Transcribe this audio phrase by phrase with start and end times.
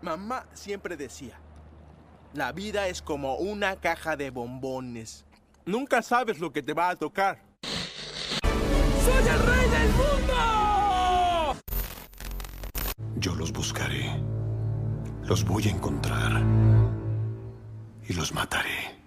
[0.00, 1.40] Mamá siempre decía,
[2.32, 5.24] la vida es como una caja de bombones.
[5.64, 7.42] Nunca sabes lo que te va a tocar.
[7.62, 11.60] ¡Soy el rey del mundo!
[13.16, 14.22] Yo los buscaré.
[15.24, 16.42] Los voy a encontrar.
[18.08, 18.97] Y los mataré.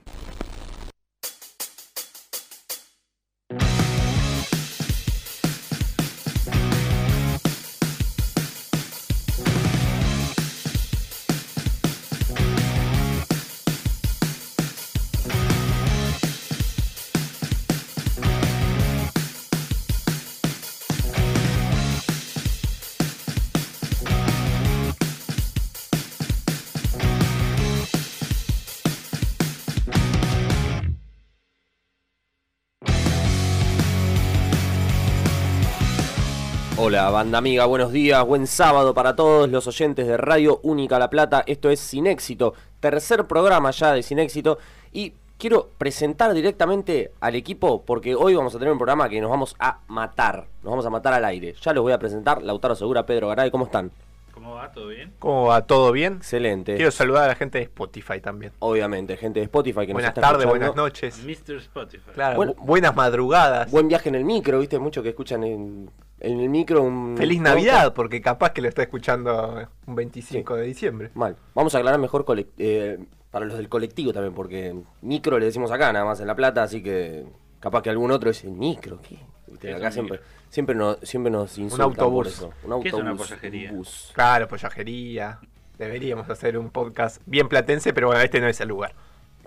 [36.91, 41.09] Hola, banda amiga, buenos días, buen sábado para todos los oyentes de Radio Única La
[41.09, 41.41] Plata.
[41.47, 44.57] Esto es Sin Éxito, tercer programa ya de Sin Éxito.
[44.91, 49.29] Y quiero presentar directamente al equipo porque hoy vamos a tener un programa que nos
[49.29, 50.47] vamos a matar.
[50.63, 51.55] Nos vamos a matar al aire.
[51.61, 52.43] Ya los voy a presentar.
[52.43, 53.89] Lautaro Segura, Pedro Garay, ¿cómo están?
[54.33, 54.69] ¿Cómo va?
[54.73, 55.13] ¿Todo bien?
[55.19, 55.61] ¿Cómo va?
[55.65, 56.15] ¿Todo bien?
[56.17, 56.75] Excelente.
[56.75, 58.51] Quiero saludar a la gente de Spotify también.
[58.59, 60.73] Obviamente, gente de Spotify que buenas nos está tardes, escuchando.
[60.73, 61.23] buenas noches.
[61.23, 61.55] Mr.
[61.55, 62.11] Spotify.
[62.13, 63.71] Claro, Bueno- bu- buenas madrugadas.
[63.71, 64.77] Buen viaje en el micro, ¿viste?
[64.77, 65.89] Muchos que escuchan en,
[66.21, 67.15] en el micro un...
[67.17, 67.41] Feliz.
[67.41, 71.11] Navidad, porque capaz que lo está escuchando un 25 de diciembre.
[71.15, 71.35] Mal.
[71.55, 72.25] Vamos a aclarar mejor
[72.57, 72.99] eh,
[73.31, 76.63] para los del colectivo también, porque micro le decimos acá, nada más en La Plata,
[76.63, 77.25] así que
[77.59, 78.99] capaz que algún otro dice, ¿micro?
[79.01, 79.17] ¿Qué?
[79.47, 80.27] Viste, ¿Qué es acá un siempre, micro?
[80.49, 82.13] siempre, nos, siempre nos insultan autobús.
[82.13, 82.53] por eso.
[82.75, 83.71] Un ¿Qué es una autobús, pollajería?
[83.71, 84.11] un bus.
[84.13, 85.39] Claro, pollajería.
[85.77, 88.93] Deberíamos hacer un podcast bien platense, pero bueno, este no es el lugar.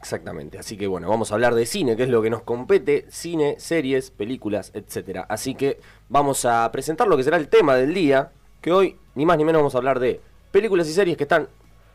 [0.04, 3.06] Exactamente, así que bueno, vamos a hablar de cine, que es lo que nos compete,
[3.08, 5.24] cine, series, películas, etcétera.
[5.30, 9.24] Así que vamos a presentar lo que será el tema del día, que hoy ni
[9.24, 11.48] más ni menos vamos a hablar de películas y series que están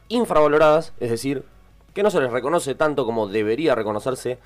[0.08, 1.44] infravaloradas, es decir,
[1.94, 4.40] que no se les reconoce tanto como debería reconocerse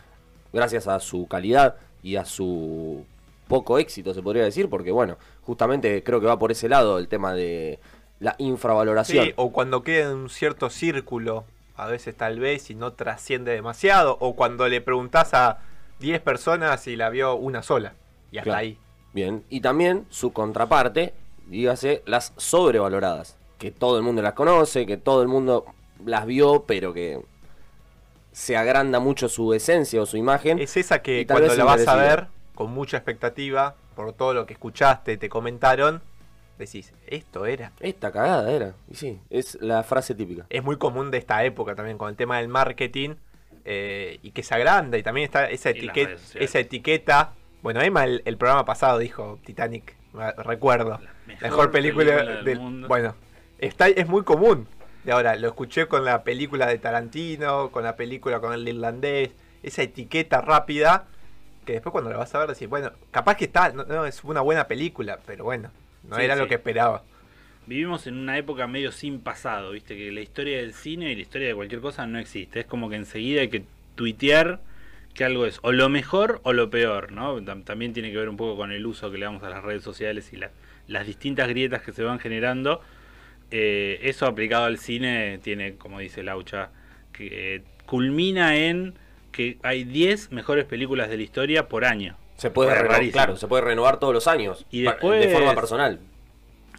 [0.51, 3.05] gracias a su calidad y a su
[3.47, 7.07] poco éxito, se podría decir, porque bueno, justamente creo que va por ese lado el
[7.07, 7.79] tema de
[8.19, 9.27] la infravaloración.
[9.27, 13.51] Sí, o cuando queda en un cierto círculo, a veces tal vez, y no trasciende
[13.51, 15.59] demasiado, o cuando le preguntás a
[15.99, 17.93] 10 personas y la vio una sola.
[18.31, 18.59] Y hasta Claro.
[18.59, 18.77] ahí.
[19.13, 21.13] Bien, y también su contraparte,
[21.47, 25.65] dígase, las sobrevaloradas, que todo el mundo las conoce, que todo el mundo
[26.05, 27.21] las vio, pero que
[28.31, 30.59] se agranda mucho su esencia o su imagen.
[30.59, 34.53] Es esa que cuando la vas a ver con mucha expectativa, por todo lo que
[34.53, 36.01] escuchaste, te comentaron,
[36.57, 37.71] decís, esto era.
[37.79, 40.45] Esta cagada era, y sí, es la frase típica.
[40.49, 43.15] Es muy común de esta época también con el tema del marketing
[43.65, 47.33] eh, y que se agranda y también está esa, etiqueta esa etiqueta.
[47.61, 49.95] Bueno, Emma el, el programa pasado dijo Titanic,
[50.37, 50.99] recuerdo.
[51.27, 52.87] La Mejor, película, del del mundo.
[52.87, 53.15] Bueno,
[53.57, 54.67] está, es muy común.
[55.05, 59.31] De ahora, lo escuché con la película de Tarantino, con la película con el irlandés,
[59.61, 61.07] esa etiqueta rápida
[61.63, 64.23] que después cuando la vas a ver decís, bueno, capaz que está, no, no, es
[64.23, 65.71] una buena película, pero bueno,
[66.09, 67.03] no Sí, era lo que esperaba.
[67.65, 71.21] Vivimos en una época medio sin pasado, viste, que la historia del cine y la
[71.21, 72.59] historia de cualquier cosa no existe.
[72.61, 73.63] Es como que enseguida hay que
[73.95, 74.59] tuitear
[75.13, 77.39] que algo es o lo mejor o lo peor, ¿no?
[77.41, 79.63] Tam- También tiene que ver un poco con el uso que le damos a las
[79.63, 80.51] redes sociales y la-
[80.87, 82.81] las distintas grietas que se van generando.
[83.51, 86.69] Eh, eso aplicado al cine tiene, como dice Laucha,
[87.13, 88.95] que eh, culmina en
[89.31, 92.17] que hay 10 mejores películas de la historia por año.
[92.37, 93.13] Se puede, renovar, rarísimo.
[93.13, 95.99] claro, se puede renovar todos los años, Y después- de forma personal.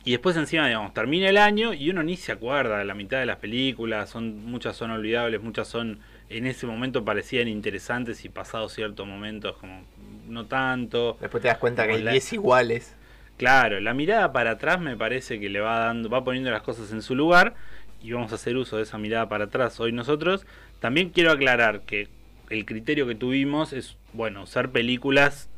[0.07, 3.19] Y después encima, digamos, termina el año y uno ni se acuerda de la mitad
[3.19, 8.29] de las películas, son muchas son olvidables, muchas son en ese momento parecían interesantes y
[8.29, 9.83] pasados ciertos momentos como
[10.29, 11.17] no tanto.
[11.21, 12.95] Después te das cuenta que hay la- 10 iguales.
[13.39, 16.93] Claro, la mirada para atrás me parece que le va dando, va poniendo las cosas
[16.93, 17.55] en su lugar
[18.03, 20.47] y vamos a hacer uso de esa mirada para atrás hoy nosotros.
[20.81, 22.09] También quiero aclarar que
[22.51, 25.51] el criterio que tuvimos es, bueno, usar películas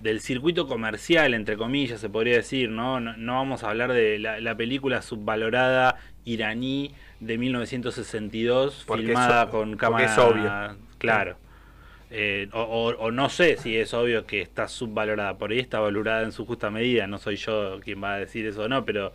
[0.00, 3.00] del circuito comercial, entre comillas, se podría decir, ¿no?
[3.00, 9.50] No, no vamos a hablar de la, la película subvalorada iraní de 1962, Porque filmada
[9.50, 10.04] con cámara...
[10.06, 10.78] es obvio.
[10.98, 11.36] Claro.
[12.10, 15.78] Eh, o, o- o no sé si es obvio que está subvalorada, por ahí está
[15.78, 18.84] valorada en su justa medida, no soy yo quien va a decir eso o no,
[18.84, 19.12] pero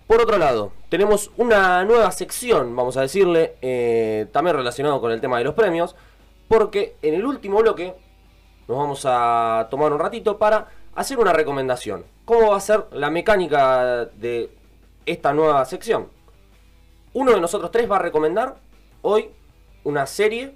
[0.08, 5.20] Por otro lado, tenemos una nueva sección, vamos a decirle, eh, también relacionado con el
[5.20, 5.94] tema de los premios,
[6.49, 7.94] porque en el último bloque
[8.66, 12.06] nos vamos a tomar un ratito para hacer una recomendación.
[12.25, 14.49] ¿Cómo va a ser la mecánica de
[15.05, 16.08] esta nueva sección?
[17.12, 18.56] Uno de nosotros tres va a recomendar
[19.02, 19.28] hoy
[19.84, 20.55] una serie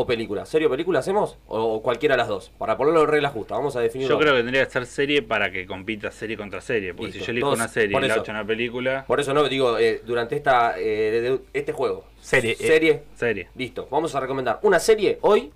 [0.00, 0.46] o película.
[0.46, 1.36] ¿Serie o película hacemos?
[1.48, 2.52] O cualquiera de las dos.
[2.56, 3.56] Para ponerlo en regla justa.
[3.56, 4.14] Vamos a definirlo.
[4.14, 6.94] Yo creo que tendría que ser serie para que compita serie contra serie.
[6.94, 7.18] Porque Listo.
[7.20, 8.22] si yo elijo Todos- una serie por y la eso.
[8.22, 12.04] echo una película, Por eso no digo, eh, durante esta eh, de- de- este juego.
[12.20, 12.56] Serie, eh.
[12.56, 13.02] Serie.
[13.16, 13.48] serie.
[13.56, 13.88] Listo.
[13.90, 15.50] Vamos a recomendar una serie hoy.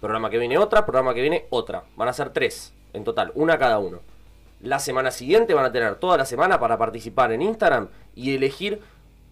[0.00, 1.82] Programa que viene otra, programa que viene otra.
[1.96, 4.00] Van a ser tres en total, una cada uno.
[4.60, 8.80] La semana siguiente van a tener toda la semana para participar en Instagram y elegir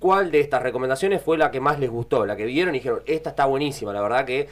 [0.00, 3.02] cuál de estas recomendaciones fue la que más les gustó, la que vieron y dijeron,
[3.06, 4.48] esta está buenísima, la verdad que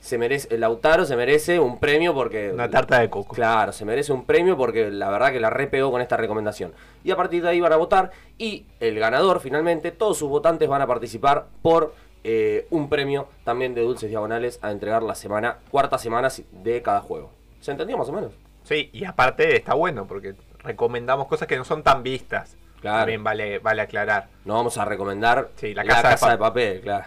[0.00, 2.50] se merece, el Lautaro se merece un premio porque...
[2.52, 3.34] Una tarta de coco.
[3.34, 6.72] Claro, se merece un premio porque la verdad que la repegó con esta recomendación.
[7.04, 10.68] Y a partir de ahí van a votar y el ganador finalmente, todos sus votantes
[10.68, 11.94] van a participar por
[12.24, 17.00] eh, un premio también de Dulces Diagonales a entregar la semana, cuarta semana de cada
[17.00, 17.30] juego.
[17.60, 18.32] ¿Se entendió más o menos?
[18.64, 22.56] Sí, y aparte está bueno porque recomendamos cosas que no son tan vistas.
[22.82, 22.98] Claro.
[22.98, 24.28] También vale, vale aclarar.
[24.44, 27.04] No vamos a recomendar Sí, La la Casa de de, papel, claro.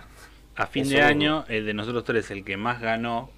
[0.56, 1.10] A fin Eso de mismo.
[1.10, 3.30] año, el de nosotros tres, el que más ganó,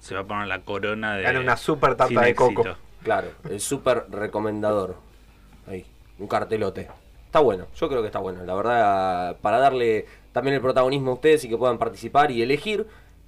[0.00, 1.22] se va a poner la corona de.
[1.22, 2.64] Gana una super tarta de coco.
[3.02, 4.96] Claro, el súper recomendador.
[5.66, 5.84] Ahí,
[6.18, 6.88] un cartelote.
[7.26, 8.44] Está bueno, yo creo que está bueno.
[8.44, 12.86] La verdad, para darle también el protagonismo a ustedes y que puedan participar y elegir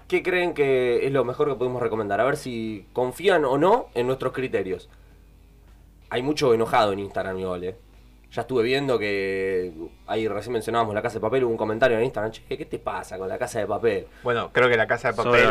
[0.09, 2.21] qué creen que es lo mejor que podemos recomendar.
[2.23, 4.89] A ver si confían o no en nuestros criterios.
[6.09, 7.77] Hay mucho enojado en Instagram igual, eh.
[8.37, 9.73] Ya estuve viendo que
[10.07, 12.79] ahí recién mencionábamos la casa de papel, hubo un comentario en Instagram, che, ¿qué te
[12.79, 14.07] pasa con la casa de papel?
[14.23, 15.47] Bueno, creo que la casa de papel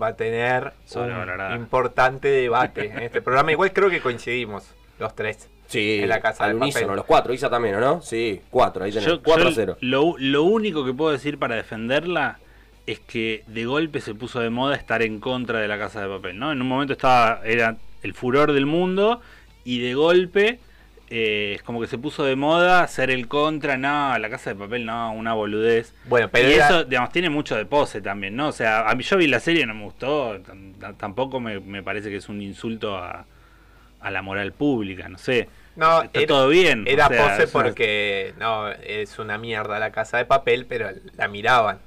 [0.00, 3.52] va a tener un importante debate en este programa.
[3.52, 4.64] Igual creo que coincidimos
[4.98, 5.50] los tres.
[5.66, 6.96] Sí, En la casa al de unísono, papel.
[6.96, 8.00] los cuatro, Isa también, ¿o no?
[8.00, 9.76] Sí, cuatro, ahí tenés, Yo- 4 a yo 0.
[9.82, 12.38] Lo, lo único que puedo decir para defenderla
[12.86, 16.08] es que de golpe se puso de moda estar en contra de la casa de
[16.08, 16.50] papel, ¿no?
[16.50, 19.20] En un momento estaba, era el furor del mundo
[19.64, 20.60] y de golpe
[21.08, 24.56] eh, es como que se puso de moda ser el contra, no, la casa de
[24.56, 25.94] papel no, una boludez.
[26.06, 28.48] Bueno, pero y era- eso, digamos, tiene mucho de pose también, ¿no?
[28.48, 31.60] O sea, a mí yo vi la serie no me gustó, tam- tam- tampoco me,
[31.60, 33.24] me parece que es un insulto a,
[34.00, 35.48] a la moral pública, no sé.
[35.76, 36.84] No, Está era- todo bien.
[36.86, 40.88] Era o sea, pose es porque no es una mierda la casa de papel, pero
[41.16, 41.78] la miraban.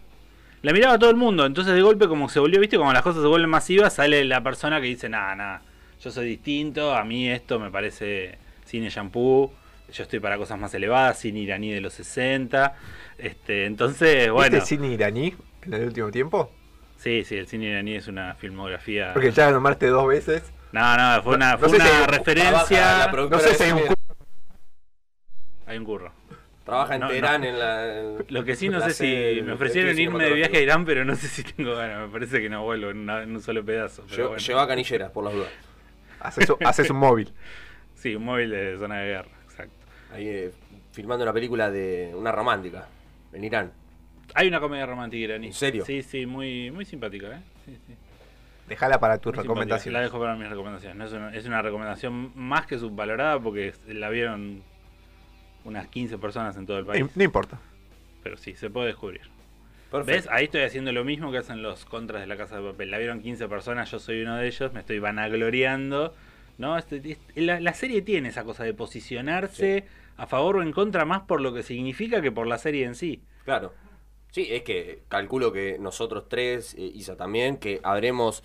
[0.61, 3.21] La miraba todo el mundo, entonces de golpe como se volvió, viste, como las cosas
[3.21, 5.61] se vuelven masivas, sale la persona que dice, nada, nada,
[6.03, 8.37] yo soy distinto, a mí esto me parece
[8.69, 9.51] cine shampoo,
[9.91, 12.75] yo estoy para cosas más elevadas, cine iraní de los 60,
[13.17, 15.33] este, entonces, bueno, ¿Viste cine iraní
[15.63, 16.51] en el último tiempo?
[16.97, 19.13] sí, sí, el cine iraní es una filmografía...
[19.13, 20.43] Porque ya la nombraste dos veces.
[20.71, 23.07] No, no, fue una, No fue una referencia...
[23.07, 23.93] la No sé si hay un cu-
[25.65, 26.11] Hay un curro.
[26.65, 27.47] Trabaja en No, Teherán no.
[27.47, 27.99] en la.
[27.99, 30.61] en Lo que sí, no sé si me ofrecieron irme de viaje a.
[30.61, 32.01] Irán, pero no sé si tengo ganas.
[32.01, 34.03] Me parece que no vuelvo en, una- en un solo pedazo.
[34.07, 34.43] Pero Lle- bueno.
[34.43, 35.49] Lleva canilleras, por las dudas.
[36.19, 37.33] Haces, un- haces un móvil.
[37.99, 39.75] Sí, un móvil de zona de guerra, exacto.
[40.13, 40.51] Ahí eh,
[40.93, 42.87] filmando una película de una romántica
[43.33, 43.71] en Irán.
[44.35, 45.47] Hay una comedia romántica iraní.
[45.47, 45.83] ¿En serio?
[45.85, 47.41] Sí, sí, muy, muy simpática, ¿eh?
[47.65, 47.95] Sí, sí.
[48.69, 49.47] Déjala para tus Muy simpática.
[49.47, 50.01] La recomendaciones.
[50.03, 50.97] dejo para mis recomendaciones.
[50.97, 54.61] No es, una, es una recomendación más que subvalorada porque la vieron
[55.65, 57.01] unas 15 personas en todo el país.
[57.01, 57.59] No, no importa.
[58.23, 59.21] Pero sí, se puede descubrir.
[59.91, 60.11] Perfecto.
[60.11, 60.27] ¿Ves?
[60.31, 62.91] Ahí estoy haciendo lo mismo que hacen los contras de la casa de papel.
[62.91, 66.13] La vieron 15 personas, yo soy uno de ellos, me estoy vanagloriando.
[66.59, 66.77] ¿No?
[66.77, 69.85] Este- este- la, la serie tiene esa cosa de posicionarse
[70.17, 72.93] a favor o en contra más por lo que significa que por la serie en
[72.93, 73.23] sí.
[73.45, 73.73] Claro.
[74.31, 78.43] Sí, es que calculo que nosotros tres, eh, Isa también, que habremos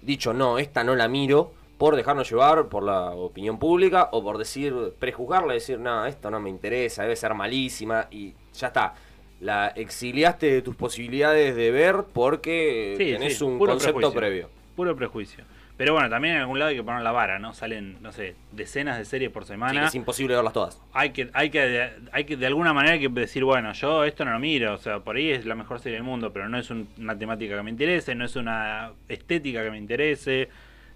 [0.00, 4.38] dicho, no, esta no la miro, por dejarnos llevar por la opinión pública o por
[4.38, 8.94] decir, prejuzgarla decir, no, esto no me interesa, debe ser malísima y ya está.
[9.40, 14.18] La exiliaste de tus posibilidades de ver porque Sí, tenés sí, un concepto prejuicio.
[14.18, 14.50] previo.
[14.74, 15.44] Puro prejuicio.
[15.76, 17.52] Pero bueno, también en algún lado hay que poner la vara, ¿no?
[17.52, 19.80] Salen, no sé, decenas de series por Sí, semana.
[19.82, 20.80] que es imposible verlas todas.
[20.94, 24.24] hay que, hay que, hay que de alguna manera hay que decir, bueno, yo esto
[24.24, 26.58] no lo miro, o sea, por ahí es la mejor serie del mundo, pero no
[26.58, 30.48] es un- una temática que me interese, no es una estética que me interese,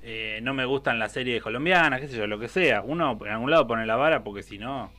[0.03, 2.81] eh, no me gustan las series colombianas, qué sé yo, lo que sea.
[2.81, 4.91] Uno en algún lado pone la vara porque si no,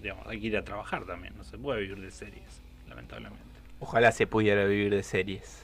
[0.00, 3.42] digamos, hay que ir a trabajar también, no se puede vivir de series, lamentablemente.
[3.80, 5.63] Ojalá se pudiera vivir de series.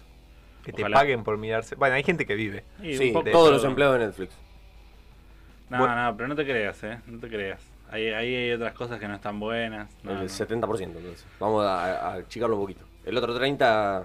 [0.64, 1.74] Que te paguen por mirarse.
[1.74, 2.64] Bueno, hay gente que vive.
[2.80, 4.34] Sí, todos los empleados de Netflix.
[5.68, 6.04] No, Bueno.
[6.04, 7.62] no, pero no te creas, eh, no te creas.
[7.90, 9.88] Ahí, ahí hay otras cosas que no están buenas.
[10.02, 10.24] no, el no.
[10.24, 11.24] 70%, entonces.
[11.38, 12.84] Vamos a, a achicarlo un poquito.
[13.04, 14.04] El otro 30%,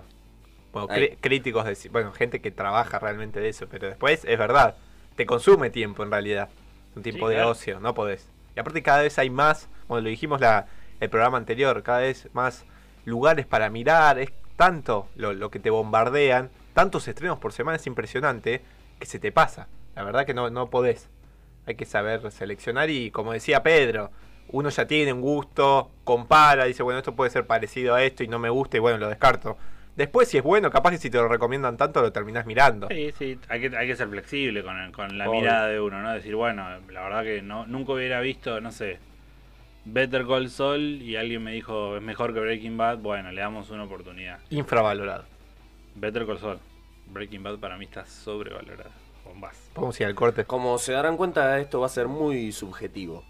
[0.71, 4.75] Bueno, cri- críticos de bueno, gente que trabaja realmente de eso, pero después es verdad,
[5.15, 6.50] te consume tiempo en realidad.
[6.95, 7.50] Un tiempo Sí, de claro.
[7.51, 8.27] ocio, no podés.
[8.55, 10.67] Y aparte cada vez hay más, como lo dijimos la,
[11.00, 12.63] el programa anterior, cada vez más
[13.05, 17.88] lugares para mirar, es tanto lo, lo que te bombardean, tantos estrenos por semana, es
[17.88, 18.62] impresionante
[19.00, 19.67] que se te pasa.
[19.95, 21.09] La verdad que no, no podés.
[21.65, 24.12] Hay que saber seleccionar y como decía Pedro,
[24.50, 28.27] uno ya tiene un gusto, compara, dice, bueno, esto puede ser parecido a esto y
[28.27, 29.57] no me gusta y bueno, lo descarto.
[29.95, 32.88] Después, si es bueno, capaz que si te lo recomiendan tanto, lo terminás mirando.
[32.89, 35.39] Sí, sí, hay que, hay que ser flexible con, el- con la Obvio.
[35.39, 36.12] mirada de uno, ¿no?
[36.13, 39.00] Decir, bueno, la verdad que no nunca hubiera visto, no sé,
[39.86, 43.70] Better Call Saul y alguien me dijo es mejor que Breaking Bad, bueno, le damos
[43.70, 44.39] una oportunidad.
[44.50, 45.25] Infravalorado.
[45.96, 46.60] Better Call Saul.
[47.08, 48.89] Breaking Bad para mí está sobrevalorada.
[49.24, 49.70] Bombas.
[49.74, 50.46] Podemos ir al corte.
[50.46, 53.24] como se darán cuenta, esto va a ser muy subjetivo.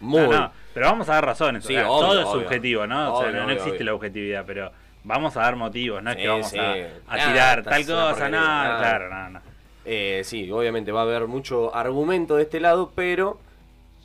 [0.00, 0.20] Muy.
[0.22, 1.64] No, no, pero vamos a dar razones.
[1.64, 2.42] o Sí, sea, obvio, todo es obvio.
[2.42, 3.14] subjetivo, ¿no?
[3.14, 3.84] o sea, Obvio, no, existe obvio.
[3.86, 4.72] la objetividad, pero
[5.04, 6.58] vamos a dar motivos, no es Sí, que vamos sí.
[6.58, 6.72] a,
[7.06, 8.78] a Nada, tirar tal cosa, nada.
[8.78, 9.40] claro, no, no.
[9.84, 13.40] Eh, sí, obviamente va a haber mucho argumento de este lado, pero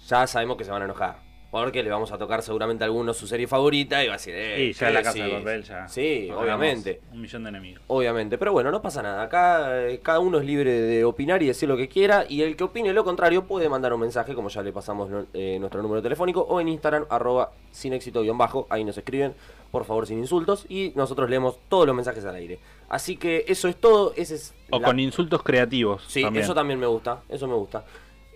[0.07, 1.26] ya sabemos que se van a enojar.
[1.49, 4.33] Porque le vamos a tocar seguramente a alguno su serie favorita y va a decir,
[4.35, 5.37] eh, Sí, ya ¿qué la casa de decís?
[5.39, 5.87] papel ya.
[5.87, 6.99] Sí, obviamente.
[7.13, 7.81] Un millón de enemigos.
[7.87, 9.21] Obviamente, pero bueno, no pasa nada.
[9.23, 12.25] Acá eh, cada uno es libre de opinar y decir lo que quiera.
[12.27, 15.55] Y el que opine lo contrario puede mandar un mensaje, como ya le pasamos eh,
[15.59, 18.67] nuestro número telefónico, o en Instagram, arroba sin éxito guion bajo.
[18.69, 19.33] Ahí nos escriben,
[19.71, 20.65] por favor, sin insultos.
[20.67, 22.59] Y nosotros leemos todos los mensajes al aire.
[22.89, 24.11] Así que eso es todo.
[24.17, 26.03] Ese es O la- con insultos creativos.
[26.09, 26.43] Sí, también.
[26.43, 27.85] eso también me gusta, eso me gusta.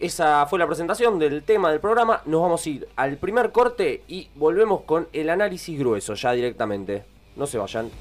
[0.02, 2.22] Esa fue la presentación del tema del programa.
[2.26, 7.06] Nos vamos a ir al primer corte y volvemos con el análisis grueso ya directamente.
[7.36, 7.92] No se vayan.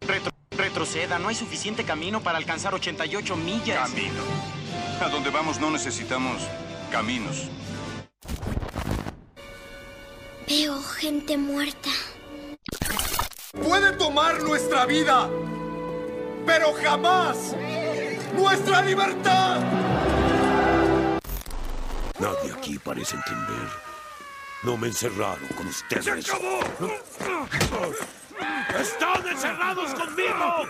[0.00, 3.88] Retro- retroceda, no hay suficiente camino para alcanzar 88 millas.
[3.90, 4.22] Camino.
[5.00, 6.42] A donde vamos no necesitamos
[6.90, 7.48] caminos.
[10.48, 11.88] Veo gente muerta.
[13.62, 15.28] Puede tomar nuestra vida,
[16.46, 17.54] pero jamás
[18.34, 19.60] nuestra libertad.
[22.18, 23.68] Nadie aquí parece entender.
[24.62, 26.04] No me encerraron con ustedes.
[26.04, 26.60] ¡Se acabó!
[28.80, 30.68] ¡Están encerrados conmigo!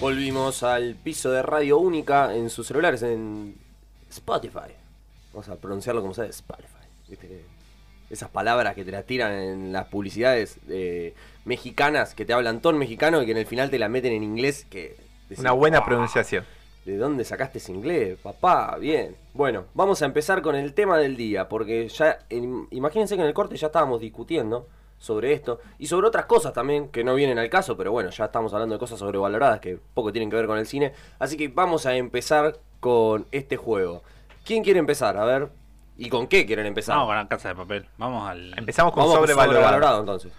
[0.00, 3.63] Volvimos al piso de radio única en sus celulares en
[4.14, 4.72] Spotify.
[5.32, 6.68] Vamos a pronunciarlo como sea, Spotify.
[7.08, 7.44] ¿Viste que
[8.10, 12.72] esas palabras que te las tiran en las publicidades eh, mexicanas que te hablan todo
[12.72, 14.96] en mexicano y que en el final te la meten en inglés que
[15.28, 16.44] decís, Una buena "Ah, pronunciación.
[16.84, 18.76] ¿De dónde sacaste ese inglés, papá?
[18.78, 19.16] Bien.
[19.32, 23.28] Bueno, vamos a empezar con el tema del día, porque ya, en- imagínense que en
[23.28, 24.68] el corte ya estábamos discutiendo
[25.04, 28.24] sobre esto y sobre otras cosas también que no vienen al caso, pero bueno, ya
[28.24, 30.92] estamos hablando de cosas sobrevaloradas que poco tienen que ver con el cine.
[31.18, 34.02] Así que vamos a empezar con este juego.
[34.44, 35.16] ¿Quién quiere empezar?
[35.18, 35.48] A ver,
[35.98, 36.96] ¿y con qué quieren empezar?
[36.96, 37.86] Vamos con la casa de papel.
[37.98, 38.56] Vamos al.
[38.58, 40.00] Empezamos con Vamos con sobrevalorado.
[40.00, 40.32] entonces.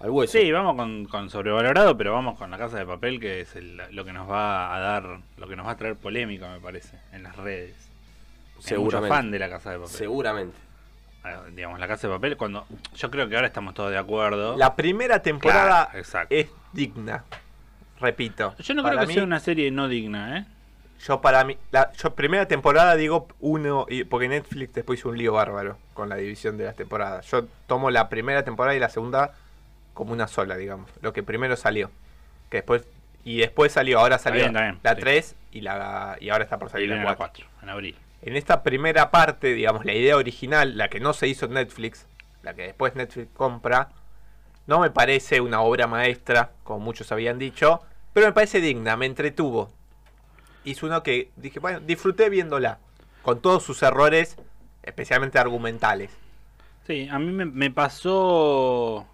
[0.00, 0.36] Al hueso.
[0.38, 3.80] Sí, vamos con, con sobrevalorado, pero vamos con la casa de papel, que es el-
[3.92, 6.98] lo que nos va a dar, lo que nos va a traer polémica, me parece,
[7.12, 7.74] en las redes.
[7.78, 9.08] Hay mucho Seguramente.
[9.14, 9.90] fan de la casa de papel.
[9.94, 10.56] Seguramente.
[11.26, 12.66] Ah, Digamos, la casa de papel, cuando.
[12.94, 14.56] Yo creo que ahora estamos todos de acuerdo.
[14.56, 17.24] La primera temporada Claro, es digna.
[18.00, 18.54] Repito.
[18.58, 20.44] Yo no creo que mí- sea una serie no digna, ¿eh?
[21.06, 25.18] Yo para mí, la yo primera temporada digo uno, y, porque Netflix después hizo un
[25.18, 27.26] lío bárbaro con la división de las temporadas.
[27.30, 29.32] Yo tomo la primera temporada y la segunda
[29.94, 30.90] como una sola, digamos.
[31.02, 31.90] Lo que primero salió.
[32.50, 32.84] Que después,
[33.24, 35.00] y después salió, ahora salió bien, está bien, la sí.
[35.00, 37.16] 3 y, la, y ahora está por salir la la 4.
[37.18, 37.96] 4, en abril.
[38.26, 42.08] En esta primera parte, digamos, la idea original, la que no se hizo en Netflix,
[42.42, 43.90] la que después Netflix compra,
[44.66, 49.06] no me parece una obra maestra, como muchos habían dicho, pero me parece digna, me
[49.06, 49.70] entretuvo.
[50.64, 52.80] hizo uno que dije, bueno, disfruté viéndola.
[53.22, 54.36] Con todos sus errores,
[54.82, 56.10] especialmente argumentales.
[56.84, 59.06] Sí, a mí me, pasó.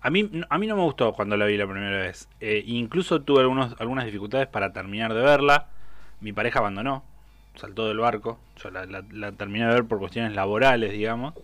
[0.00, 2.28] A mí, a mí no me gustó cuando la vi la primera vez.
[2.38, 5.66] Eh, incluso tuve algunos, algunas dificultades para terminar de verla.
[6.20, 7.02] Mi pareja abandonó,
[7.56, 8.38] saltó del barco.
[8.62, 11.34] Yo la, la- la terminé de ver por cuestiones laborales, digamos.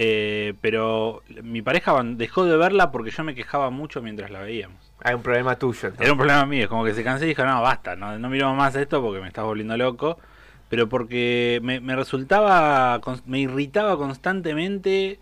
[0.00, 4.76] Eh, pero mi pareja dejó de verla porque yo me quejaba mucho mientras la veíamos.
[5.02, 5.90] Hay un problema tuyo.
[5.98, 8.28] Era un problema mío, es como que se cansé y dijo, no, basta, no, no
[8.28, 10.18] miramos más esto porque me estás volviendo loco.
[10.68, 15.18] Pero porque me, me resultaba, me irritaba constantemente,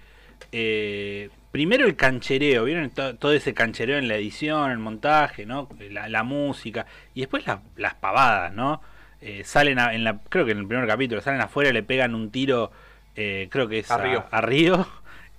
[0.53, 2.91] eh, primero el canchereo, ¿vieron?
[2.91, 5.69] To- Todo ese canchereo en la edición, el montaje, ¿no?
[5.91, 6.87] La, la música.
[7.15, 8.81] Y después la- las pavadas, ¿no?
[9.21, 11.83] Eh, salen, a- en la, creo que en el primer capítulo, salen afuera y le
[11.83, 12.71] pegan un tiro,
[13.17, 14.25] eh, creo que es A Río.
[14.31, 14.87] a Río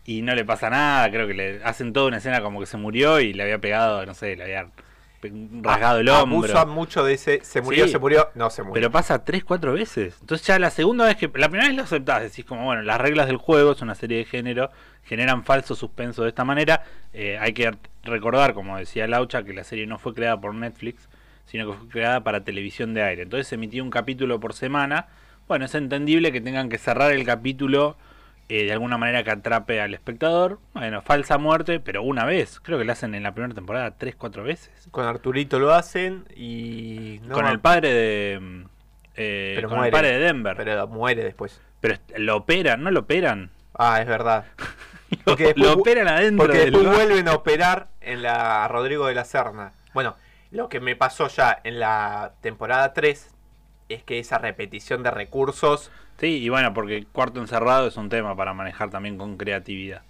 [0.05, 2.77] y no le pasa nada, creo que le hacen toda una escena como que se
[2.77, 4.67] murió y le había pegado, no sé, le había
[5.61, 6.37] rasgado el hombro.
[6.39, 7.91] Abusan mucho de ese, se murió, Sí.
[7.91, 8.73] se murió, no se murió.
[8.75, 10.15] Pero pasa tres, cuatro veces.
[10.21, 11.27] Entonces ya la segunda vez que...
[11.35, 14.19] La primera vez lo aceptás, decís como, bueno, las reglas del juego, es una serie
[14.19, 14.69] de género,
[15.03, 16.83] generan falso suspenso de esta manera.
[17.13, 21.09] Eh, hay que recordar, como decía Laucha, que la serie no fue creada por Netflix,
[21.47, 23.23] sino que fue creada para televisión de aire.
[23.23, 25.07] Entonces se emitía un capítulo por semana.
[25.47, 27.97] Bueno, es entendible que tengan que cerrar el capítulo
[28.49, 30.59] eh, de alguna manera que atrape al espectador.
[30.73, 32.59] Bueno, falsa muerte, pero una vez.
[32.61, 34.87] Creo que la hacen en la primera temporada tres, cuatro veces.
[34.91, 37.19] Con Arturito lo hacen y...
[37.23, 38.39] no con me- el padre de...
[38.39, 38.61] mm,
[39.15, 39.87] eh, Pero con muere.
[39.89, 40.55] el padre de Denver.
[40.57, 41.61] Pero muere después.
[41.81, 43.49] Pero lo operan, ¿no lo operan?
[43.73, 44.45] Ah, es verdad.
[45.25, 49.71] Lo, lo operan adentro Porque después vuelven a operar en la Rodrigo de la Serna.
[49.93, 50.17] Bueno,
[50.51, 53.29] lo que me pasó ya en la temporada 3
[53.89, 58.35] es que esa repetición de recursos Sí, y bueno, porque cuarto encerrado es un tema
[58.35, 60.01] para manejar también con creatividad.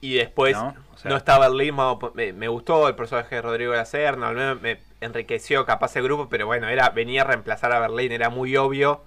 [0.00, 0.74] y después ¿No?
[0.94, 4.28] O sea- está Berlín, mo- me, me gustó el personaje de Rodrigo de la Serna,
[4.28, 8.12] al menos me enriqueció capaz el grupo, pero bueno, era venía a reemplazar a Berlín,
[8.12, 9.02] era muy obvio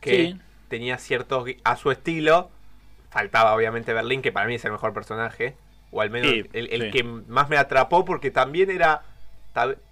[0.00, 0.40] que Sí.
[0.68, 2.50] tenía ciertos a su estilo.
[3.10, 5.56] Faltaba obviamente Berlín, que para mí es el mejor personaje,
[5.90, 6.90] o al menos Sí, el, el sí.
[6.90, 9.00] que más me atrapó porque también era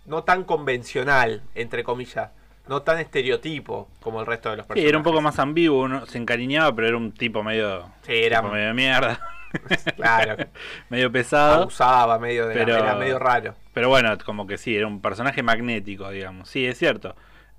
[0.06, 2.30] no tan convencional, entre comillas,
[2.68, 4.88] no tan estereotipo como el resto de los Sí, personajes.
[4.88, 8.40] era un poco más ambiguo, uno se encariñaba, pero era un tipo medio, Sí, era
[8.40, 9.20] tipo medio de mierda,
[9.96, 10.44] claro,
[10.88, 11.62] medio pesado.
[11.62, 13.55] abusaba medio de la- Pero- era medio raro.
[13.74, 16.48] Pero bueno, como que sí, era un personaje magnético, digamos.
[16.48, 17.16] Sí, es cierto.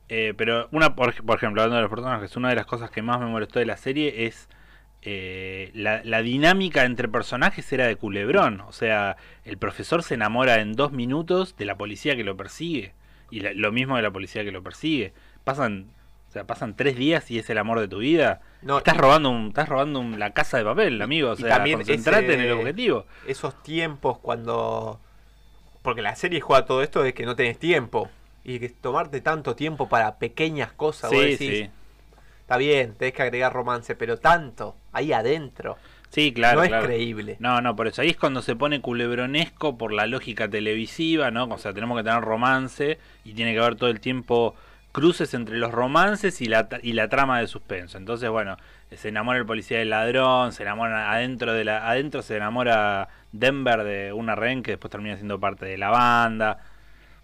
[0.09, 3.01] Eh, pero una, por, por ejemplo, hablando de los personajes, una de las cosas que
[3.01, 4.47] más me molestó de la serie es
[5.05, 8.61] eh, la, la dinámica entre personajes era de culebrón.
[8.61, 12.93] O sea, el profesor se enamora en dos minutos de la policía que lo persigue.
[13.29, 15.13] Y la- lo mismo de la policía que lo persigue.
[15.43, 15.87] Pasan,
[16.29, 18.41] o sea, pasan tres días y es el amor de tu vida.
[18.61, 21.31] No, estás robando un, estás robando un- la casa de papel, amigo.
[21.31, 23.05] O Y sea, también concentrate ese- en el objetivo.
[23.27, 24.99] Esos tiempos cuando...
[25.81, 28.09] Porque la serie juega todo esto de que no tenés tiempo.
[28.45, 31.11] Y que tomarte tanto tiempo para pequeñas cosas.
[31.11, 31.69] vos Sí, decís, sí.
[32.53, 35.75] Está bien, tenés que agregar romance, pero tanto, ahí adentro.
[36.09, 36.59] Sí, claro.
[36.59, 37.35] no es creíble.
[37.39, 38.03] No, no, por eso.
[38.03, 41.45] Ahí es cuando se pone culebronesco por la lógica televisiva, ¿no?
[41.45, 44.53] O sea, tenemos que tener romance y tiene que haber todo el tiempo
[44.91, 47.97] cruces entre los romances y la, y la trama de suspenso.
[47.97, 48.57] Entonces, bueno,
[48.95, 53.83] se enamora el policía del ladrón, se enamora adentro de la adentro se enamora Denver
[53.83, 56.59] de una rehén que después termina siendo parte de la banda.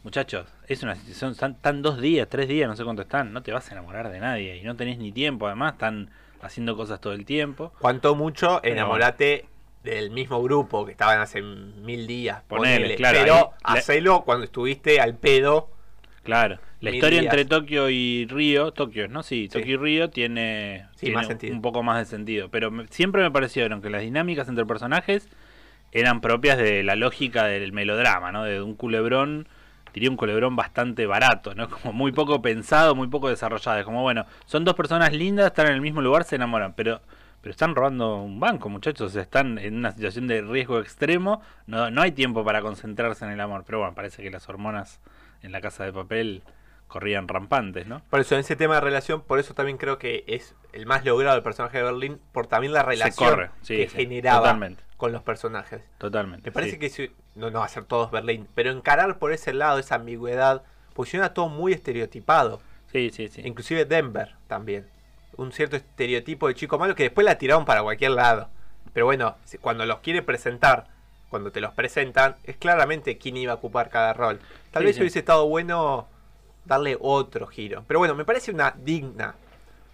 [0.03, 3.43] Muchachos, es una situación, están, están dos días, tres días, no sé cuánto están, no
[3.43, 6.09] te vas a enamorar de nadie y no tenés ni tiempo, además están
[6.41, 7.73] haciendo cosas todo el tiempo.
[7.79, 9.45] Cuanto mucho, Pero enamorate
[9.83, 12.41] del mismo grupo que estaban hace mil días.
[12.47, 12.95] Ponele, ponele.
[12.95, 15.69] claro, pero ahí hacelo cuando estuviste al pedo.
[16.23, 16.59] Claro.
[16.79, 17.33] La historia días.
[17.33, 19.21] entre Tokio y Río, Tokio, ¿no?
[19.21, 21.53] Sí, Tokio y Río tiene, Sí, tiene más sentido.
[21.53, 22.47] un poco más de sentido.
[22.49, 25.27] Pero me- siempre me parecieron que las dinámicas entre personajes
[25.91, 28.43] eran propias de la lógica del melodrama, ¿no?
[28.45, 29.47] De un culebrón,
[29.93, 31.69] diría un culebrón bastante barato, ¿no?
[31.81, 33.79] Como muy poco pensado, muy poco desarrollado.
[33.79, 37.01] Es como, bueno, son dos personas lindas, están en el mismo lugar, se enamoran, pero
[37.41, 42.01] pero están robando un banco, muchachos, están en una situación de riesgo extremo, no, no
[42.01, 43.63] hay tiempo para concentrarse en el amor.
[43.65, 44.99] Pero bueno, parece que las hormonas
[45.41, 46.43] en la casa de papel
[46.87, 48.01] corrían rampantes, ¿no?
[48.09, 51.05] Por eso, en ese tema de relación, por eso también creo que es el más
[51.05, 54.83] logrado el personaje de Berlín, por también la relación corre, sí, que sí, generaba totalmente.
[54.99, 55.81] Con los personajes.
[55.97, 56.49] Totalmente.
[56.49, 56.77] Me parece sí.
[56.79, 59.95] que si- no, no va a ser todos Berlín, pero encarar por ese lado esa
[59.95, 60.61] ambigüedad,
[60.93, 62.59] porque si no era todo muy estereotipado.
[62.91, 63.41] Sí, sí, sí.
[63.45, 64.85] Inclusive Denver también.
[65.37, 68.49] Un cierto estereotipo de chico malo que después la tiraron para cualquier lado.
[68.91, 70.87] Pero bueno, cuando los quiere presentar,
[71.29, 74.39] cuando te los presentan, es claramente quién iba a ocupar cada rol.
[74.71, 75.01] Tal Sí, vez sí.
[75.01, 76.07] hubiese estado bueno
[76.65, 77.85] darle otro giro.
[77.87, 79.35] Pero bueno, me parece una digna.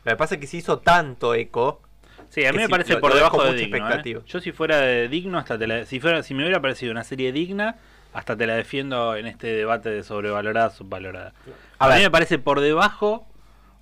[0.04, 1.82] Lo que pasa es que se hizo tanto eco.
[2.30, 3.90] Sí, a mí me parece por lo debajo de digno.
[3.90, 4.20] ¿eh?
[4.28, 7.04] Yo si fuera de digno, hasta te la- si fuera, si me hubiera parecido una
[7.04, 7.76] serie digna,
[8.14, 11.34] hasta te la defiendo en este debate de sobrevalorada, subvalorada.
[11.80, 12.04] A A, mí ver.
[12.04, 13.26] me parece por debajo,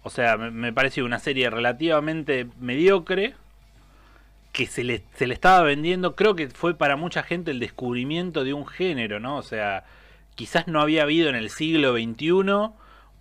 [0.04, 3.36] o sea, me, me pareció una serie relativamente mediocre
[4.52, 8.44] que se le, se le estaba vendiendo, creo que fue para mucha gente el descubrimiento
[8.44, 9.38] de un género, ¿no?
[9.38, 9.84] O sea,
[10.36, 12.72] quizás no había habido en el siglo XXI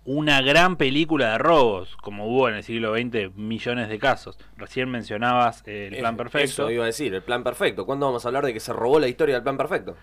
[0.05, 4.37] una gran película de robos, como hubo en el siglo XX millones de casos.
[4.57, 6.63] Recién mencionabas eh, el plan perfecto.
[6.63, 7.85] Eso iba a decir, el plan perfecto.
[7.85, 9.95] ¿Cuándo vamos a hablar de que se robó la historia del plan perfecto?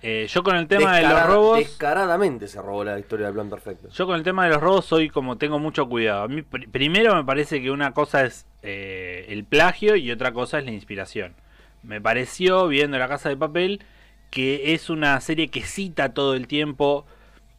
[0.00, 1.58] Eh, yo con el tema de los robos...
[1.58, 3.88] Descaradamente se robó la historia del plan perfecto.
[3.88, 6.22] Yo con el tema de los robos soy como tengo mucho cuidado.
[6.22, 10.32] A mí pr- primero me parece que una cosa es eh, el plagio y otra
[10.32, 11.34] cosa es la inspiración.
[11.82, 13.80] Me pareció, viendo La Casa de Papel,
[14.30, 17.04] que es una serie que cita todo el tiempo,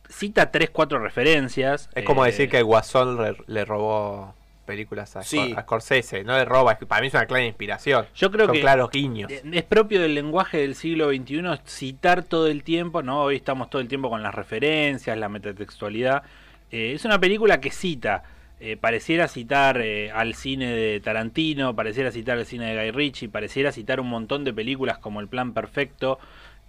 [0.09, 1.89] cita tres, cuatro referencias.
[1.95, 4.33] Es como eh, decir que el Guasón le, le robó
[4.65, 5.53] películas a, Sí.
[5.57, 6.23] a Scorsese.
[6.23, 8.05] No le roba, para mí es una clara inspiración.
[8.15, 9.31] Yo creo Son que claros guiños.
[9.31, 13.21] eh, es propio del lenguaje del siglo XXI citar todo el tiempo, ¿no?
[13.23, 16.23] Hoy estamos todo el tiempo con las referencias, la metatextualidad.
[16.71, 18.23] Eh, es una película que cita,
[18.59, 23.29] eh, pareciera citar eh, al cine de Tarantino, pareciera citar al cine de Guy Ritchie,
[23.29, 26.19] pareciera citar un montón de películas como El Plan Perfecto,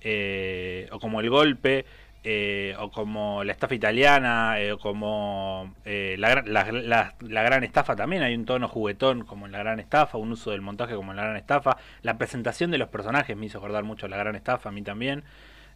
[0.01, 1.85] eh, o como El Golpe,
[2.23, 8.23] eh, o como La Estafa Italiana, eh, o como eh, la, la- Gran Estafa también,
[8.23, 11.17] hay un tono juguetón como en La Gran Estafa, un uso del montaje como en
[11.17, 14.69] La Gran Estafa, la presentación de los personajes me hizo acordar mucho La Gran Estafa,
[14.69, 15.25] a mí también.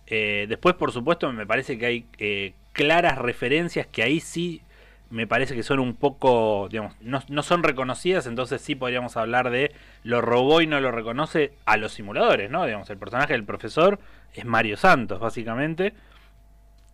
[0.07, 4.63] Eh, después, por supuesto, me parece que hay claras referencias que ahí sí
[5.11, 9.51] me parece que son un poco, digamos, no, no son reconocidas, entonces sí podríamos hablar
[9.51, 12.65] de lo robó y no lo reconoce a los simuladores, ¿no?
[12.67, 14.01] Digamos, el personaje del profesor
[14.35, 15.95] es Mario Santos, básicamente,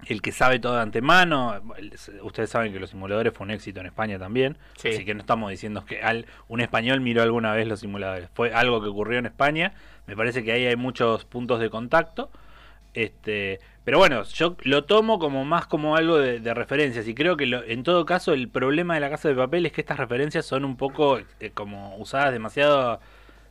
[0.07, 1.61] el que sabe todo de antemano.
[2.23, 4.89] Ustedes saben que los simuladores fue un éxito en España también, Sí.
[4.89, 8.53] así que no estamos diciendo que al, un español miró alguna vez los simuladores, fue
[8.55, 9.73] algo que ocurrió en España,
[10.07, 12.31] me parece que ahí hay muchos puntos de contacto.
[12.93, 17.37] Este, pero bueno, yo lo tomo como más como algo de, de referencias y creo
[17.37, 19.97] que lo- en todo caso el problema de la casa de papel es que estas
[19.99, 23.01] referencias son un poco eh, como usadas demasiado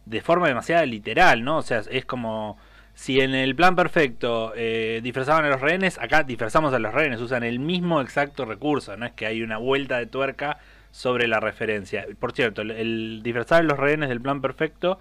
[0.06, 1.58] de forma demasiado literal, ¿no?
[1.58, 2.58] O sea, es como
[3.00, 7.22] si en el plan perfecto eh, disfrazaban a los rehenes, acá disfrazamos a los rehenes,
[7.22, 10.58] usan el mismo exacto recurso, no es que hay una vuelta de tuerca
[10.92, 12.06] sobre la referencia.
[12.20, 15.00] Por cierto, el, el disfrazar a los rehenes del plan perfecto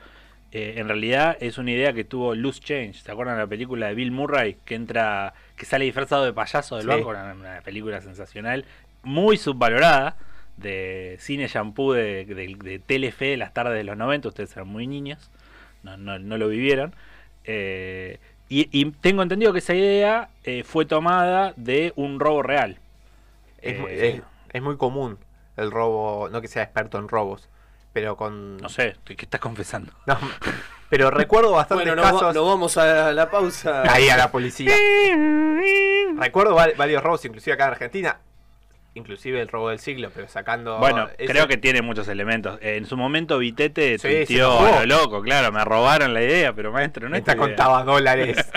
[0.53, 3.03] eh, en realidad es una idea que tuvo Loose Change.
[3.03, 6.77] ¿Se acuerdan de la película de Bill Murray que entra, que sale disfrazado de payaso
[6.77, 6.89] del Sí.
[6.91, 7.09] banco?
[7.11, 8.65] Una, una película sensacional,
[9.03, 10.17] muy subvalorada
[10.57, 14.29] de cine shampoo de, de, de Telefe de las tardes de los 90.
[14.29, 15.33] Ustedes eran muy niños,
[15.83, 16.95] no, no, no lo vivieron.
[17.51, 18.19] Eh,
[18.51, 22.79] y, y tengo entendido que esa idea eh, fue tomada de un robo real.
[23.63, 25.19] Es, Eh, es- es muy común
[25.57, 27.49] el robo, no que sea experto en robos,
[27.93, 28.59] pero con...
[28.59, 29.93] No sé, ¿qué estás confesando?
[30.07, 30.17] No,
[30.91, 32.35] pero recuerdo bastantes Bueno, va- casos...
[32.35, 33.83] nos vamos a la pausa.
[33.93, 34.73] Ahí a la policía.
[36.17, 38.19] Recuerdo va- varios robos, inclusive acá en Argentina.
[38.99, 40.79] Inclusive el robo del siglo, pero sacando...
[40.79, 42.59] Bueno, ese- creo que tiene muchos elementos.
[42.61, 46.73] En su momento Vitete Sí, tuiteó a lo loco, claro, me robaron la idea, pero
[46.73, 48.37] maestro, no es Esta contaba dólares.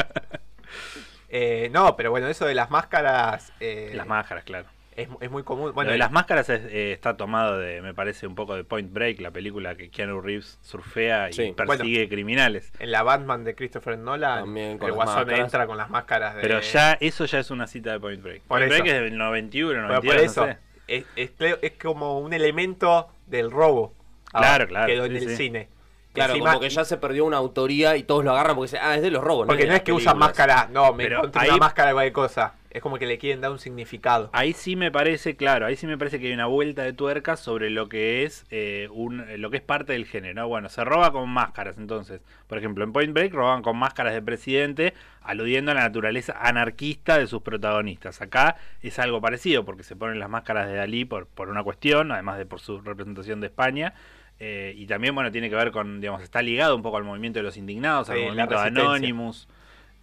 [1.34, 3.54] Eh, no, pero bueno, eso de las máscaras...
[3.62, 4.66] eh, Las máscaras, claro.
[5.02, 5.72] Es, es muy común.
[5.74, 8.92] Bueno, de las máscaras es- eh, está tomado de, me parece, un poco de Point
[8.94, 11.54] Break, la película que Keanu Reeves surfea y Sí.
[11.56, 12.10] persigue Bueno.
[12.10, 12.72] criminales.
[12.80, 15.40] en la Batman de Christopher Nolan, También con el guasón máscaras.
[15.40, 16.42] entra con las máscaras de...
[16.42, 18.42] Pero ya, eso ya es una cita de Point Break.
[18.44, 18.84] Por Point eso.
[18.84, 20.60] Break es del 91, Bueno, 92, por eso, no sé.
[20.88, 23.94] es, es cle- es como un elemento del robo.
[24.32, 25.36] Claro, Ah, claro, Quedó sí, en el sí.
[25.36, 25.70] cine.
[26.14, 28.82] Claro, Encima- como que ya se perdió una autoría y todos lo agarran porque dicen,
[28.84, 29.48] ah, es de los robos.
[29.48, 32.14] Porque no es que usan máscara, no, me Pero encontré ahí- una máscara de cualquier
[32.14, 32.54] cosa.
[32.74, 34.30] Es como que le quieren dar un significado.
[34.32, 37.36] Ahí sí me parece, claro, ahí sí me parece que hay una vuelta de tuerca
[37.36, 40.42] sobre lo que es eh, un, lo que es parte del género.
[40.42, 40.48] ¿no?
[40.48, 42.22] Bueno, se roba con máscaras, entonces.
[42.48, 47.18] Por ejemplo, en Point Break roban con máscaras de presidente, aludiendo a la naturaleza anarquista
[47.18, 48.22] de sus protagonistas.
[48.22, 52.12] Acá es algo parecido, porque se ponen las máscaras de Dalí por, por una cuestión,
[52.12, 53.94] además de por su representación de España.
[54.40, 57.40] eh, y también, bueno, tiene que ver con, digamos, está ligado un poco al movimiento
[57.40, 58.62] de los indignados, al Sí, movimiento de.
[58.62, 59.48] Anonymous.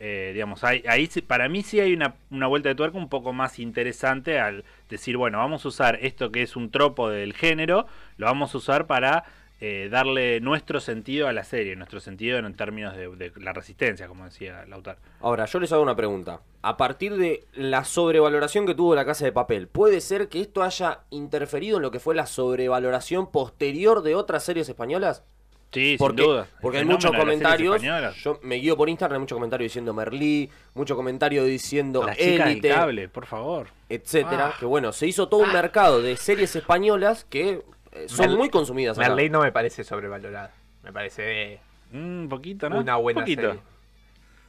[0.01, 3.59] Eh, digamos, ahí, para mí sí hay una, una vuelta de tuerca un poco más
[3.59, 8.27] interesante al decir, bueno, vamos a usar esto que es un tropo del género, lo
[8.27, 9.25] vamos a usar para
[9.61, 14.07] eh, darle nuestro sentido a la serie, nuestro sentido en términos de, de la resistencia,
[14.07, 15.01] como decía Lautaro.
[15.21, 16.43] Ahora, yo les hago una pregunta.
[16.63, 20.63] A partir de la sobrevaloración que tuvo la casa de papel, ¿puede ser que esto
[20.63, 25.25] haya interferido en lo que fue la sobrevaloración posterior de otras series españolas?
[25.71, 26.47] Sí, porque, sin duda.
[26.63, 27.83] Porque El hay muchos comentarios.
[28.23, 32.71] Yo me guío por Instagram, hay muchos comentarios diciendo Merlí, mucho comentario diciendo del Élite,
[32.71, 33.69] cable, por favor.
[33.89, 34.53] etcétera.
[34.55, 34.57] Ah.
[34.59, 38.99] Que bueno, se hizo todo un mercado de series españolas que eh, son muy consumidas
[38.99, 39.09] acá.
[39.09, 40.53] Merley no me parece sobrevalorada.
[40.83, 41.61] Me parece
[41.93, 42.79] Un poquito, ¿no?
[42.79, 43.43] una buena un poquito.
[43.43, 43.61] serie.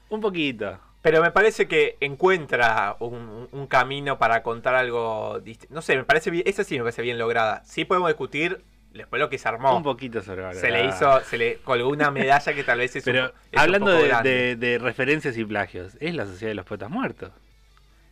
[0.10, 0.80] Un poquito.
[1.02, 5.74] Pero me parece que encuentra un, un camino para contar algo distinto.
[5.74, 7.62] No sé, me parece bien, esa sí me parece bien lograda.
[7.66, 9.76] Sí podemos discutir después lo que se armó.
[9.76, 10.60] Un poquito sobrevalorada.
[10.62, 13.60] Se le hizo, se le colgó una medalla que tal vez es Pero un, es
[13.60, 16.90] hablando un poco de, de- de referencias y plagios, es la Sociedad de los Poetas
[16.90, 17.32] Muertos.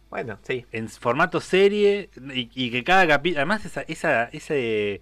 [0.10, 0.66] Bueno, sí.
[0.72, 3.40] En formato serie y, y que cada capítulo...
[3.42, 5.02] Además esa, esa, ese-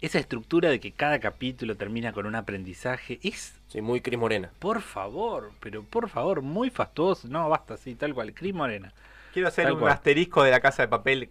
[0.00, 3.54] esa estructura de que cada capítulo termina con un aprendizaje es...
[3.68, 4.50] Sí, muy Cris Morena.
[4.60, 7.28] Por favor, pero por favor, muy fastuoso.
[7.28, 8.32] No, basta, así, tal cual.
[8.32, 8.92] Cris Morena.
[9.32, 9.92] Quiero hacer Tal un cual.
[9.92, 11.30] asterisco de la casa de papel.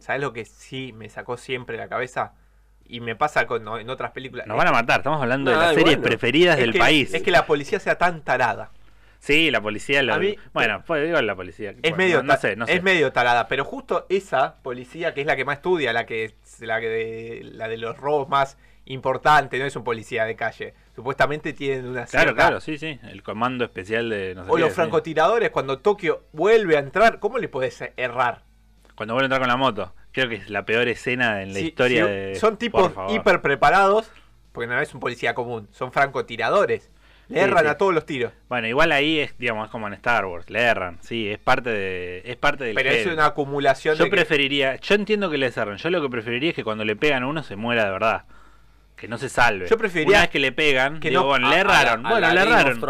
[0.00, 2.32] ¿Sabes lo que sí me sacó siempre la cabeza?
[2.86, 4.46] Y me pasa con, en otras películas.
[4.46, 6.02] Nos van a matar, estamos hablando de las series bueno.
[6.02, 7.14] preferidas Es del que- país.
[7.14, 8.70] Es que la policía sea tan tarada.
[9.18, 10.02] Sí, la policía...
[10.02, 11.70] lo- mí- bueno, pues igual la policía.
[11.70, 12.74] Es bueno, medio, no, sé, no sé.
[12.74, 16.34] es medio tarada, pero justo esa policía que es la que más estudia, la que
[16.58, 20.74] la que de, la de los robos más importantes, no es un policía de calle.
[20.96, 22.98] Supuestamente tienen una Claro, cierta- claro, sí, sí.
[23.04, 24.34] El comando especial de...
[24.34, 24.74] No sé O qué, los sí.
[24.74, 28.42] francotiradores cuando Tokio vuelve a entrar, ¿cómo le podés errar?
[28.94, 29.94] Cuando vuelve a entrar con la moto.
[30.12, 32.34] Creo que es la peor escena en la historia de...
[32.36, 34.10] Son tipos hiper preparados,
[34.52, 36.90] porque no es un policía común, son francotiradores.
[37.28, 38.32] Le Sí, erran a todos los tiros.
[38.50, 41.70] Bueno, igual ahí es, digamos, es como en Star Wars, le erran, sí, es parte
[41.70, 45.38] de, es parte del Pero es una acumulación Yo de que- preferiría, yo entiendo que
[45.38, 47.86] les erran, yo lo que preferiría es que cuando le pegan a uno se muera
[47.86, 48.24] de verdad,
[48.96, 49.66] que no se salve.
[49.68, 52.10] Yo preferiría Una vez que le pegan, que digo, no- bueno, a- le erraron, a
[52.10, 52.80] bueno, le erraron.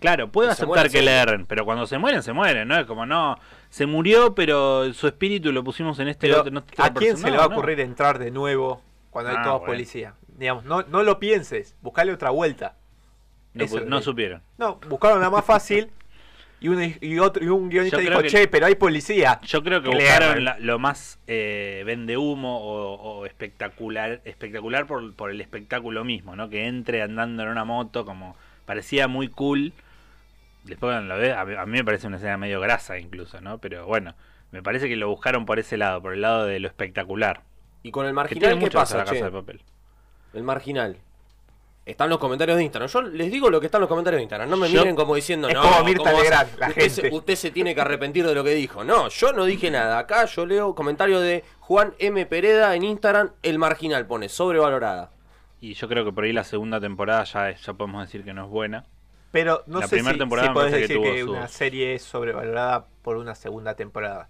[0.00, 2.78] Claro, puedo aceptar mueren, que le erren, pero cuando se mueren, se mueren, ¿no?
[2.78, 6.50] Es como, no, se murió, pero su espíritu lo pusimos en este Pero, otro.
[6.50, 7.54] en ¿A quién se le va a no.
[7.56, 9.72] ocurrir entrar de nuevo cuando hay Ah, todos bueno.
[9.74, 10.14] policías?
[10.38, 12.76] Digamos, no, no lo pienses, buscale otra vuelta.
[13.52, 14.42] No, Eso supieron.
[14.58, 15.90] No, buscaron la más fácil
[16.60, 19.40] y, un- y otro, y un guionista dijo, que- che, pero hay policía.
[19.42, 25.12] Yo creo que buscaron la- lo más eh, vende humo o, o espectacular, espectacular por,
[25.14, 26.48] por el espectáculo mismo, ¿no?
[26.48, 28.36] Que entre andando en una moto, como
[28.66, 29.72] parecía muy cool.
[30.64, 33.40] Después cuando lo ves, a mí, a mí me parece una escena medio grasa incluso,
[33.40, 33.58] ¿no?
[33.58, 34.14] Pero bueno,
[34.50, 37.42] me parece que lo buscaron por ese lado, por el lado de lo espectacular.
[37.82, 39.62] Y con el marginal, ¿qué pasa, la casa de papel.
[40.34, 40.98] El marginal.
[41.86, 42.88] Están los comentarios de Instagram.
[42.90, 44.50] Yo les digo lo que está en los comentarios de Instagram.
[44.50, 45.62] No me Yo- miren como diciendo, Es no.
[45.62, 47.16] como Mirta ¿cómo vas a- Legrand, la usted, se, gente".
[47.16, 48.84] usted se tiene que arrepentir de lo que dijo.
[48.84, 49.98] No, yo no dije nada.
[49.98, 52.26] Acá yo leo comentario de Juan M.
[52.26, 53.30] Pereda en Instagram.
[53.42, 55.10] El marginal pone sobrevalorada.
[55.60, 58.44] Y yo creo que por ahí la segunda temporada ya, ya podemos decir que no
[58.44, 58.84] es buena.
[59.32, 61.94] Pero no La sé primera si, temporada si podés que decir que, tuvo una serie
[61.94, 64.28] es sobrevalorada por una segunda temporada.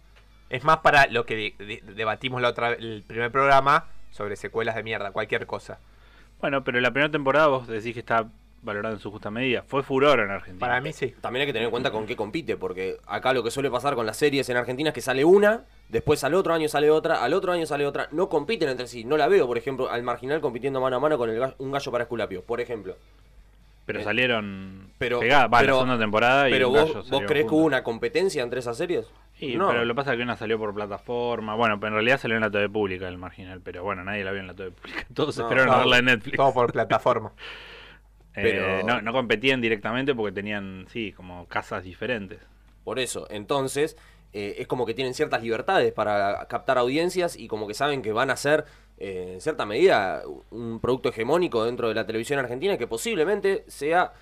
[0.51, 4.75] Es más para lo que de- de- debatimos la otra el primer programa sobre secuelas
[4.75, 5.79] de mierda, cualquier cosa.
[6.41, 8.27] Bueno, pero la primera temporada vos decís que está
[8.63, 9.63] valorada en su justa medida.
[9.67, 10.59] Fue furor en Argentina.
[10.67, 11.15] Para mí sí.
[11.23, 13.95] También hay que tener en cuenta con qué compite, porque acá lo que suele pasar
[13.95, 17.23] con las series en Argentina es que sale una, después al otro año sale otra,
[17.25, 19.05] al otro año sale otra, no compiten entre sí.
[19.05, 21.91] No la veo, por ejemplo, al marginal compitiendo mano a mano con el un gallo
[21.93, 22.97] para Esculapio, por ejemplo.
[23.87, 25.47] Pero Eh, salieron Pero, pegadas.
[25.47, 27.83] Va, la pero- segunda temporada y pero el vos, Gallo vos crees que hubo una
[27.83, 29.07] competencia entre esas series?
[29.35, 29.69] Sí, no.
[29.69, 31.55] pero lo que pasa es que una salió por plataforma.
[31.55, 33.61] Bueno, pero en realidad salió en la TV pública el marginal.
[33.63, 35.07] Pero bueno, nadie la vio en la TV pública.
[35.15, 36.37] Todos No, esperaron a todo- verla en Netflix.
[36.37, 37.33] Todo por plataforma.
[38.33, 42.39] Eh, pero- no, no competían directamente porque tenían, sí, como casas diferentes.
[42.85, 43.97] Por eso, entonces,
[44.33, 48.13] eh, es como que tienen ciertas libertades para captar audiencias y como que saben que
[48.13, 48.65] van a ser,
[48.99, 54.13] eh, en cierta medida, un producto hegemónico dentro de la televisión argentina que posiblemente sea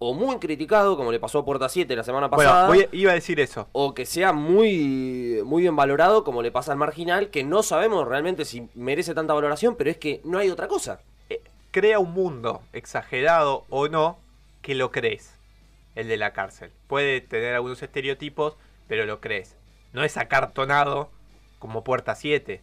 [0.00, 3.02] o muy criticado, como le pasó a Puerta 7 la semana pasada, Bueno, voy a-
[3.02, 3.68] iba a decir eso.
[3.72, 8.06] o que sea muy, muy bien valorado, como le pasa al marginal, que no sabemos
[8.06, 11.00] realmente si merece tanta valoración, pero es que no hay otra cosa.
[11.28, 11.40] Eh,
[11.72, 14.18] Crea un mundo, exagerado o no,
[14.62, 15.34] que lo crees.
[15.96, 16.70] El de la cárcel.
[16.86, 19.56] Puede tener algunos estereotipos, pero lo crees.
[19.92, 21.10] No es acartonado
[21.58, 22.60] como Puerta 7.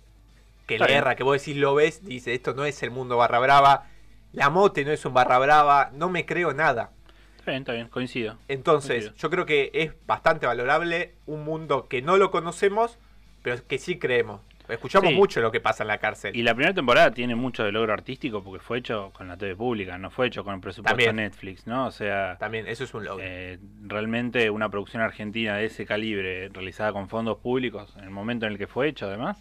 [0.68, 0.90] Que bien.
[0.90, 3.88] erra, que vos decís lo ves, dice, esto no es el mundo barra brava.
[4.34, 5.92] La mote no es un barra brava.
[5.94, 6.92] No me creo nada.
[7.38, 8.38] Está bien, está bien, coincido.
[8.48, 9.16] Entonces, Coincido.
[9.16, 12.98] yo creo que es bastante valorable un mundo que no lo conocemos,
[13.44, 14.42] pero que sí creemos.
[14.68, 15.16] Escuchamos Sí.
[15.16, 16.36] mucho lo que pasa en la cárcel.
[16.36, 19.56] Y la primera temporada tiene mucho de logro artístico porque fue hecho con la TV
[19.56, 21.88] pública, no fue hecho con el presupuesto de Netflix, ¿no?
[21.88, 23.24] O sea, También, eso es un logro.
[23.26, 28.46] eh, realmente una producción argentina de ese calibre, realizada con fondos públicos, en el momento
[28.46, 29.38] en el que fue hecho además,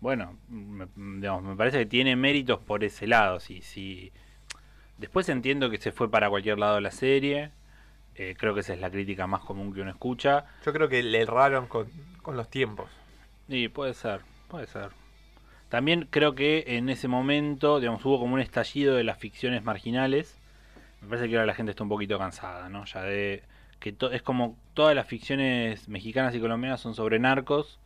[0.00, 3.40] bueno, me, digamos, me parece que tiene méritos por ese lado.
[3.40, 4.12] Si, si...
[4.98, 7.50] Después entiendo que se fue para cualquier lado de la serie,
[8.16, 10.44] eh, creo que esa es la crítica más común que uno escucha.
[10.64, 11.88] Yo creo que le erraron con,
[12.22, 12.90] con los tiempos.
[13.48, 14.20] Sí, puede ser,
[14.54, 14.90] puede ser.
[15.68, 20.38] También creo que en ese momento, digamos, hubo como un estallido de las ficciones marginales.
[21.00, 22.84] Me parece que ahora la gente está un poquito cansada, ¿no?
[22.84, 23.42] Ya de
[23.80, 27.80] que es como todas las ficciones mexicanas y colombianas son sobre narcos,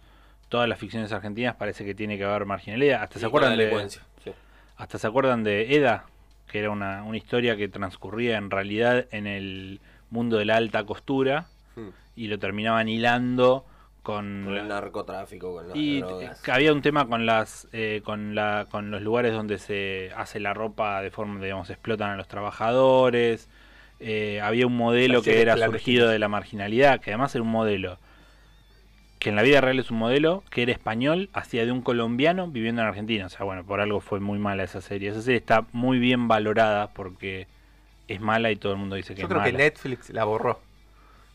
[0.50, 3.02] todas las ficciones argentinas parece que tiene que haber marginalidad.
[3.02, 3.88] Hasta se acuerdan de
[4.22, 4.30] sí.
[4.76, 6.04] hasta se acuerdan de Eda,
[6.48, 10.84] que era una, una historia que transcurría en realidad en el mundo de la alta
[10.84, 11.46] costura
[11.78, 11.90] Hmm.
[12.16, 13.64] y lo terminaban hilando
[14.02, 16.42] con, Con el narcotráfico, con las y drogas.
[16.42, 20.40] que había un tema con las eh, con la con los lugares donde se hace
[20.40, 23.48] la ropa de forma digamos explotan a los trabajadores
[24.00, 27.98] Eh, había un modelo que era surgido de la marginalidad que además era un modelo
[29.18, 32.48] que en la vida real es un modelo que era español hacía de un colombiano
[32.48, 35.38] viviendo en Argentina o sea bueno por algo fue muy mala esa serie esa serie
[35.38, 37.48] está muy bien valorada porque
[38.08, 39.58] es mala y todo el mundo dice que Yo es creo que mala.
[39.58, 40.60] Netflix la borró.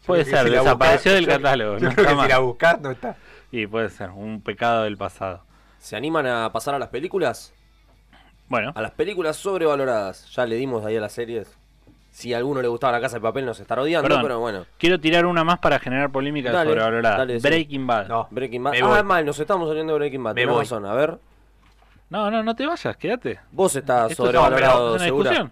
[0.03, 1.77] Yo Puede ser, si desapareció buscás- del yo- catálogo.
[1.77, 2.29] Yo no creo está que si más.
[2.29, 3.15] la buscás no está.
[3.51, 5.41] Y puede ser, un pecado del pasado.
[5.79, 7.53] ¿Se animan a pasar a las películas?
[8.49, 10.29] Bueno, A las películas sobrevaloradas.
[10.35, 11.47] Ya le dimos ahí a las series.
[12.11, 14.21] Si a alguno le gustaba la casa de papel nos estará odiando, Perdón.
[14.23, 14.65] pero bueno.
[14.77, 17.17] quiero tirar una más para generar polémica Dale, sobrevalorada.
[17.17, 17.39] dale.
[17.39, 18.07] Breaking Bad.
[18.07, 18.27] No.
[18.29, 18.71] Breaking Bad.
[18.73, 20.35] Me Ah, mal, nos estamos saliendo de Breaking Bad.
[20.35, 20.59] Me voy.
[20.59, 21.17] razón, a ver.
[22.09, 23.39] no, no, no te vayas, quédate.
[23.51, 25.51] Vos estás Esto sobrevalorado, es una discusión.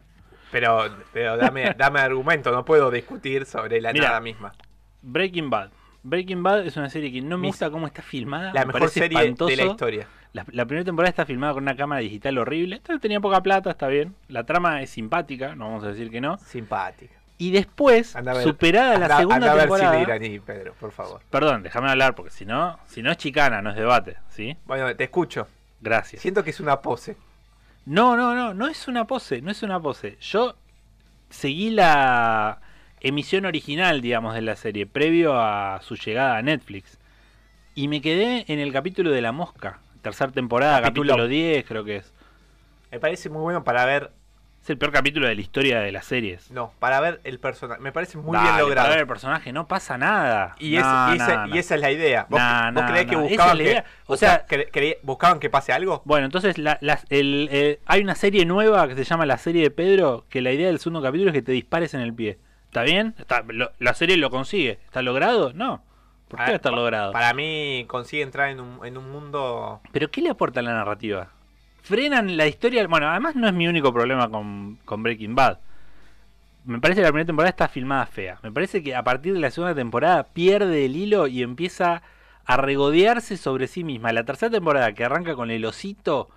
[0.51, 4.51] Pero, pero dame, dame argumento, no puedo discutir sobre la Mira, nada misma.
[5.01, 5.69] Breaking Bad.
[6.03, 8.51] Breaking Bad es una serie que no me gusta cómo está filmada.
[8.53, 10.07] La me mejor serie de la historia.
[10.33, 12.77] La, la primera temporada está filmada con una cámara digital horrible.
[12.77, 14.15] Esta tenía poca plata, está bien.
[14.29, 16.37] La trama es simpática, no vamos a decir que no.
[16.37, 17.15] Simpática.
[17.37, 19.91] Y después, ver- superada la segunda anda a ver temporada.
[19.91, 21.21] cine iraní, Pedro, por favor.
[21.29, 24.55] Perdón, déjame hablar, porque si no, si no es chicana, no es debate, ¿sí?
[24.65, 25.47] Bueno, te escucho.
[25.81, 26.21] Gracias.
[26.21, 27.17] Siento que es una pose.
[27.85, 30.17] No, no, no, no es una pose, no es una pose.
[30.21, 30.55] Yo
[31.29, 32.61] seguí la
[32.99, 36.99] emisión original, digamos, de la serie, previo a su llegada a Netflix.
[37.73, 41.13] Y me quedé en el capítulo de la mosca, tercera temporada, Capítulo.
[41.13, 42.13] capítulo 10 creo que es.
[42.91, 44.11] Me parece muy bueno para ver.
[44.61, 46.51] Es el peor capítulo de la historia de las series.
[46.51, 47.81] No, para ver el personaje.
[47.81, 48.89] Me parece muy Dale, bien para logrado.
[48.89, 50.55] ver el personaje no pasa nada.
[50.59, 51.55] Y, es- No, y esa, no, y no.
[51.55, 52.27] esa es la idea.
[52.29, 52.39] ¿Vos,
[52.73, 53.83] vos creés que buscaban es que.
[54.05, 56.03] O sea- cre- cre- buscaban que pase algo?
[56.05, 59.63] Bueno, entonces la- las- el- eh, hay una serie nueva que se llama La serie
[59.63, 62.37] de Pedro, que la idea del segundo capítulo es que te dispares en el pie.
[62.65, 63.15] ¿Está bien?
[63.17, 64.79] Está- lo- la serie lo consigue.
[64.85, 65.53] ¿Está logrado?
[65.53, 65.83] No.
[66.27, 67.11] ¿Por qué va a estar logrado?
[67.13, 69.81] Para mí consigue entrar en un, en un mundo.
[69.91, 71.29] ¿Pero qué le aporta la narrativa?
[71.91, 72.87] Frenan la historia.
[72.87, 75.59] Bueno, además no es mi único problema con, con Breaking Bad.
[76.63, 78.39] Me parece que la primera temporada está filmada fea.
[78.43, 82.01] Me parece que a partir de la segunda temporada pierde el hilo y empieza
[82.45, 84.13] a regodearse sobre sí misma.
[84.13, 86.29] La tercera temporada que arranca con el osito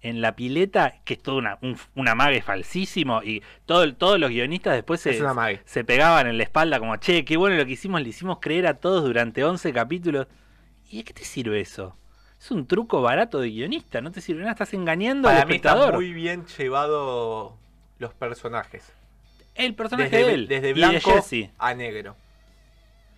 [0.00, 4.30] en la pileta, que es todo una, un, un amague falsísimo, y todo, todos los
[4.30, 5.20] guionistas después se,
[5.66, 8.66] se pegaban en la espalda como, che, qué bueno lo que hicimos, le hicimos creer
[8.66, 10.26] a todos durante 11 capítulos.
[10.88, 11.98] ¿Y de qué te sirve eso?
[12.42, 15.54] Es un truco barato de guionista, no te sirve nada, estás engañando al Para mí
[15.56, 15.94] está espectador.
[15.94, 17.56] muy bien llevado
[18.00, 18.92] los personajes.
[19.54, 21.12] El personaje Desde, de él desde de blanco
[21.58, 22.16] a negro.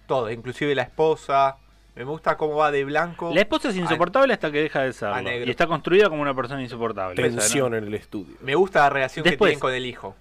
[0.07, 1.57] Todo, inclusive la esposa.
[1.95, 3.33] Me gusta cómo va de blanco.
[3.33, 5.23] La esposa es insoportable hasta que deja de a serlo.
[5.23, 5.47] negro.
[5.47, 7.15] Y está construida como una persona insoportable.
[7.15, 8.37] Tensión en el estudio.
[8.43, 9.49] Me gusta la relación Después.
[9.49, 10.17] que tienen con el hijo.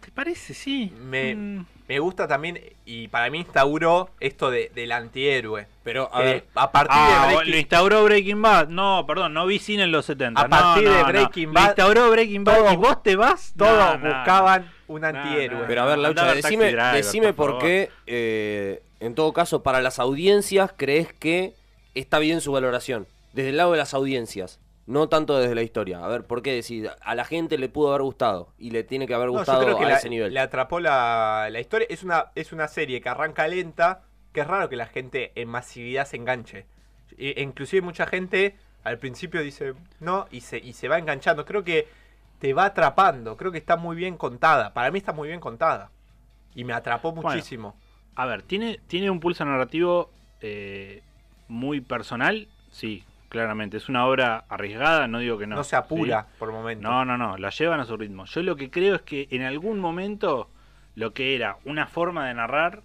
[0.00, 0.54] ¿Te parece?
[0.54, 0.92] Sí.
[1.00, 1.66] Me, Mm.
[1.88, 5.66] Me gusta también, y para mí instauró esto de, del antihéroe.
[5.84, 8.68] Pero, a Eh, ver, a partir Ah, de lo Breaking instauró Breaking Bad.
[8.68, 10.40] No, perdón, no vi cine en los 70.
[10.40, 11.06] A No, partir no, de no.
[11.08, 13.54] Breaking Lo Bad, instauró Breaking Bad todos- y vos te vas.
[13.56, 15.60] todos No, no, buscaban un no, antihéroe.
[15.60, 15.66] no.
[15.68, 19.80] pero a ver, Laucha, decime, Driver, decime por por, qué, eh, en todo caso, para
[19.80, 21.54] las audiencias, crees que
[21.94, 23.06] está bien su valoración.
[23.32, 26.04] Desde el lado de las audiencias, no tanto desde la historia.
[26.04, 26.90] A ver, ¿por qué decir?
[27.00, 29.62] A la gente le pudo haber gustado y le tiene que haber No, yo gustado
[29.64, 30.32] creo que a la- ese nivel.
[30.32, 31.86] le atrapó la, la historia.
[31.90, 35.48] Es una, es una serie que arranca lenta, que es raro que la gente en
[35.48, 36.66] masividad se enganche.
[37.18, 41.44] E- inclusive mucha gente al principio dice no y se, y se va enganchando.
[41.44, 41.88] Creo que
[42.38, 44.72] te va atrapando, creo que está muy bien contada.
[44.74, 45.90] Para mí está muy bien contada.
[46.54, 47.74] Y me atrapó Bueno, muchísimo.
[48.14, 51.02] A ver, ¿tiene, tiene un pulso narrativo eh,
[51.48, 52.46] muy personal?
[52.70, 53.76] Sí, claramente.
[53.76, 55.56] Es una obra arriesgada, no digo que no.
[55.56, 56.28] no, se apura ¿sí?
[56.38, 56.82] por momentos.
[56.90, 58.24] No, no, no, la llevan a su ritmo.
[58.26, 60.50] Yo lo que creo es que en algún momento
[60.94, 62.82] lo que era una forma de narrar,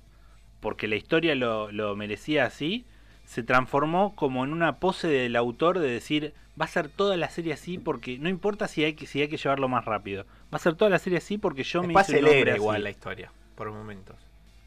[0.59, 2.85] porque la historia lo, lo merecía así,
[3.25, 7.29] se transformó como en una pose del autor de decir, va a ser toda la
[7.29, 10.25] serie así porque no importa si hay que, si hay que llevarlo más rápido.
[10.53, 12.61] Va a ser toda la serie así porque yo Después me hice acelera así.
[12.61, 14.17] igual la historia, por momentos.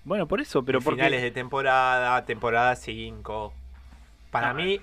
[0.05, 0.97] Bueno, por eso, pero porque...
[1.03, 3.53] finales de temporada, temporada 5.
[4.31, 4.81] Para No, mí,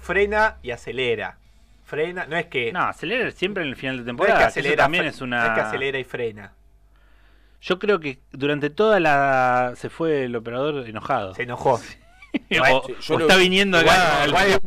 [0.00, 1.38] frena y acelera.
[1.84, 2.72] Frena, no es que.
[2.72, 4.38] No, acelera siempre en el final de no es temporada.
[4.38, 5.46] que eso acelera, también es no una...
[5.46, 6.52] es que acelera y frena.
[7.62, 9.74] Yo creo que durante toda la...
[9.76, 11.34] Se fue el operador enojado.
[11.34, 11.72] Se enojó.
[11.74, 14.24] o Sí, yo o lo- está viniendo acá...
[14.26, 14.60] Igual- al- igual-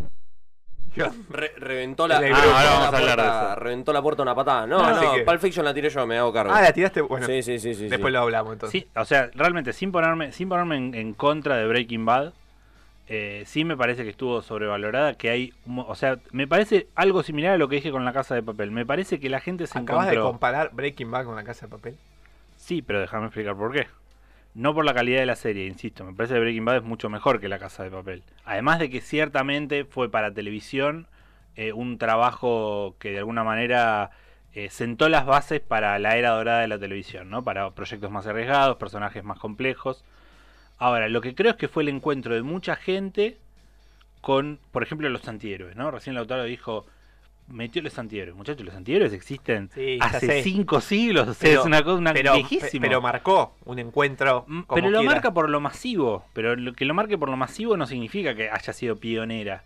[1.29, 3.55] Re- reventó la, ah, de puerta- eso.
[3.55, 4.67] reventó la puerta una patada.
[4.67, 6.53] No, No, no, así que- Pulp Fiction la tiré yo, me hago cargo.
[6.53, 7.01] Ah, la tiraste.
[7.01, 7.87] Bueno, sí, sí, sí, sí.
[7.87, 8.13] después sí.
[8.13, 8.81] lo hablamos entonces.
[8.83, 12.33] Sí, o sea, realmente sin ponerme, sin ponerme en, en contra de Breaking Bad,
[13.07, 17.53] eh, sí me parece que estuvo sobrevalorada, que hay, o sea, me parece algo similar
[17.53, 18.71] a lo que dije con la Casa de Papel.
[18.71, 20.31] Me parece que la gente se ¿Acabas de encontró.
[20.31, 21.97] comparar Breaking Bad con la casa de papel?
[22.55, 23.87] Sí, pero déjame explicar por qué.
[24.55, 27.09] No por la calidad de la serie, insisto, me parece que Breaking Bad es mucho
[27.09, 28.23] mejor que La Casa de Papel.
[28.45, 31.07] Además de que ciertamente fue para televisión
[31.55, 34.11] eh, un trabajo que de alguna manera
[34.53, 37.43] eh, sentó las bases para la era dorada de la televisión, ¿no?
[37.43, 40.05] Para proyectos más arriesgados, personajes más complejos.
[40.83, 43.37] Ahora, lo que creo es que fue el encuentro de mucha gente
[44.21, 45.91] con, por ejemplo, los antihéroes, ¿no?
[45.91, 46.85] Recién Lautaro dijo,
[47.47, 48.35] metió los antihéroes.
[48.35, 52.11] Muchachos, los antihéroes existen Sí, hace cinco siglos, o sea, Pero- es una cosa una
[52.13, 52.81] pero, viejísimo.
[52.81, 54.43] pero marcó un encuentro.
[54.45, 55.13] como Pero lo quiera.
[55.13, 56.25] marca por lo masivo.
[56.33, 59.63] Pero lo que lo marque por lo masivo no significa que haya sido pionera.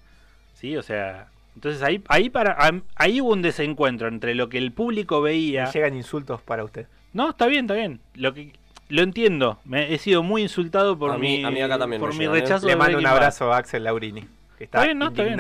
[0.54, 0.78] ¿Sí?
[0.78, 1.30] O sea.
[1.56, 2.56] Entonces ahí, ahí para
[2.96, 5.66] ahí hubo un desencuentro entre lo que el público veía.
[5.66, 6.86] Me llegan insultos para usted.
[7.14, 8.00] No, está bien, está bien.
[8.14, 8.54] Lo que
[8.90, 9.60] lo entiendo.
[9.66, 12.16] Me he sido muy insultado por A mí- mi a mí acá también por me
[12.16, 12.42] mi llegan, ¿eh?
[12.42, 14.22] rechazo Le mando un abrazo a Axel Laurini,
[14.58, 15.40] que está, Está bien, no, está bien.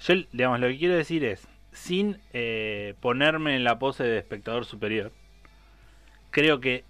[0.00, 4.64] Yo, digamos, lo que quiero decir es, sin eh, ponerme en la pose de espectador
[4.64, 5.12] superior,
[6.30, 6.84] creo que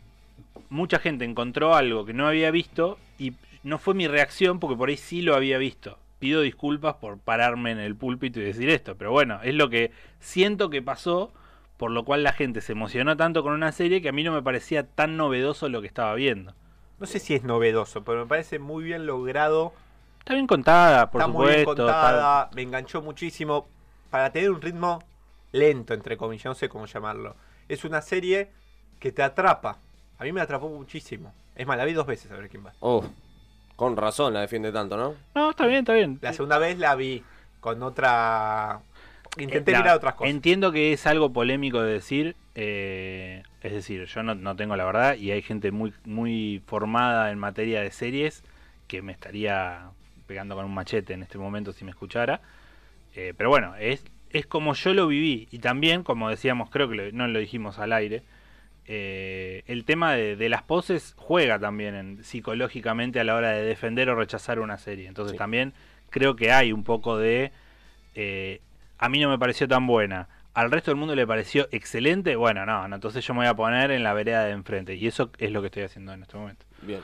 [0.68, 4.88] mucha gente encontró algo que no había visto y no fue mi reacción porque por
[4.88, 5.98] ahí sí lo había visto.
[6.18, 9.92] Pido disculpas por pararme en el púlpito y decir esto, pero bueno, es lo que
[10.20, 11.32] siento que pasó,
[11.78, 14.32] por lo cual la gente se emocionó tanto con una serie que a mí no
[14.32, 16.52] me parecía tan novedoso lo que estaba viendo.
[16.98, 19.72] No sé si es novedoso, pero me parece muy bien logrado.
[20.18, 21.88] Está bien contada, por está muy bien supuesto.
[21.88, 23.68] está- contada, me enganchó muchísimo.
[24.10, 25.02] Para tener un ritmo
[25.52, 27.36] lento, entre comillas, no sé cómo llamarlo.
[27.68, 28.50] Es una serie
[28.98, 29.78] que te atrapa.
[30.18, 31.32] A mí me atrapó muchísimo.
[31.54, 32.72] Es más, la vi dos veces a ver quién va.
[32.80, 33.04] Oh,
[33.76, 35.14] con razón la defiende tanto, ¿no?
[35.34, 36.18] No, está bien, está bien.
[36.20, 37.22] La segunda vez la vi
[37.60, 38.80] con otra.
[39.36, 40.30] Intenté Eh, mirar otras cosas.
[40.32, 42.34] Entiendo que es algo polémico de decir.
[42.54, 47.30] eh, es decir, yo no, no tengo la verdad y hay gente muy, muy formada
[47.30, 48.42] en materia de series
[48.88, 49.90] que me estaría
[50.26, 52.40] pegando con un machete en este momento si me escuchara.
[53.14, 55.46] Eh, pero bueno, es, es como yo lo viví.
[55.52, 58.22] Y también, como decíamos, creo que lo- no lo dijimos al aire.
[58.90, 63.62] eh, el tema de, de las poses juega también en- psicológicamente a la hora de
[63.62, 65.06] defender o rechazar una serie.
[65.08, 65.38] Entonces Sí.
[65.38, 65.74] también
[66.10, 67.52] creo que hay un poco de
[68.14, 68.60] eh,
[68.98, 70.28] a mí no me pareció tan buena.
[70.54, 72.34] Al resto del mundo le pareció excelente.
[72.36, 74.94] Bueno, no, no, entonces yo me voy a poner en la vereda de enfrente.
[74.96, 76.66] Y eso es lo que estoy haciendo en este momento.
[76.82, 77.00] Bien.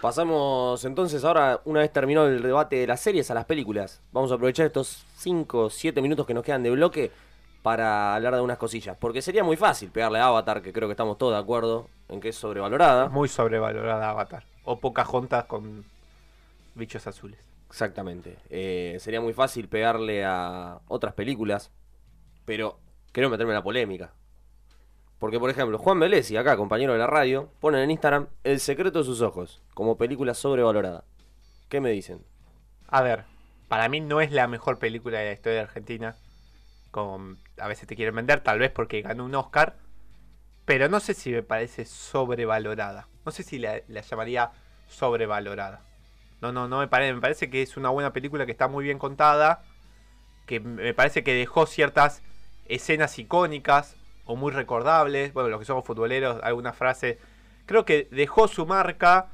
[0.00, 4.02] Pasamos entonces ahora, una vez terminado el debate de las series, a las películas.
[4.12, 7.10] Vamos a aprovechar estos 5 o 7 minutos que nos quedan de bloque
[7.62, 8.96] para hablar de unas cosillas.
[8.98, 12.20] Porque sería muy fácil pegarle a Avatar, que creo que estamos todos de acuerdo en
[12.20, 13.08] que es sobrevalorada.
[13.08, 14.44] Muy sobrevalorada Avatar.
[14.64, 15.84] O Pocahontas con
[16.74, 17.51] bichos azules.
[17.72, 18.36] Exactamente.
[18.50, 21.72] Eh, sería muy fácil pegarle a otras películas,
[22.44, 22.78] pero
[23.12, 24.12] quiero meterme en la polémica.
[25.18, 28.98] Porque, por ejemplo, Juan Velesi, acá, compañero de la radio, pone en Instagram El secreto
[28.98, 31.04] de sus ojos, como película sobrevalorada.
[31.70, 32.22] ¿Qué me dicen?
[32.88, 33.24] A ver,
[33.68, 36.14] para mí no es la mejor película de la historia de Argentina.
[36.90, 39.78] Como a veces te quieren vender, tal vez porque ganó un Oscar.
[40.66, 43.08] Pero no sé si me parece sobrevalorada.
[43.24, 44.50] No sé si la llamaría
[44.88, 45.80] sobrevalorada.
[46.42, 47.14] No, no, no me parece.
[47.14, 49.62] Me parece que es una buena película que está muy bien contada.
[50.44, 52.22] Que me parece que dejó ciertas
[52.66, 55.32] escenas icónicas o muy recordables.
[55.32, 57.18] Bueno, los que somos futboleros, alguna frase.
[57.66, 59.28] Creo que dejó su marca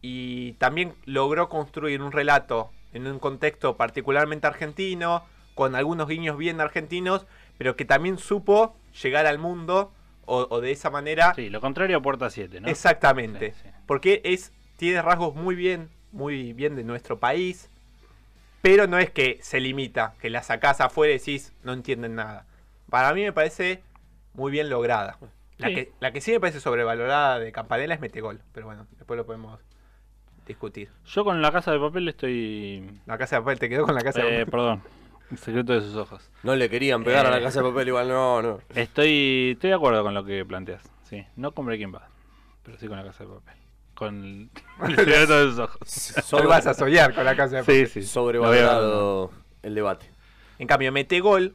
[0.00, 6.60] y también logró construir un relato en un contexto particularmente argentino, con algunos guiños bien
[6.62, 7.26] argentinos,
[7.58, 9.92] pero que también supo llegar al mundo
[10.24, 11.34] o, o de esa manera.
[11.34, 12.68] Sí, lo contrario a Puerta 7, ¿no?
[12.68, 13.52] Exactamente.
[13.52, 13.68] Sí, sí.
[13.86, 17.68] Porque es tiene rasgos muy bien, muy bien de nuestro país,
[18.62, 22.46] pero no es que se limita, que la sacás afuera y decís no entienden nada.
[22.90, 23.82] Para mí me parece
[24.34, 25.18] muy bien lograda.
[25.58, 25.74] La, Sí.
[25.74, 29.24] que, la que sí me parece sobrevalorada de Campanella es Metegol, pero bueno, después lo
[29.24, 29.58] podemos
[30.46, 30.90] discutir.
[31.06, 33.00] Yo con la casa de papel estoy.
[33.06, 34.50] La casa de papel te quedó con la casa de Eh, papel.
[34.50, 34.82] perdón.
[35.30, 36.30] El secreto de sus ojos.
[36.44, 37.42] No le querían pegar a la Eh.
[37.42, 38.60] casa de papel, igual no, no.
[38.74, 40.82] Estoy, estoy de acuerdo con lo que planteas.
[41.04, 42.02] Sí, no con Breaking Bad,
[42.62, 43.54] pero sí con la casa de papel.
[43.96, 44.50] Con
[44.86, 46.32] el secreto de sus ojos.
[46.32, 47.88] Hoy vas a soñar con la casa de papel.
[47.88, 48.06] Sí, sí.
[48.06, 49.32] Sobrevalorado
[49.62, 50.06] el debate.
[50.58, 51.54] En cambio, Metegol,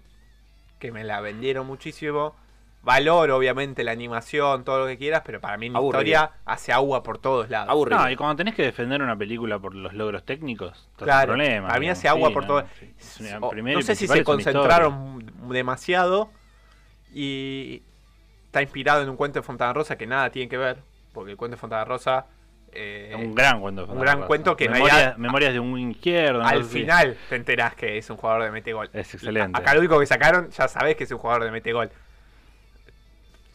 [0.80, 2.36] que me la vendieron muchísimo,
[2.84, 6.02] valoro obviamente la animación, todo lo que quieras, pero para mí mi Aburrido.
[6.02, 7.70] historia hace agua por todos lados.
[7.70, 8.00] Aburrido.
[8.00, 11.68] No, y cuando tenés que defender una película por los logros técnicos, estás Claro, problema.
[11.68, 12.66] para mí hace agua Sí, por no, todo.
[12.80, 13.24] sí.
[13.64, 16.32] No sé si se concentraron demasiado
[17.14, 17.84] y
[18.46, 20.78] está inspirado en un cuento de Fontana Rosa que nada tiene que ver,
[21.14, 22.26] porque el cuento de Fontana Rosa
[22.74, 23.14] eh.
[23.18, 23.86] Un gran cuento.
[23.86, 26.42] un gran cuento que Memorias, realidad- Memorias de un izquierdo.
[26.42, 28.90] al final te enterás que es un jugador de Metegol.
[28.94, 29.60] Es excelente.
[29.60, 31.92] Acá lo único que sacaron, ya sabés que es un jugador de Metegol.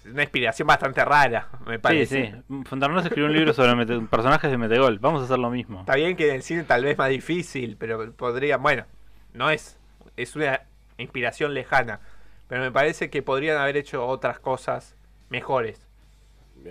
[0.05, 2.35] Es Una inspiración bastante rara, me Sí, parece.
[2.47, 2.63] sí.
[2.67, 4.99] Fontanos escribió un libro sobre mete- personajes de Metegol.
[4.99, 5.81] Vamos a hacer lo mismo.
[5.81, 8.85] Está bien que en el cine tal vez más difícil, pero podría, bueno,
[9.33, 9.79] no es,
[10.17, 10.61] es una
[10.99, 12.01] inspiración lejana,
[12.49, 14.95] pero me parece que podrían haber hecho otras cosas
[15.31, 15.86] mejores.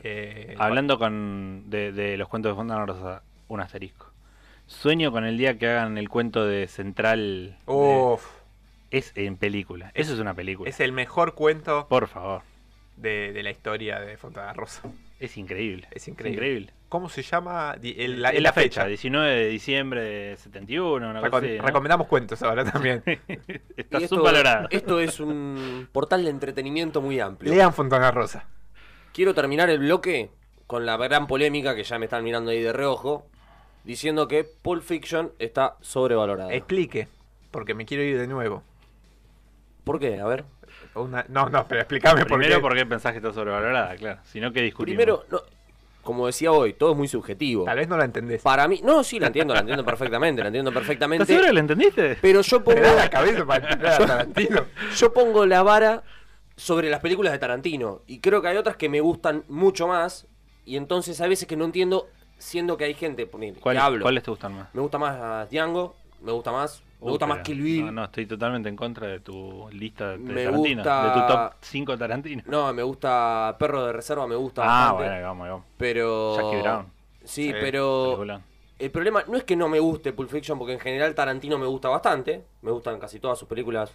[0.04, 4.12] Eh, Hablando con de, de los cuentos de Fontana Rosa, un asterisco.
[4.68, 7.58] Sueño con el día que hagan el cuento de Central.
[7.68, 8.18] de-
[8.92, 9.92] es en película.
[9.94, 10.70] Eso es una película.
[10.70, 12.42] es el mejor cuento Por favor.
[12.98, 14.82] de, de la historia de Fontana Rosa.
[15.20, 15.88] Es increíble.
[15.92, 16.72] Es increíble.
[16.90, 17.76] ¿Cómo se llama?
[17.82, 21.64] El- la, Es la fecha, 19 de diciembre de 71, una Recom- cosa así, ¿no?
[21.66, 23.04] Recomendamos cuentos ahora también.
[23.78, 24.68] Está subvalorado.
[24.72, 27.54] esto es un portal de entretenimiento muy amplio.
[27.54, 28.46] Lean Fontana Rosa.
[29.16, 30.30] Quiero terminar el bloque
[30.68, 33.26] con la gran polémica que ya me están mirando ahí de reojo,
[33.86, 36.54] diciendo que Pulp Fiction está sobrevalorada.
[36.54, 37.08] Explique,
[37.50, 38.62] porque me quiero ir de nuevo.
[39.86, 40.20] ¿Por qué?
[40.20, 40.44] A ver.
[40.96, 42.62] Una- No, no, pero explícame por Primero, qué.
[42.62, 43.96] ¿por qué pensás que está sobrevalorada?
[43.96, 44.20] Claro.
[44.26, 44.98] Si no, ¿qué discutimos?
[44.98, 45.40] Primero, no,
[46.04, 47.64] como decía hoy, todo es muy subjetivo.
[47.64, 48.42] Tal vez no la entendés.
[48.42, 51.26] Para mí, no, sí, la entiendo, la entiendo perfectamente, la entiendo ¿Estás perfectamente.
[51.26, 52.18] seguro que la entendiste?
[52.22, 54.66] Pero yo pongo, Me da la cabeza para entender a Tarantino.
[54.98, 56.04] yo pongo la vara
[56.56, 58.02] sobre las películas de Tarantino.
[58.08, 60.28] Y creo que hay otras que me gustan mucho más.
[60.66, 64.02] Y entonces hay veces que no entiendo, siendo que hay gente, ponele, ¿Cuál- que hablo.
[64.04, 64.74] ¿Cuáles te gustan más?
[64.74, 67.86] Me gusta más Django, me gusta más, me gusta más Kill Bill.
[67.88, 70.82] No, no, estoy totalmente en contra de tu lista de Me Tarantino.
[70.82, 72.44] gusta- De tu top 5 Tarantino.
[72.48, 75.04] No, me gusta Perro de Reserva, me gusta ah, bastante.
[75.04, 75.66] bueno, vamos, vamos.
[75.78, 76.36] Pero.
[76.36, 76.86] Jackie Brown.
[77.24, 78.26] Sí, Sí, pero.
[78.78, 81.66] El problema no es que no me guste Pulp Fiction, porque en general Tarantino me
[81.66, 82.44] gusta bastante.
[82.62, 83.92] Me gustan casi todas sus películas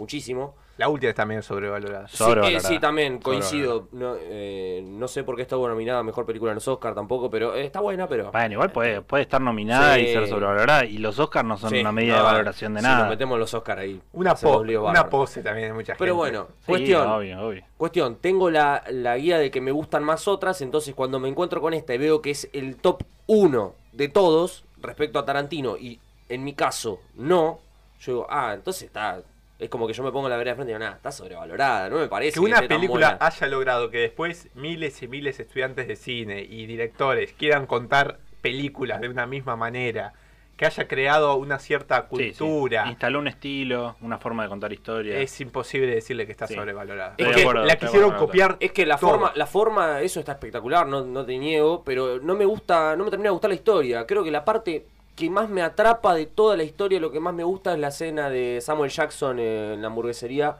[0.00, 0.54] muchísimo.
[0.78, 2.08] La última está medio sobrevalorada.
[2.08, 2.56] Sí, Sobrevalorada.
[2.56, 3.88] eh, sí, también coincido.
[3.92, 7.30] No, eh, no sé por qué está nominada a mejor película en los Oscar tampoco,
[7.30, 8.32] pero eh, está buena, pero.
[8.32, 10.00] Bueno, igual puede, puede estar nominada Sí.
[10.00, 10.86] y ser sobrevalorada.
[10.86, 13.00] Y los Oscars no son Sí, una medida no, de valoración de si nada.
[13.00, 14.00] nos metemos los Oscar ahí.
[14.14, 15.98] Una, po- una pose también de mucha gente.
[15.98, 17.06] Pero bueno, Sí, cuestión.
[17.08, 17.62] obvio, obvio.
[17.76, 21.60] Cuestión, tengo la, la guía de que me gustan más otras, entonces cuando me encuentro
[21.60, 26.00] con esta y veo que es el top 1 de todos respecto a Tarantino y
[26.30, 27.58] en mi caso no,
[28.00, 29.20] yo digo, ah, entonces está,
[29.60, 31.88] es como que yo me pongo la vereda de frente y digo, nada, está sobrevalorada,
[31.90, 33.26] no me parece Que que, una tan película buena".
[33.26, 38.18] haya logrado que después miles y miles de estudiantes de cine y directores quieran contar
[38.40, 40.14] películas de una misma manera,
[40.56, 42.32] que haya creado una cierta Sí, sí.
[42.38, 45.18] cultura, Instaló un estilo, una forma de contar historia.
[45.18, 46.54] es imposible decirle que está Sí.
[46.54, 47.14] sobrevalorada.
[47.16, 48.56] Es que acuerdo, la quisieron copiar.
[48.60, 49.10] Es que la todo.
[49.10, 53.04] forma, la forma, eso está espectacular, no, no te niego, pero no me gusta, no
[53.04, 54.06] me termina de gustar la historia.
[54.06, 54.84] Creo que la parte
[55.20, 57.88] que más me atrapa de toda la historia, lo que más me gusta es la
[57.88, 60.56] escena de Samuel Jackson eh, en la hamburguesería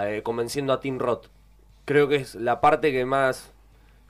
[0.00, 1.26] eh, convenciendo a Tim Roth.
[1.84, 3.52] Creo que es la parte que más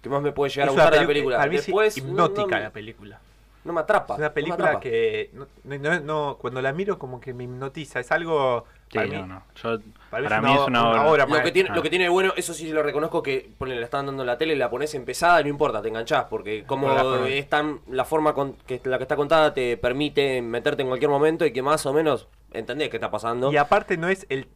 [0.03, 1.37] que más me puede llegar Es a gustar de la película.
[1.37, 3.21] Para mí es Después no- hipnótica no, la película.
[3.65, 4.15] no me atrapa.
[4.15, 8.01] Es una película que no- cuando la miro como que me hipnotiza.
[8.01, 8.65] Es algo...
[8.91, 9.43] Sí, para no, mí, no.
[9.55, 9.79] Yo,
[10.11, 11.25] para mí es mí una es una o- una obra.
[11.25, 11.75] obra Lo que, tiene, Ah.
[11.77, 14.27] lo que tiene de bueno, eso sí lo reconozco, que ponele, la están dando en
[14.27, 17.29] la tele, la pones empezada, no importa, te enganchás, porque como forma.
[17.29, 21.09] es tan, la forma con, que la que está contada te permite meterte en cualquier
[21.11, 23.53] momento y que más o menos entendés qué está pasando.
[23.53, 24.49] Y aparte no es el...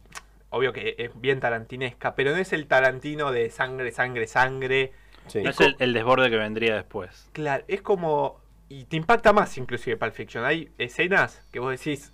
[0.49, 4.91] Obvio que es bien tarantinesca, pero no es el Tarantino de sangre, sangre, sangre.
[5.27, 5.41] Sí.
[5.41, 7.29] No es el, el desborde que vendría después.
[7.33, 8.39] Claro, es como...
[8.69, 10.43] Y te impacta más inclusive Pulp Fiction.
[10.45, 12.13] Hay escenas que vos decís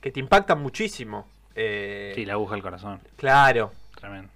[0.00, 1.28] que te impactan muchísimo.
[1.56, 3.00] Eh, Sí, la aguja del corazón.
[3.16, 3.72] Claro.
[3.98, 4.28] Tremendo.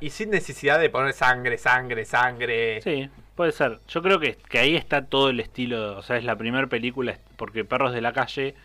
[0.00, 2.80] Y sin necesidad de poner sangre, sangre, sangre.
[2.82, 3.78] Sí, puede ser.
[3.86, 5.96] Yo creo que, que ahí está todo el estilo.
[5.98, 7.16] O sea, es la primera película.
[7.36, 8.56] Porque Perros de la Calle.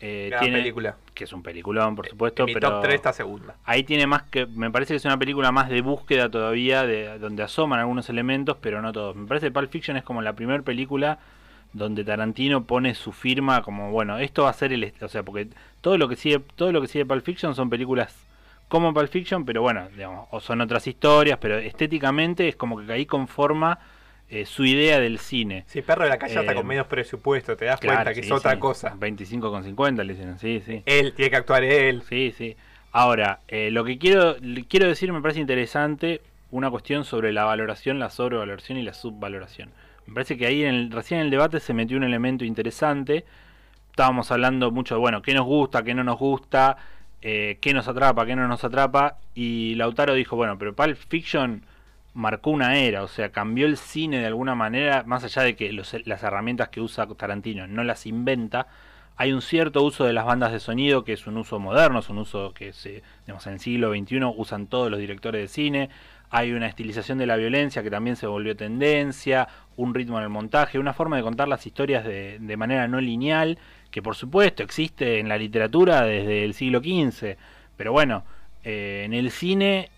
[0.00, 0.96] eh, Gran tiene, película.
[1.14, 2.42] Que es un peliculón, por supuesto.
[2.42, 3.54] En mi pero top 3 está segunda.
[3.64, 4.44] Ahí tiene más que.
[4.44, 6.84] Me parece que es una película más de búsqueda todavía.
[6.84, 9.16] de Donde asoman algunos elementos, pero no todos.
[9.16, 11.18] Me parece que Pulp Fiction es como la primera película
[11.76, 15.48] donde Tarantino pone su firma como bueno esto va a ser el o sea porque
[15.80, 18.14] todo lo que sigue todo lo que sigue Pulp Fiction son películas
[18.68, 22.92] como Pulp Fiction pero bueno digamos o son otras historias pero estéticamente es como que
[22.92, 23.78] ahí conforma
[24.28, 27.56] eh, su idea del cine Si Perro de la Calle está Eh, con menos presupuesto,
[27.56, 28.58] te das Claro, cuenta que sí, es otra sí.
[28.58, 28.94] cosa.
[28.98, 32.02] 25 con 50 le dicen sí sí Él tiene que actuar él.
[32.02, 32.56] Sí, sí.
[32.92, 34.36] Ahora, eh, lo que quiero,
[34.68, 39.70] quiero decir, me parece interesante una cuestión sobre la valoración, la sobrevaloración y la subvaloración.
[40.06, 43.24] Me parece que ahí en el, recién en el debate se metió un elemento interesante.
[43.90, 46.76] Estábamos hablando mucho de, bueno, qué nos gusta, qué no nos gusta,
[47.22, 49.18] eh, qué nos atrapa, qué no nos atrapa.
[49.34, 51.62] Y Lautaro dijo, bueno, pero Pulp Fiction
[52.14, 55.72] marcó una era, o sea, cambió el cine de alguna manera, más allá de que
[55.72, 58.68] los- las herramientas que usa Tarantino no las inventa,
[59.18, 62.08] hay un cierto uso de las bandas de sonido que es un uso moderno, es
[62.10, 65.90] un uso que se, digamos, en el siglo XXI usan todos los directores de cine,
[66.30, 70.30] hay una estilización de la violencia que también se volvió tendencia, un ritmo en el
[70.30, 73.58] montaje, una forma de contar las historias de, de manera no lineal,
[73.90, 77.36] que por supuesto existe en la literatura desde el siglo XV,
[77.76, 78.24] pero bueno,
[78.64, 79.90] eh, en el cine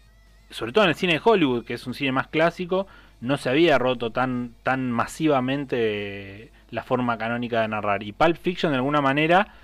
[0.51, 2.87] sobre todo en el cine de Hollywood, que es un cine más clásico,
[3.20, 8.03] no se había roto tan, tan masivamente la forma canónica de narrar.
[8.03, 9.55] Y Pulp Fiction de alguna manera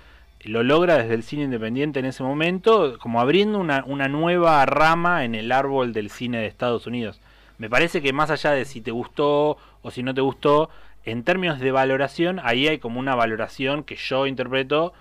[0.45, 5.23] lo logra desde el cine independiente en ese momento, como abriendo una, una nueva rama
[5.25, 7.19] en el árbol del cine de Estados Unidos.
[7.57, 10.69] Me parece que más allá de si te gustó o si no te gustó,
[11.03, 14.93] en términos de valoración, ahí hay como una valoración que yo interpreto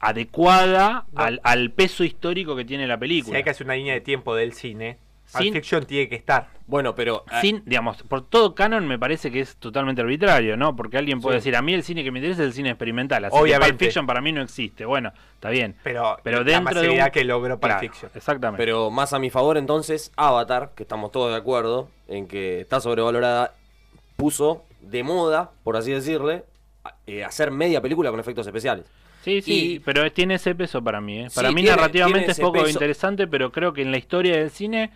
[0.00, 1.20] adecuada No.
[1.22, 3.36] al, al peso histórico que tiene la Si película.
[3.38, 4.96] hay que hacer una línea de tiempo del cine,
[5.38, 6.48] Sin- Fiction tiene que estar.
[6.66, 7.24] Bueno, pero.
[7.30, 10.74] eh, Sin, digamos, por todo canon me parece que es totalmente arbitrario, ¿no?
[10.76, 11.38] Porque alguien puede Sí.
[11.50, 13.66] decir, a mí el cine que me interesa es el cine experimental, así Obviamente.
[13.66, 14.84] que Pulp Fiction para mí no existe.
[14.84, 15.74] Bueno, está bien.
[15.82, 18.10] Pero, Pero la dentro de un- que logró Pulp Claro, Fiction.
[18.14, 18.62] Exactamente.
[18.64, 22.80] Pero más a mi favor, entonces, Avatar, que estamos todos de acuerdo en que está
[22.80, 23.54] sobrevalorada,
[24.16, 26.44] puso de moda, por así decirle,
[27.06, 28.86] eh, hacer media película con efectos especiales.
[29.22, 31.20] Sí, sí, Y- pero tiene ese peso para mí.
[31.20, 31.28] ¿eh?
[31.28, 32.68] Sí, Para mí tiene- narrativamente tiene es poco peso.
[32.70, 34.90] interesante, pero creo que en la historia del cine,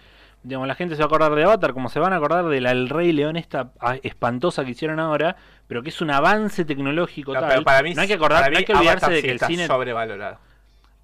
[0.45, 2.61] digamos, la gente se va a acordar de Avatar como se van a acordar de
[2.61, 5.37] la El Rey León esta ah, espantosa que hicieron ahora,
[5.67, 7.65] pero que es un avance tecnológico No, tal.
[7.65, 9.23] para mí, no hay que acordar, para no hay mí que olvidarse Avatar de sí
[9.23, 10.39] que el está cine sobrevalorado.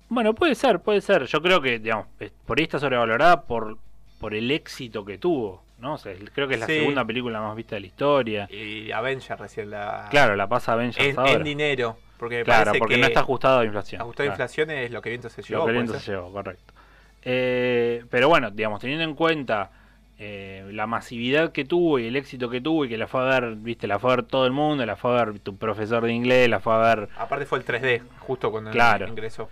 [0.08, 1.24] Bueno, puede ser, puede ser.
[1.26, 2.06] Yo creo que, digamos,
[2.46, 3.78] por ahí está sobrevalorada por,
[4.20, 5.94] por el éxito que tuvo, ¿no?
[5.94, 6.78] O sea, creo que es la Sí.
[6.80, 8.48] segunda película más vista de la historia.
[8.50, 10.08] Y Avenger recién la.
[10.10, 11.32] Claro, la pasa Avengers en, ahora.
[11.32, 11.96] en dinero.
[12.18, 14.02] Porque Claro, porque que no está ajustado a inflación.
[14.02, 15.60] Ajustado a inflación es lo que viento se llevó.
[15.62, 16.74] Lo que viento se llevó, correcto.
[17.22, 19.70] Eh, pero bueno, digamos, teniendo en cuenta
[20.18, 23.40] eh, la masividad que tuvo y el éxito que tuvo y que la fue a
[23.40, 26.04] ver, viste, la fue a ver todo el mundo, la fue a ver tu profesor
[26.04, 27.08] de inglés, la fue a ver...
[27.16, 29.08] Aparte fue el 3D, justo cuando Claro.
[29.08, 29.48] ingresó.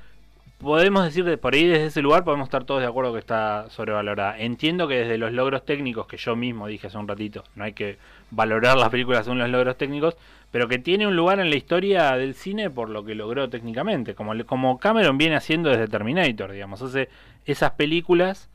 [0.59, 3.67] Podemos decir, de por ahí desde ese lugar podemos estar todos de acuerdo que está
[3.71, 4.39] sobrevalorada.
[4.41, 7.75] Entiendo que desde los logros técnicos, que yo mismo dije hace un ratito, no hay
[7.75, 7.97] que
[8.33, 10.17] valorar las películas según los logros técnicos,
[10.51, 14.15] pero que tiene un lugar en la historia del cine por lo que logró técnicamente,
[14.15, 16.81] como, como Cameron viene haciendo desde Terminator, digamos.
[16.81, 17.09] Hace
[17.45, 18.49] esas películas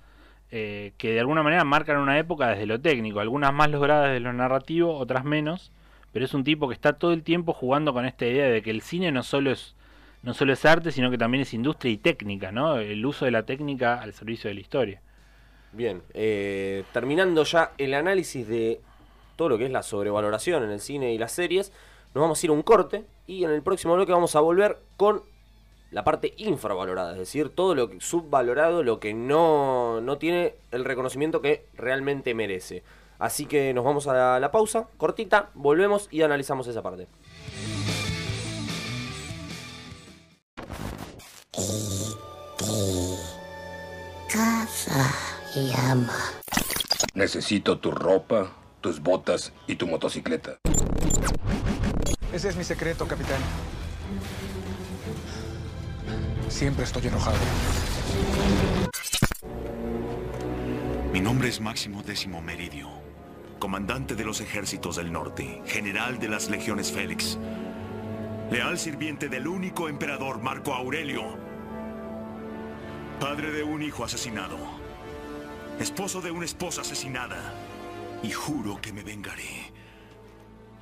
[0.52, 4.20] eh, que de alguna manera marcan una época desde lo técnico, algunas más logradas desde
[4.20, 5.72] lo narrativo, otras menos,
[6.12, 8.72] pero es un tipo que está todo el tiempo jugando con esta idea de que
[8.72, 9.76] el cine no solo es
[10.24, 12.78] no solo es arte, sino que también es industria y técnica, ¿no?
[12.78, 15.02] El uso de la técnica al servicio de la historia.
[15.74, 18.80] Bien, eh, terminando ya el análisis de
[19.36, 21.72] todo lo que es la sobrevaloración en el cine y las series,
[22.14, 24.78] nos vamos a ir a un corte y en el próximo bloque vamos a volver
[24.98, 25.24] con
[25.92, 30.86] la parte infravalorada, es decir, todo lo que subvalorado, lo que no, no tiene el
[30.86, 32.84] reconocimiento que realmente merece.
[33.20, 37.08] Así que nos vamos a la pausa, cortita, volvemos y analizamos esa parte.
[44.28, 45.16] Casa
[45.56, 46.18] y ama.
[47.14, 48.52] Necesito tu ropa,
[48.84, 50.60] tus botas y tu motocicleta.
[52.34, 53.42] Ese es mi secreto, capitán.
[56.50, 57.38] Siempre estoy enojado.
[61.14, 62.90] Mi nombre es Máximo Décimo Meridio,
[63.58, 67.38] comandante de los ejércitos del norte, general de las legiones Félix,
[68.52, 71.38] leal sirviente del único emperador Marco Aurelio,
[73.22, 74.58] padre de un hijo asesinado,
[75.80, 77.54] esposo de una esposa asesinada,
[78.24, 79.74] y juro que me vengaré,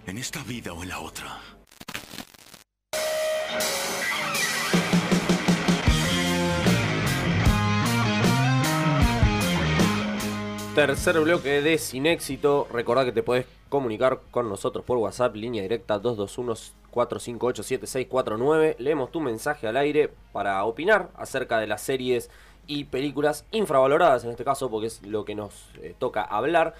[0.05, 1.39] en esta vida o en la otra.
[10.75, 12.65] Tercer bloque de Sin Éxito.
[12.71, 18.77] Recordá que te podés comunicar con nosotros por WhatsApp, línea directa 221-458-7649.
[18.77, 22.29] Leemos tu mensaje al aire para opinar acerca de las series
[22.67, 26.73] y películas infravaloradas en este caso, porque es lo que nos eh, toca hablar.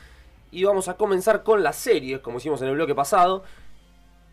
[0.52, 3.44] Y vamos a comenzar con las series, como hicimos en el bloque pasado.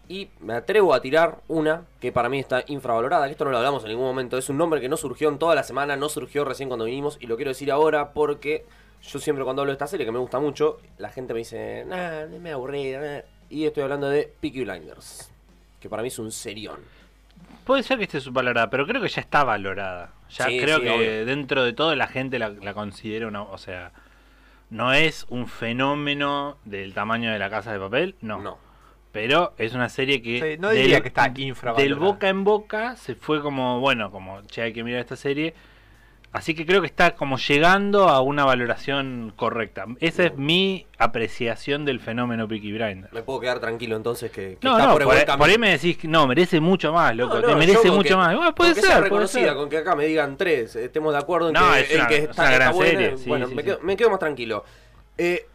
[0.09, 3.59] Y me atrevo a tirar una que para mí está infravalorada, que esto no lo
[3.59, 4.39] hablamos en ningún momento.
[4.39, 7.19] Es un nombre que no surgió en toda la semana, no surgió recién cuando vinimos.
[7.21, 8.65] Y lo quiero decir ahora porque
[9.03, 11.85] yo siempre cuando hablo de esta serie, que me gusta mucho, la gente me dice,
[11.87, 13.01] nah, me aburrida.
[13.01, 13.21] nah".
[13.51, 15.31] Y estoy hablando de Peaky Blinders,
[15.79, 16.77] que para mí es un serión.
[17.65, 20.11] Puede ser que esté subvalorada, pero creo que ya está valorada.
[20.31, 21.27] Ya Sí, creo sí, que obvio.
[21.27, 23.43] dentro de todo la gente la, la considera una...
[23.43, 23.93] O sea,
[24.71, 28.59] no es un fenómeno del tamaño de la casa de papel, no.
[29.11, 30.41] Pero es una serie que...
[30.41, 31.83] Sí, no diría que está infravalorada.
[31.83, 35.55] Del boca en boca se fue como, bueno, como, che, hay que mirar esta serie.
[36.31, 39.87] Así que creo que está como llegando a una valoración correcta.
[39.99, 43.13] Esa es mi apreciación del fenómeno Peaky Blinders.
[43.15, 45.57] Me puedo quedar tranquilo entonces que, que No, está no, por por, ahí, por ahí
[45.59, 47.37] me decís, que no, merece mucho más, loco.
[47.37, 48.37] No, te no, merece mucho que- más.
[48.37, 49.55] Bueno, puede ser, sea puede reconocida, ser.
[49.55, 52.09] con que acá me digan tres, estemos de acuerdo en No, que es el una-
[52.09, 53.67] que es está, una está gran serie, sí, bueno, sí, me, sí.
[53.67, 54.65] Quedo, me quedo más tranquilo.
[55.17, 55.47] Eh,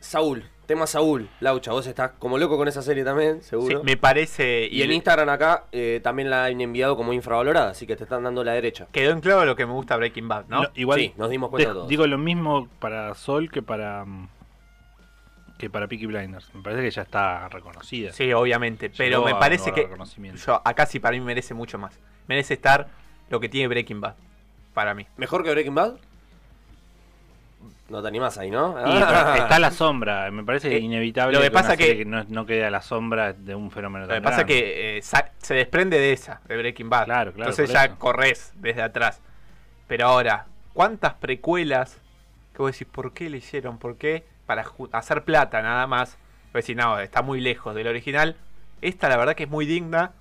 [0.00, 3.78] Saúl, tema Saúl, Laucha, vos estás como loco con esa serie también, seguro.
[3.80, 4.68] Sí, me parece.
[4.70, 8.22] Y en Instagram acá eh, también la han enviado como infravalorada, así que te están
[8.22, 8.86] dando la derecha.
[8.92, 10.62] Quedó en claro lo que me gusta Breaking Bad, ¿no?
[10.74, 11.88] Igual Sí, nos dimos cuenta de- todos.
[11.88, 14.28] Digo lo mismo para Sol que para mm,
[15.58, 16.54] que para Peaky Blinders.
[16.54, 18.12] Me parece que ya está reconocida.
[18.12, 18.90] Sí, obviamente.
[18.90, 19.88] Pero Llegó me parece que.
[20.46, 21.98] Yo, acá sí para mí merece mucho más.
[22.28, 22.88] Merece estar
[23.30, 24.14] lo que tiene Breaking Bad.
[24.74, 25.06] Para mí.
[25.16, 25.94] ¿Mejor que Breaking Bad?
[27.88, 28.78] No te animás ahí, ¿no?
[29.36, 32.70] Está la sombra, me parece Eh, inevitable lo que pasa que- no, no quede a
[32.70, 34.54] la sombra de un fenómeno Lo que pasa es grande.
[34.62, 35.02] que eh,
[35.38, 37.06] se desprende de esa, de Breaking Bad.
[37.06, 37.98] Claro, claro, Entonces ya eso.
[37.98, 39.22] corres desde atrás.
[39.86, 41.98] Pero ahora, ¿cuántas precuelas
[42.52, 43.78] que vos decís, ¿por qué le hicieron?
[43.78, 44.26] ¿Por qué?
[44.44, 46.18] Para hacer plata nada más.
[46.52, 48.36] Vos decís, no, está muy lejos del original.
[48.82, 50.12] Esta la verdad que es muy digna.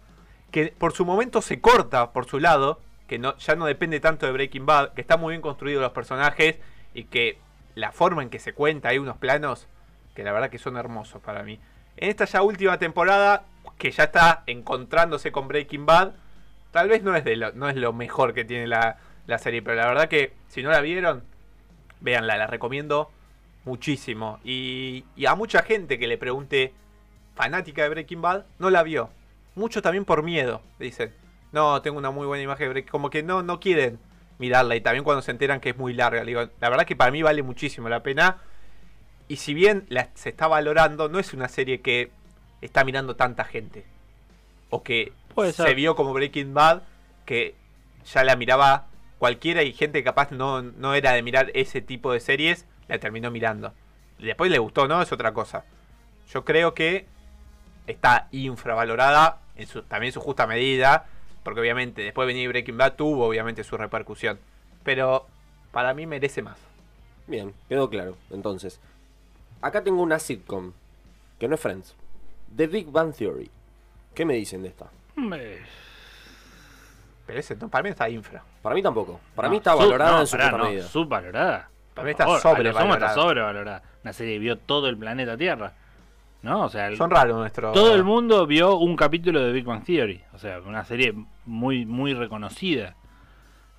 [0.52, 2.80] Que por su momento se corta por su lado.
[3.08, 4.94] Que no, ya no depende tanto de Breaking Bad.
[4.94, 6.56] Que está muy bien construidos los personajes.
[6.94, 7.40] Y que
[7.78, 9.68] la forma en que se cuenta, hay unos planos
[10.16, 11.60] que la verdad que son hermosos para mí.
[11.96, 13.46] En esta ya última temporada,
[13.78, 16.14] que ya está encontrándose con Breaking Bad,
[16.72, 18.98] tal vez no es, de lo, no es lo mejor que tiene la,
[19.28, 21.24] la serie, pero la verdad que si no la vieron,
[22.00, 23.12] véanla, la recomiendo
[23.64, 24.40] muchísimo.
[24.44, 26.74] Y, y a mucha gente que le pregunte,
[27.36, 29.12] fanática de Breaking Bad, no la vio.
[29.54, 31.14] Mucho también por miedo, dicen.
[31.52, 34.00] No, tengo una muy buena imagen de Breaking Como que no, no quieren
[34.40, 34.76] mirarla.
[34.76, 36.24] Y también cuando se enteran que es muy larga.
[36.24, 38.38] digo, la verdad que para mí vale muchísimo la pena.
[39.28, 42.12] Y si bien la, se está valorando, no es una serie que
[42.62, 43.86] está mirando tanta gente.
[44.70, 45.76] O que Puede se ser.
[45.76, 46.82] vio como Breaking Bad,
[47.26, 47.56] que
[48.06, 52.14] ya la miraba cualquiera y gente que capaz no, no era de mirar ese tipo
[52.14, 53.74] de series, la terminó mirando.
[54.20, 55.02] Y después le gustó, ¿no?
[55.02, 55.66] Es otra cosa.
[56.32, 57.06] Yo creo que
[57.86, 61.06] está infravalorada, en su, también en su justa medida,
[61.48, 64.38] porque obviamente después de venir Breaking Bad tuvo obviamente su repercusión.
[64.84, 65.26] Pero
[65.72, 66.58] para mí merece más.
[67.26, 68.18] Bien, quedó claro.
[68.32, 68.82] Entonces,
[69.62, 70.74] acá tengo una sitcom,
[71.40, 71.96] que no es Friends.
[72.54, 73.50] The Big Bang Theory.
[74.14, 74.88] ¿Qué me dicen de esta?
[75.16, 75.60] Hombre,
[77.26, 78.44] Pero ese no, para mí está infra.
[78.62, 79.22] Para mí tampoco.
[79.34, 80.84] Para no, mí está sub- valorada no, en su pará, medida.
[80.84, 81.70] subvalorada.
[81.94, 82.94] Para mí está sobrevalorada.
[83.08, 83.84] está sobrevalorada.
[84.04, 85.72] Una serie que vio todo el planeta Tierra.
[86.42, 86.66] ¿No?
[86.66, 87.74] O sea, el- Son raros nuestros.
[87.74, 90.22] todo el mundo vio un capítulo de Big Bang Theory.
[90.34, 91.14] O sea, una serie
[91.48, 92.96] muy, muy reconocida.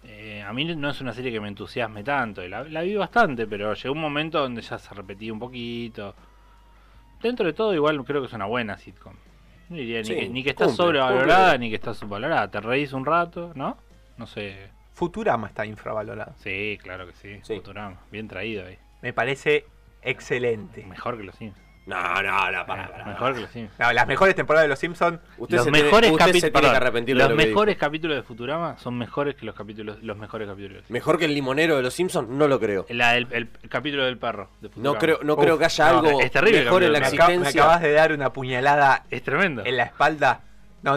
[0.04, 2.46] Eh, a mí no es una serie que me entusiasme tanto.
[2.48, 6.14] La, la vi bastante, pero llegó un momento donde ya se repetía un poquito.
[7.22, 9.14] Dentro de todo, igual creo que es una buena sitcom.
[9.68, 11.58] No diría Sí, ni, que, ni que está cumple, sobrevalorada cumple.
[11.58, 12.50] ni que está subvalorada.
[12.50, 13.76] Te reís un rato, ¿no?
[14.16, 14.70] No sé.
[14.94, 16.34] Futurama está infravalorado.
[16.38, 17.40] Sí, claro que sí.
[17.42, 17.56] Sí.
[17.56, 17.98] Futurama.
[18.10, 18.78] Bien traído ahí.
[19.02, 19.66] Me parece
[20.02, 20.84] excelente.
[20.86, 21.56] Mejor que los Sims.
[21.88, 23.04] No, no, no, para, para.
[23.06, 23.70] Mejor que los Sims.
[23.78, 25.18] No, las mejores temporadas de Los Simpsons.
[25.38, 26.52] Usted los se tiene- mejores usted se capítulos.
[26.52, 29.54] tiene que arrepentir de los lo que mejores capítulos de Futurama son mejores que los
[29.54, 30.84] capítulos, los mejores capítulos.
[30.90, 32.84] Mejor que el limonero de los Simpsons, no lo creo.
[32.90, 34.50] La del- el, capítulo del perro.
[34.60, 34.98] de No Futurama.
[34.98, 37.06] creo, no Uf, creo que haya no, algo es terrible el mejor en la Me,
[37.06, 37.62] acab- me existencia.
[37.62, 39.64] acabas de dar una puñalada Es tremendo.
[39.64, 40.40] en la espalda.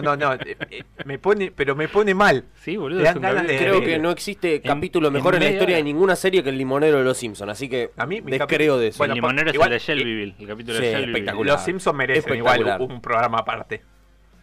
[0.00, 0.34] no, no.
[0.34, 2.44] eh, eh, me pone, pero me pone mal.
[2.54, 3.02] Sí, boludo.
[3.04, 5.82] Es ganas de- Creo que no existe en- capítulo en mejor en la historia de
[5.82, 7.50] ninguna serie que el limonero de los Simpsons.
[7.50, 8.98] Así que A mí, mi descreo de eso.
[8.98, 10.34] Bueno, el limonero es igual- el de Shelbyville.
[10.38, 11.10] El capítulo Sí, de Shelbyville.
[11.18, 11.54] espectacular.
[11.56, 13.82] Los Simpsons merecen igual un programa aparte.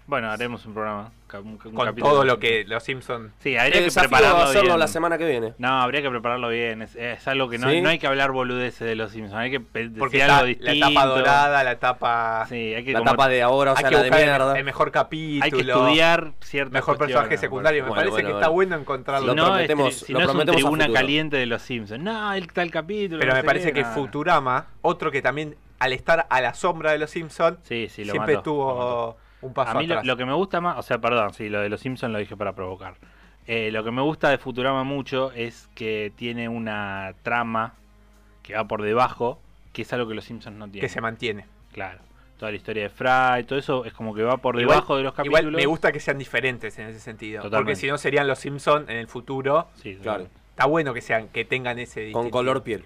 [0.09, 1.11] Bueno, haremos un programa.
[1.31, 2.65] un- un Con capítulo todo lo que.
[2.67, 3.31] Los Simpsons.
[3.37, 4.79] Sí, El habría que desafío prepararlo hacerlo bien.
[4.79, 5.53] la semana que viene.
[5.59, 6.81] No, habría que prepararlo bien.
[6.81, 7.81] Es, es algo que no, ¿Sí?
[7.81, 9.35] no hay que hablar boludeces de los Simpsons.
[9.39, 10.71] Hay que decir Porque algo distinto.
[10.73, 12.45] la etapa dorada, la etapa.
[12.49, 14.15] Sí, hay que, La como- tapa de ahora, o hay sea, que la de el-
[14.15, 14.57] mierda.
[14.57, 15.43] el, mejor capítulo.
[15.45, 17.83] hay que estudiar ciertas Mejor personaje secundario.
[17.83, 18.39] Me parece bueno, que bueno.
[18.39, 19.21] está bueno encontrarlo.
[19.21, 22.01] Si Lo no, prometemos- es, si lo no es un tribuna caliente de los Simpsons.
[22.03, 23.19] No, el tal capítulo.
[23.19, 23.85] Pero no me parece que.
[23.85, 28.41] Futurama, otro que también al estar a la sombra de los Simpsons, lo siempre lo
[28.41, 30.05] tuvo un paso A mí lo, atrás.
[30.07, 32.35] lo que me gusta más, o sea, perdón, sí, lo de los Simpsons lo dije
[32.35, 32.95] para provocar.
[33.47, 37.73] Eh, lo que me gusta de Futurama mucho es que tiene una trama
[38.43, 39.39] que va por debajo,
[39.73, 40.81] que es algo que los Simpsons no tienen.
[40.81, 41.45] que se mantiene.
[41.71, 41.99] Claro.
[42.37, 45.03] Toda la historia de Fry, todo eso es como que va por Igual- debajo de
[45.03, 45.41] los capítulos.
[45.41, 47.41] Igual me gusta que sean diferentes en ese sentido.
[47.41, 47.71] Totalmente.
[47.71, 49.67] Porque si no serían los Simpsons en el futuro.
[49.75, 50.27] Sí, Claro.
[50.51, 52.83] Está bueno que sean, que tengan ese Con color piel.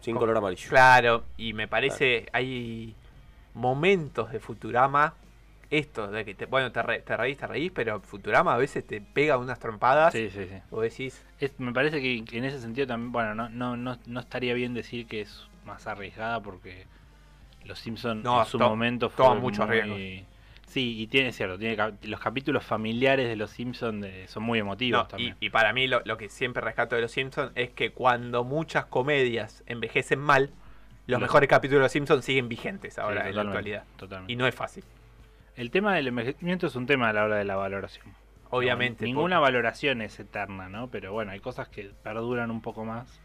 [0.00, 0.68] Sin Con- color amarillo.
[0.70, 2.94] Claro, y me parece, hay
[3.54, 5.14] momentos de Futurama,
[5.70, 8.86] esto, de que te, bueno, te, re- te reís, te reís, pero Futurama a veces
[8.86, 10.12] te pega unas trompadas.
[10.12, 10.56] Sí, sí, sí.
[10.70, 14.20] Vos decís, Es- me parece que en ese sentido también, bueno, no, no, no, no
[14.20, 16.86] estaría bien decir que es más arriesgada porque
[17.64, 19.98] los Simpsons No, en su to- momento fue muchos riesgos.
[20.66, 25.02] Sí, y tiene cierto, tiene los capítulos familiares de los Simpsons de- son muy emotivos
[25.02, 25.36] no, también.
[25.40, 28.84] y para mí lo, lo que siempre rescato de los Simpsons es que cuando muchas
[28.86, 30.50] comedias envejecen mal,
[31.08, 33.84] los Los- mejores capítulos de los Simpsons siguen vigentes Sí, ahora en la actualidad.
[33.96, 34.32] totalmente.
[34.32, 34.84] Y no es fácil.
[35.60, 38.06] El tema del envejecimiento es un tema a la hora de la valoración.
[38.48, 40.88] Obviamente, No, ninguna valoración es eterna, ¿no?
[40.88, 43.20] Pero bueno, hay cosas que perduran un poco más.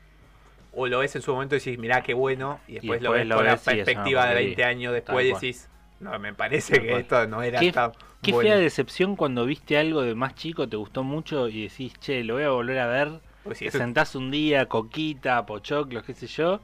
[0.73, 3.19] O lo ves en su momento y decís, mirá qué bueno, y después, lo después
[3.21, 4.47] ves lo con ves la perspectiva de porquería.
[4.47, 5.69] 20 años después y decís,
[6.01, 8.49] no, me parece que esto no era Qué, tan qué bueno.
[8.49, 12.33] fea decepción cuando viste algo de más chico, te gustó mucho y decís, che, lo
[12.33, 13.21] voy a volver a ver.
[13.45, 16.59] Pues sí, te eso- sentás un día, coquita, pochoclos, qué sé yo.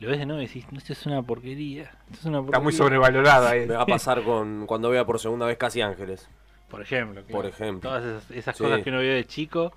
[0.00, 1.82] Lo ves de nuevo y decís, no, esto es una porquería.
[2.10, 2.78] Esto es una Está muy porquería".
[2.78, 3.56] sobrevalorada.
[3.56, 3.66] eh.
[3.66, 6.28] Me va a pasar con cuando vea por segunda vez Casi Ángeles.
[6.70, 7.22] Por ejemplo.
[7.22, 7.48] Por claro.
[7.48, 7.90] ejemplo.
[7.90, 8.62] Todas esas, esas Sí.
[8.64, 9.72] cosas que uno vio de chico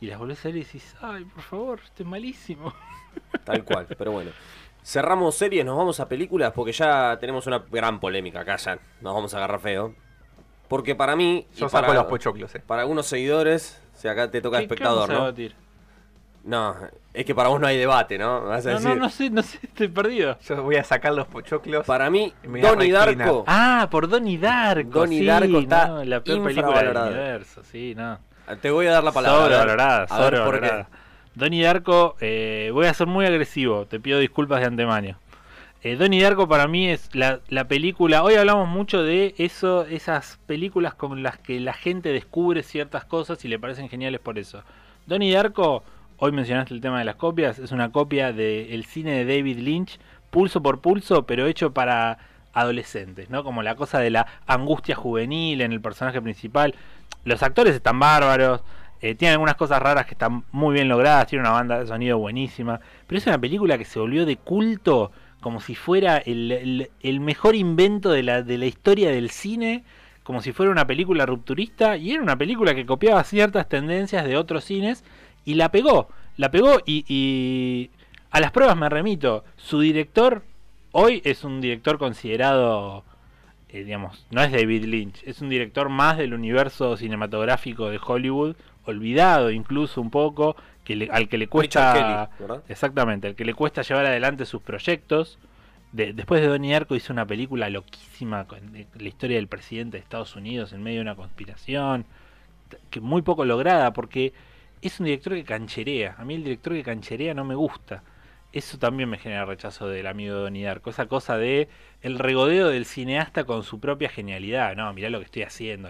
[0.00, 2.72] y las volvés a ver y decís, ay, por favor, esto es malísimo.
[3.44, 4.30] Tal cual, pero bueno.
[4.84, 9.14] Cerramos series, nos vamos a películas porque ya tenemos una gran polémica acá, ya nos
[9.14, 9.94] vamos a agarrar feo.
[10.68, 11.46] Porque para mí.
[11.52, 12.62] y Yo para, saco los pochoclos, eh.
[12.66, 15.14] Para algunos seguidores, sea, acá te toca ¿Qué- qué espectador, ¿no?
[15.16, 15.54] debatir?
[16.44, 16.74] No,
[17.14, 18.40] es que para vos no hay debate, ¿no?
[18.40, 18.88] Me Vas a No, decir.
[18.90, 20.36] no, no sé, no sé, estoy perdido.
[20.48, 21.86] Yo voy a sacar los pochoclos.
[21.86, 22.90] Para mí, Donnie.
[22.90, 23.44] Darko.
[23.46, 24.90] Ah, por Donnie Darko.
[25.00, 28.18] Donnie sí, Darko está no, la peor película del universo, sí, no.
[28.60, 29.40] Te voy a dar la palabra.
[29.44, 30.66] Sobrevalorada, A ver, a ver por qué.
[30.66, 30.88] sobrevalorada.
[31.34, 35.16] Donnie Darko, eh, voy a ser muy agresivo, te pido disculpas de antemano.
[35.84, 38.22] Eh, Donnie Darko para mí es la, la película.
[38.22, 43.44] Hoy hablamos mucho de eso, esas películas con las que la gente descubre ciertas cosas
[43.44, 44.62] y le parecen geniales por eso.
[45.06, 45.82] Donnie Darko,
[46.24, 49.98] hoy mencionaste el tema de las copias, es una copia del cine de David Lynch,
[50.30, 52.18] pulso por pulso, pero hecho para
[52.52, 53.42] adolescentes, ¿no?
[53.42, 56.76] Como la cosa de la angustia juvenil en el personaje principal.
[57.24, 58.60] Los actores están bárbaros,
[59.00, 62.18] eh, tiene algunas cosas raras que están muy bien logradas, tiene una banda de sonido
[62.18, 65.10] buenísima, pero es una película que se volvió de culto
[65.40, 66.88] como si fuera el,
[67.20, 69.82] mejor invento de la historia del cine,
[70.22, 74.36] como si fuera una película rupturista, y era una película que copiaba ciertas tendencias de
[74.36, 75.02] otros cines
[75.44, 77.90] y la pegó, la pegó y, y
[78.30, 80.42] a las pruebas me remito, su director
[80.92, 83.04] hoy es un director considerado
[83.68, 88.54] eh, digamos, no es David Lynch, es un director más del universo cinematográfico de Hollywood,
[88.84, 92.28] olvidado incluso un poco, que le- al que le cuesta
[92.68, 95.38] exactamente, al que le cuesta llevar adelante sus proyectos.
[95.92, 99.96] De- después de Donnie Darko hizo una película loquísima con de la historia del presidente
[99.96, 102.04] de Estados Unidos en medio de una conspiración,
[102.90, 104.32] que muy poco lograda porque
[104.82, 106.16] es un director que cancherea.
[106.18, 108.02] A mí el director que cancherea no me gusta.
[108.52, 110.90] Eso también me genera rechazo del amigo Donnie Darko.
[110.90, 111.68] Esa cosa de
[112.02, 114.76] el regodeo del cineasta con su propia genialidad.
[114.76, 115.88] No, mirá lo que estoy haciendo,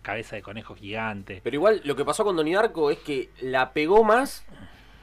[0.00, 1.40] cabeza de conejo gigante.
[1.42, 4.46] Pero igual lo que pasó con Donnie Darko es que la pegó más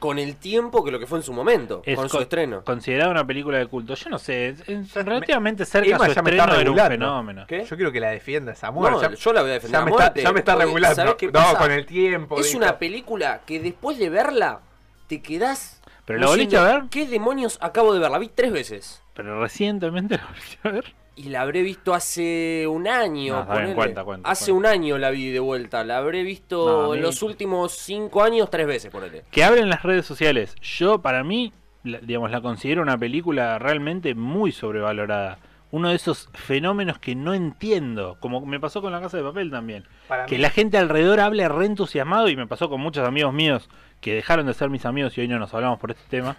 [0.02, 2.64] con el tiempo que lo que fue en su momento, Es con su con- estreno.
[2.64, 3.94] Considerada una película de culto.
[3.94, 6.90] Yo no sé, es- es relativamente cerca Emma su ya me está era un regulando.
[6.90, 7.44] fenómeno.
[7.46, 7.64] ¿Qué?
[7.64, 8.94] Yo quiero que la defienda Samuel.
[8.94, 10.52] No, ya, yo la voy a defender ya a me, está, muerte, ya me está
[10.54, 10.96] porque, regulando.
[10.96, 12.40] ¿sabés qué no, con el tiempo.
[12.40, 12.58] Es dijo.
[12.58, 14.58] una película que después de verla
[15.06, 15.80] te quedás.
[16.04, 16.82] ¿Pero la volviste a ver?
[16.90, 18.10] ¿Qué demonios acabo de ver?
[18.10, 19.01] La vi tres veces.
[19.14, 20.84] Pero recientemente la volviste a ver.
[21.14, 23.34] Y la habré visto hace un año.
[23.34, 23.74] No, está bien, ponele.
[23.74, 24.58] cuenta, cuenta, hace cuenta.
[24.70, 25.84] un año la vi de vuelta.
[25.84, 29.24] La habré visto No, a mí- en los últimos cinco años tres veces, ponele.
[29.30, 30.54] Que abren las redes sociales.
[30.62, 31.52] Yo, para mí,
[31.84, 35.36] la- digamos, la considero una película realmente muy sobrevalorada.
[35.70, 39.50] Uno de esos fenómenos que no entiendo, como me pasó con La Casa de Papel
[39.50, 39.84] también.
[40.08, 43.32] Para que mí- la gente alrededor hable re entusiasmado y me pasó con muchos amigos
[43.34, 43.68] míos
[44.00, 46.36] que dejaron de ser mis amigos y hoy no nos hablamos por este tema.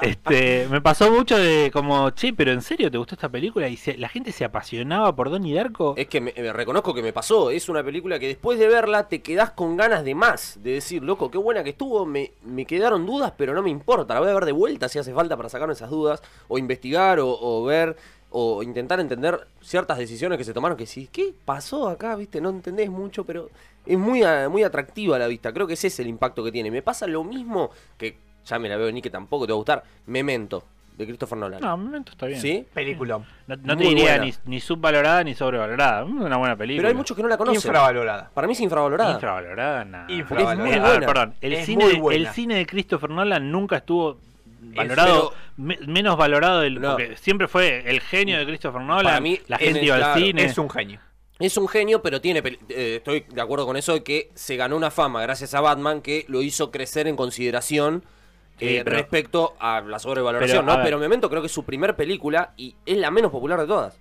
[0.00, 3.78] Este, me pasó mucho de como, che, pero en serio te gustó esta película y
[3.96, 5.94] la gente se apasionaba por Donnie Darko.
[5.96, 6.20] Es que
[6.52, 7.50] reconozco que me pasó.
[7.50, 10.58] Es una película que después de verla te quedás con ganas de más.
[10.62, 12.06] De decir, loco, qué buena que estuvo.
[12.06, 14.14] Me, me quedaron dudas, pero no me importa.
[14.14, 16.22] La voy a ver de vuelta si hace falta para sacarme esas dudas.
[16.46, 17.96] O investigar, o, ver,
[18.30, 20.78] o intentar entender ciertas decisiones que se tomaron.
[20.78, 22.14] Que sí, ¿qué pasó acá?
[22.14, 22.40] ¿Viste?
[22.40, 23.50] No entendés mucho, pero
[23.84, 25.52] es muy, muy atractiva la vista.
[25.52, 26.70] Creo que ese es el impacto que tiene.
[26.70, 29.58] Me pasa lo mismo que ya me la veo ni que tampoco te va a
[29.58, 29.84] gustar.
[30.06, 30.64] Memento,
[30.96, 31.60] de Christopher Nolan.
[31.60, 32.40] No, momento está bien.
[32.40, 32.66] ¿Sí?
[32.74, 33.18] Película.
[33.46, 36.02] No, no te diría ni, ni subvalorada ni sobrevalorada.
[36.02, 36.80] Es una buena película.
[36.80, 37.56] Pero hay muchos que no la conocen.
[37.56, 38.30] Infravalorada.
[38.34, 39.12] Para mí es infravalorada.
[39.12, 40.10] Infravalorada, nada.
[40.12, 40.54] Infravalorada.
[40.54, 41.06] Es muy a ver, buena.
[41.06, 42.28] perdón, el Es cine, muy de- buena.
[42.28, 44.18] el cine de Christopher Nolan nunca estuvo
[44.60, 46.90] valorado, me- menos valorado del, No.
[46.96, 50.20] porque siempre fue el genio de Christopher Nolan, Para mí, la gente iba al claro,
[50.20, 50.44] cine.
[50.44, 51.00] Es un genio.
[51.38, 52.42] Es un genio, pero tiene.
[52.68, 56.00] eh, estoy de acuerdo con eso de que se ganó una fama gracias a Batman
[56.02, 58.02] que lo hizo crecer en consideración
[58.60, 60.76] eh, pero- respecto a la sobrevaloración, Pero, ¿no?
[60.78, 60.84] ver.
[60.84, 63.98] Pero Memento creo que es su primer película y es la menos popular de todas.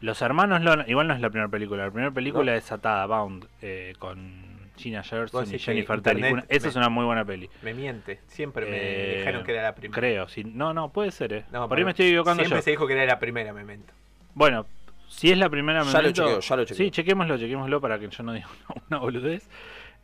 [0.00, 3.94] Los hermanos igual no es la primera película, la primera película es Atada, Bound, eh,
[3.98, 4.44] con
[4.76, 5.96] Gina Gerson y Jennifer.
[5.96, 7.48] Internet esa me- es una muy buena peli.
[7.62, 8.20] Me miente.
[8.26, 9.98] Siempre me Eh, dijeron que era la primera.
[9.98, 10.44] Creo, sí.
[10.44, 11.44] No, no, puede ser, eh.
[11.50, 12.62] No, Por ahí me estoy equivocando Siempre yo.
[12.62, 13.94] se dijo que era la primera, Memento.
[14.34, 14.66] Bueno,
[15.08, 16.22] si es la primera Ya lo Memento...
[16.24, 16.76] chequeo, ya lo chequeo.
[16.84, 19.48] Sí, chequémoslo, chequémoslo para que yo no diga una, una boludez.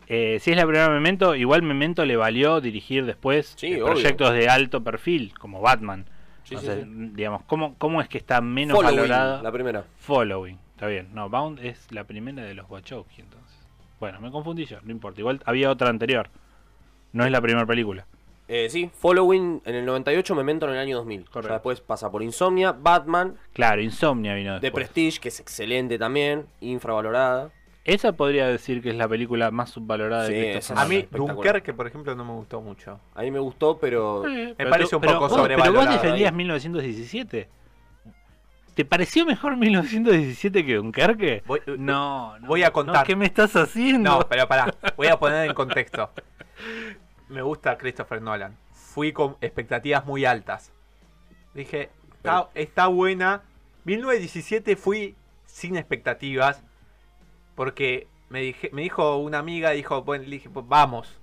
[0.08, 4.32] Eh, si es la primera Memento, igual Memento le valió dirigir después Sí, eh, proyectos
[4.34, 6.04] de alto perfil, como Batman.
[6.44, 6.90] Sí, Entonces, sí.
[7.14, 9.42] digamos, ¿cómo, ¿cómo es que está menos Following, valorada?
[9.42, 9.84] la primera.
[9.98, 11.08] Following, está bien.
[11.14, 13.56] No, Bound es la primera de los Wachowski, entonces.
[14.00, 15.20] Bueno, me confundí yo, no importa.
[15.20, 16.28] Igual había otra anterior.
[17.12, 18.06] No es la primera película.
[18.48, 21.30] Eh, sí, Following en el 98, Memento en el año 2000.
[21.30, 21.52] Correcto.
[21.54, 24.84] Después pasa por Insomnia, Batman, Claro, Insomnia vino The después.
[24.88, 27.50] Prestige, que es excelente también, infravalorada.
[27.84, 31.08] Esa podría decir que es la película más subvalorada Sí, de esa A mí.
[31.10, 33.00] Dunkerque, por ejemplo, no me gustó mucho.
[33.14, 34.24] A mí me gustó, pero...
[34.28, 36.36] Eh, Me parece tú- un pero poco vos- Pero vos sobrevalorada defendías ahí.
[36.36, 37.48] 1917.
[38.74, 41.42] ¿Te pareció mejor 1917 que Dunkerque?
[41.44, 42.46] Voy- no, no.
[42.46, 42.94] voy a contar.
[42.98, 44.10] No, ¿Qué me estás haciendo?
[44.10, 44.72] No, pero pará.
[44.96, 46.08] Voy a poner en contexto.
[47.28, 48.56] Me gusta Christopher Nolan.
[48.72, 50.72] Fui con expectativas muy altas.
[51.52, 53.42] Dije, está, está buena.
[53.84, 55.16] 1917 fui
[55.46, 56.62] sin expectativas.
[57.54, 61.18] Porque me, dije, me dijo una amiga, dijo, bueno, le dije, pues vamos.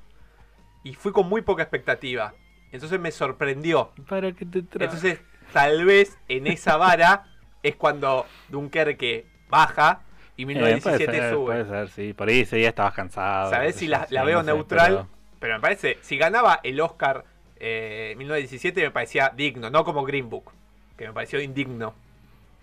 [0.83, 2.33] Y fui con muy poca expectativa.
[2.71, 3.91] Entonces me sorprendió.
[4.07, 4.85] ¿Para que te trae?
[4.85, 5.19] Entonces,
[5.53, 7.25] tal vez en esa vara
[7.63, 10.01] es cuando Dunkerque baja
[10.37, 11.45] y Eh, 1917 puede ser, sube.
[11.45, 12.13] Puede ser, sí.
[12.13, 13.49] Por ahí ese día estabas cansado.
[13.49, 14.87] ¿Sabés qué si la, yo, la sí, veo no sé, neutral?
[14.93, 15.07] pero-
[15.39, 15.53] Pero...
[15.55, 17.25] me parece, si ganaba el Oscar
[17.61, 20.51] eh, 1917 me parecía digno, no como Green Book,
[20.95, 21.93] que me pareció indigno.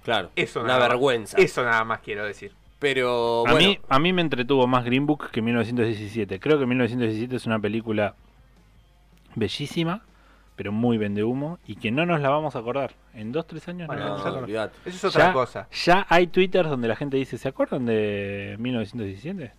[0.04, 0.88] Claro, Eso una nada más.
[0.90, 1.36] vergüenza.
[1.38, 2.54] Eso nada más quiero decir.
[2.78, 6.38] Pero A, bueno, mí, a mí me entretuvo más Green Book que 1917.
[6.40, 8.14] Creo que 1917 es una película
[9.34, 10.02] bellísima,
[10.56, 12.92] pero muy vende humo y que no nos la vamos a acordar.
[13.14, 14.72] En dos, tres años Bueno, no la vamos a eso- acordar.
[14.84, 15.68] Eso es otra Ya- cosa.
[15.84, 19.52] Ya hay twitters donde la gente dice, ¿se acuerdan de 1917?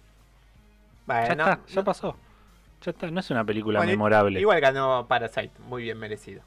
[1.06, 2.16] Bueno, ya está, ya pasó.
[2.84, 4.40] Ya está, no es una película Bueno, memorable.
[4.40, 6.42] Igual ganó Parasite, muy bien merecido.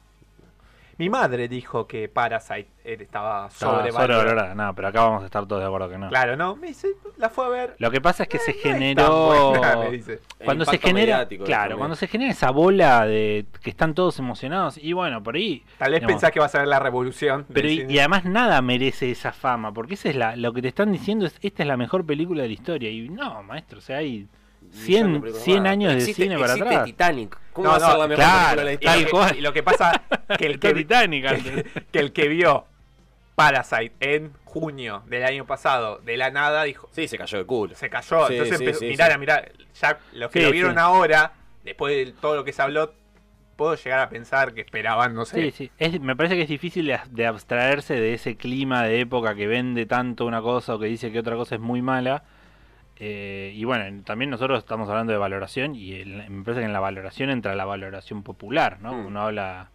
[1.01, 3.91] Mi madre dijo que Parasite eh, estaba sobrevalorada.
[3.91, 4.53] sobrevalorada.
[4.53, 6.09] No, pero acá vamos a estar todos de acuerdo que no.
[6.09, 6.55] Claro, ¿no?
[6.55, 7.75] Me dice, la fue a ver.
[7.79, 9.49] Lo que pasa es que se no generó.
[9.57, 10.19] buena, me dice.
[10.45, 11.27] Cuando El se genera.
[11.27, 14.77] Claro, cuando se genera esa bola de que están todos emocionados.
[14.77, 15.63] Y bueno, por ahí.
[15.79, 17.47] Tal vez digamos, pensás que vas a ver la revolución.
[17.51, 20.67] Pero y, y además nada merece esa fama, porque esa es la, lo que te
[20.67, 22.91] están diciendo es esta es la mejor película de la historia.
[22.91, 24.27] Y no, maestro, o sea, hay
[24.71, 25.71] 100, películas 100 más.
[25.71, 26.85] años de cine para existe atrás.
[26.85, 27.37] Titanic.
[27.53, 29.37] ¿Cómo No, va a ser la mejor claro, película de la Y lo, que, cual.
[29.37, 30.01] y lo que pasa
[30.37, 31.65] que el que, Titanic antes.
[31.91, 32.65] que el que vio
[33.35, 37.75] Parasite en junio del año pasado, de la nada, dijo, Sí, se cayó de culo.
[37.75, 38.27] se cayó.
[38.27, 39.17] Sí, Entonces sí, empezó, sí, mirá, sí.
[39.17, 39.45] mirá,
[39.79, 40.79] ya los que Sí, lo vieron sí.
[40.79, 42.93] ahora, después de todo lo que se habló,
[43.55, 45.41] puedo llegar a pensar que esperaban, no sé.
[45.41, 45.71] Sí, sí.
[45.77, 49.47] Es- me parece que es difícil de, de abstraerse de ese clima de época que
[49.47, 52.23] vende tanto una cosa o que dice que otra cosa es muy mala.
[53.03, 56.73] Eh, y bueno, también nosotros estamos hablando de valoración y el- me parece que en
[56.73, 58.93] la valoración entra la valoración popular, ¿no?
[58.93, 59.05] Mm.
[59.07, 59.71] Uno habla,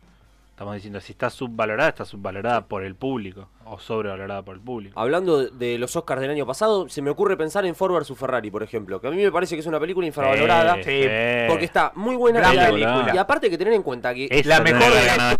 [0.51, 5.01] estamos diciendo, si está subvalorada, está subvalorada por el público o sobrevalorada por el público.
[5.01, 8.17] Hablando de- de los Oscars del año pasado, se me ocurre pensar en Ford vs
[8.17, 11.03] Ferrari, por ejemplo, que a mí me parece que es una película infravalorada, Sí, Sí,
[11.03, 11.09] sí.
[11.49, 13.11] porque está muy buena y- película.
[13.13, 15.37] y aparte hay que tener en cuenta que Esa la mejor de la.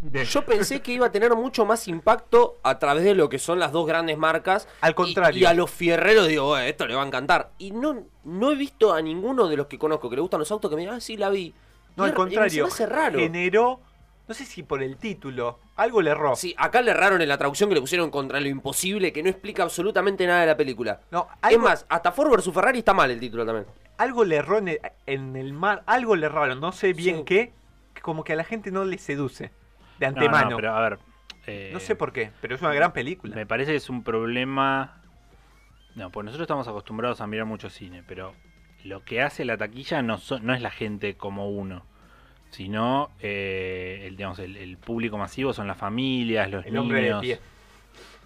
[0.00, 3.58] Yo pensé que iba a tener mucho más impacto a través de lo que son
[3.58, 4.68] las dos grandes marcas.
[4.80, 5.40] Al contrario.
[5.40, 7.50] Y, a los fierreros digo, "Bueno, esto le va a encantar.
[7.58, 10.50] Y no, no he visto a ninguno de los que conozco que le gustan los
[10.52, 11.52] autos que me digan, ah, sí, la vi.
[11.96, 12.64] No, Y al contrario.
[12.64, 13.18] Me hace raro.
[13.18, 13.80] Generó,
[14.28, 16.36] no sé si por el título, algo le erró.
[16.36, 19.30] Sí, acá le erraron en la traducción que le pusieron contra lo imposible, que no
[19.30, 21.00] explica absolutamente nada de la película.
[21.10, 23.66] No, Es algo, más, hasta Ford vs Ferrari está mal el título también.
[23.96, 27.24] algo le erró en el, en el mar, algo le erraron, no sé bien Sí.
[27.24, 27.52] qué,
[28.00, 29.50] como que a la gente no le seduce
[29.98, 30.56] de No, no, antemano.
[30.56, 30.98] pero a ver.
[31.46, 33.34] eh, No sé por qué, pero es una gran película.
[33.34, 35.00] Me parece que es un problema.
[35.94, 38.34] No, pues nosotros estamos acostumbrados a mirar mucho cine, pero
[38.84, 41.84] lo que hace la taquilla no, so- no es la gente como uno,
[42.50, 47.02] sino eh, el, digamos, el, el público masivo son las familias, los El hombre de
[47.04, 47.20] niños.
[47.20, 47.38] pie.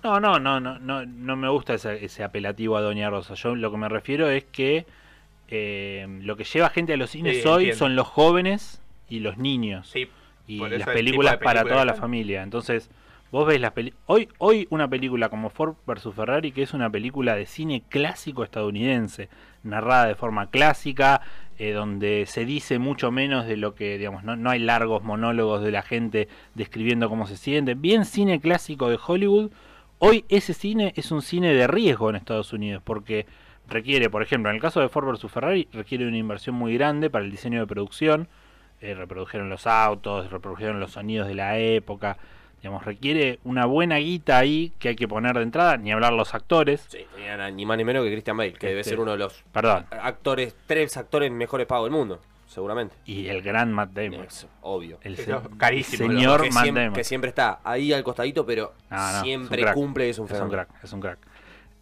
[0.04, 3.34] No, no, no, no, no, no me gusta ese, ese apelativo a Doña Rosa.
[3.34, 4.84] Yo lo que me refiero es que
[5.48, 7.78] eh, lo que lleva gente a los cines Sí, hoy entiendo.
[7.78, 10.08] son los jóvenes y los niños Sí,
[10.46, 12.42] y las películas para toda la familia.
[12.42, 12.90] Entonces,
[13.30, 14.02] vos ves las películas.
[14.06, 18.44] Hoy, hoy una película como Ford vs Ferrari, que es una película de cine clásico
[18.44, 19.28] estadounidense,
[19.62, 21.22] narrada de forma clásica,
[21.58, 25.62] eh, donde se dice mucho menos de lo que, digamos, no, no hay largos monólogos
[25.62, 27.74] de la gente describiendo cómo se siente.
[27.74, 29.50] Bien cine clásico de Hollywood.
[29.98, 33.26] Hoy ese cine es un cine de riesgo en Estados Unidos, porque
[33.68, 37.08] requiere, por ejemplo, en el caso de Ford vs Ferrari, requiere una inversión muy grande
[37.08, 38.28] para el diseño de producción.
[38.82, 42.18] Eh, reprodujeron los autos, reprodujeron los sonidos de la época.
[42.60, 46.34] Digamos, requiere una buena guita ahí que hay que poner de entrada, ni hablar los
[46.34, 46.86] actores.
[46.88, 49.12] Sí, tenían a ni más ni menos que Christian Bale, que debe Este, ser uno
[49.12, 49.86] de los Perdón.
[49.90, 52.94] actores, tres actores mejores pagos del mundo, seguramente.
[53.04, 54.24] Y el gran Matt Damon.
[54.26, 54.98] Eso, obvio.
[55.02, 56.94] El se- carísimo, señor que, Matt siempre, Damon.
[56.96, 60.36] que siempre está ahí al costadito, pero No, no, siempre cumple, es un Es un
[60.36, 60.66] fenómeno.
[60.66, 61.18] crack, es un crack.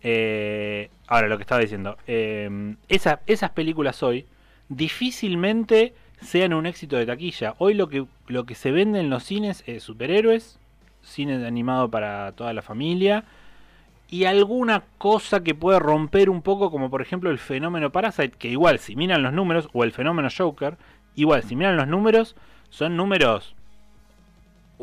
[0.03, 1.99] Eh, ahora, lo que estaba diciendo.
[2.07, 4.27] eh, esa- esas películas hoy
[4.71, 7.55] difícilmente sean un éxito de taquilla.
[7.59, 10.59] Hoy lo que, lo que se vende en los cines es superhéroes,
[11.03, 13.25] cine animado para toda la familia
[14.09, 18.49] y alguna cosa que puede romper un poco, como por ejemplo el fenómeno Parasite, que
[18.49, 20.77] igual si miran los números, o el fenómeno Joker,
[21.15, 22.35] igual si miran los números,
[22.71, 23.55] son números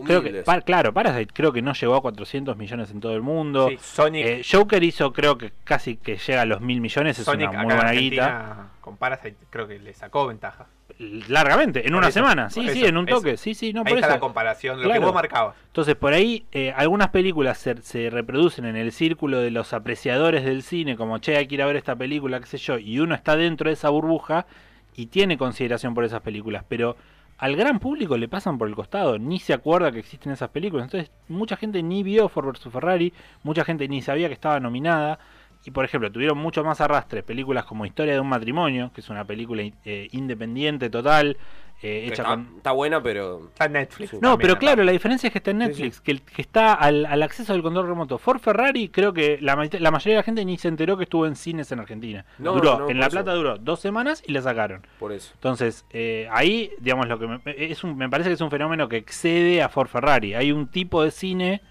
[0.05, 3.69] Creo que, claro, Parasite creo que no llegó a 400 millones en todo el mundo.
[3.69, 7.25] Sí, Sonic, Eh, Joker hizo creo que casi que llega a los mil millones, es
[7.25, 8.67] Sonic una muy en buena guita.
[8.79, 10.67] con Parasite creo que le sacó ventaja.
[10.99, 13.17] Largamente, en una eso, semana, sí, sí, en un eso.
[13.17, 14.99] toque, sí, sí, no, Ahí por está la comparación, lo Claro.
[14.99, 15.55] que vos marcabas.
[15.67, 20.43] Entonces, por ahí, eh, algunas películas se, se reproducen en el círculo de los apreciadores
[20.43, 22.99] del cine, como, che, hay que ir a ver esta película, qué sé yo, y
[22.99, 24.47] uno está dentro de esa burbuja
[24.95, 26.97] y tiene consideración por esas películas, pero
[27.37, 30.85] al gran público le pasan por el costado, ni se acuerda que existen esas películas.
[30.85, 35.19] Entonces, mucha gente ni vio Ford vs Ferrari, mucha gente ni sabía que estaba nominada.
[35.67, 39.09] Y por ejemplo, tuvieron mucho más arrastre películas como Historia de un matrimonio, que es
[39.09, 41.35] una película eh, independiente total,
[41.83, 42.53] eh, hecha está, con...
[42.55, 43.47] está buena, pero.
[43.49, 44.13] Está en Netflix.
[44.13, 47.05] No, también, pero claro, la diferencia es que está en Netflix, Que, que está al,
[47.05, 48.17] al acceso del control remoto.
[48.17, 51.27] Ford Ferrari, creo que la, la mayoría de la gente ni se enteró que estuvo
[51.27, 52.23] en cines en Argentina.
[52.39, 53.17] No, duró, no, en La eso.
[53.17, 54.87] Plata duró dos semanas y la sacaron.
[54.99, 55.31] Por eso.
[55.33, 58.87] Entonces, eh, ahí, digamos, lo que me, es un- me parece que es un fenómeno
[58.87, 60.33] que excede a Ford Ferrari.
[60.33, 61.61] Hay un tipo de cine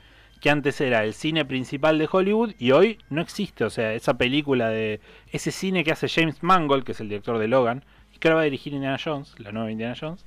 [0.40, 3.64] que antes era el cine principal de Hollywood y hoy no existe.
[3.64, 5.00] O sea, esa película de.
[5.30, 7.84] Ese cine que hace James Mangold, que es el director de Logan,
[8.14, 10.24] y que ahora va a dirigir Indiana Jones, la nueva Indiana Jones.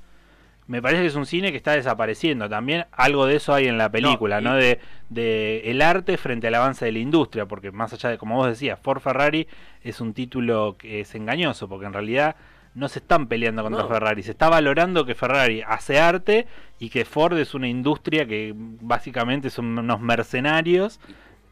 [0.68, 2.48] Me parece que es un cine que está desapareciendo.
[2.48, 4.56] También algo de eso hay en la película, No, ¿no?
[4.56, 4.80] De,
[5.10, 8.48] de el arte frente al avance de la industria, porque más allá de, como vos
[8.48, 9.48] decías, Ford Ferrari
[9.82, 12.36] es un título que es engañoso, porque en realidad
[12.80, 13.90] no se están peleando contra No.
[13.90, 16.48] Ferrari, se está valorando que Ferrari hace arte
[16.80, 21.00] y que Ford es una industria que básicamente son unos mercenarios.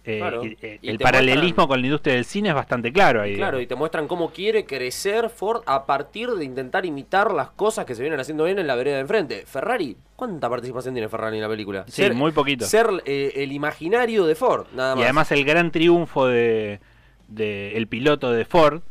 [0.09, 0.45] Eh, Claro.
[0.45, 3.35] y, eh, Y el paralelismo muestran- con la industria del cine es bastante claro ahí.
[3.35, 3.63] Claro, digamos.
[3.63, 7.93] y te muestran cómo quiere crecer Ford a partir de intentar imitar las cosas que
[7.93, 9.43] se vienen haciendo bien en la vereda de enfrente.
[9.45, 11.83] Ferrari, ¿cuánta participación tiene Ferrari en la película?
[11.89, 12.65] Sí, muy poquito.
[12.65, 15.01] Ser eh, el imaginario de Ford, nada más.
[15.01, 16.79] Y además el gran triunfo de,
[17.27, 18.81] de el piloto de Ford.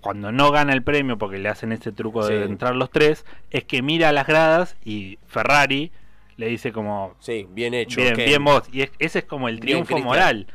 [0.00, 2.50] Cuando no gana el premio porque le hacen este truco de Sí.
[2.50, 5.90] entrar los tres, es que mira a las gradas y Ferrari
[6.36, 8.00] le dice como Sí, bien hecho.
[8.16, 8.62] bien, vos.
[8.72, 10.46] Y es- ese es como el triunfo moral.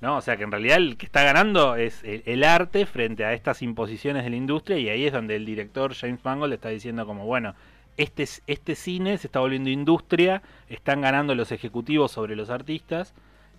[0.00, 0.18] ¿no?
[0.18, 3.32] O sea que en realidad el que está ganando es el, el arte frente a
[3.32, 7.06] estas imposiciones de la industria y ahí es donde el director James Mangold está diciendo
[7.06, 7.54] como, bueno,
[7.96, 13.14] este, es- este cine se está volviendo industria, están ganando los ejecutivos sobre los artistas.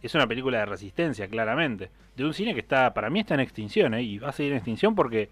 [0.05, 1.89] Es una película de resistencia, claramente.
[2.15, 4.03] De un cine que está, para mí está en extinción, ¿eh?
[4.03, 5.29] y va a seguir en extinción porque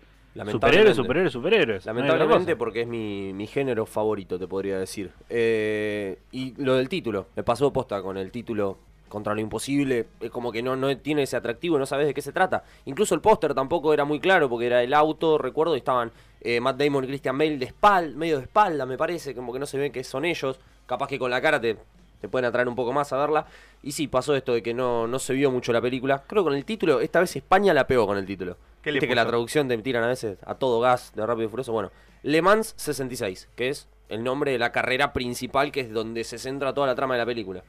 [0.50, 1.86] superhéroes, superhéroes, superhéroes.
[1.86, 5.12] Lamentablemente porque es mi, mi género favorito, te podría decir.
[5.30, 10.32] Eh, y lo del título, me pasó posta con el título Contra lo Imposible, es
[10.32, 12.64] como que no, no tiene ese atractivo, no sabes de qué se trata.
[12.86, 16.12] Incluso el póster tampoco era muy claro porque era el auto, recuerdo, y estaban
[16.42, 19.60] eh, Matt Damon y Christian Bale de espalda, medio de espalda me parece, como que
[19.60, 20.60] no se ve que son ellos.
[20.88, 21.78] Capaz que con la cara te,
[22.24, 23.46] te pueden atraer un poco más a verla.
[23.82, 26.24] Y sí, pasó esto de que no, no se vio mucho la película.
[26.26, 28.56] Creo que con el título, esta vez España la pegó con el título.
[28.82, 31.48] ¿Qué le Viste que la traducción te tiran a veces a todo gas de Rápido
[31.48, 31.74] y Furioso.
[31.74, 36.24] Bueno, Le Mans 66, que es el nombre de la carrera principal, que es donde
[36.24, 37.62] se centra toda la trama de la película.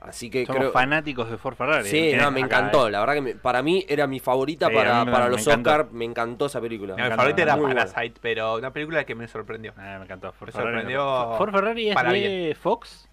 [0.00, 0.72] Así que Somos creo.
[0.72, 1.88] fanáticos de Ford Ferrari.
[1.88, 2.16] Sí, ¿eh?
[2.20, 2.88] no, me Acá, encantó.
[2.88, 2.90] ¿eh?
[2.90, 5.46] La verdad que me- para mí era mi favorita Sí, para, me- para me los
[5.46, 5.70] encantó.
[5.70, 5.88] Oscar.
[5.92, 6.94] Me encantó esa película.
[6.96, 7.86] No, mi favorita era muy buena.
[7.86, 9.72] Parasite, pero una película que me sorprendió.
[9.78, 10.30] Ah, me encantó.
[10.32, 10.72] Ford Me Ferrari.
[10.76, 12.56] sorprendió Ford Ferrari es para de bien.
[12.56, 13.08] Fox.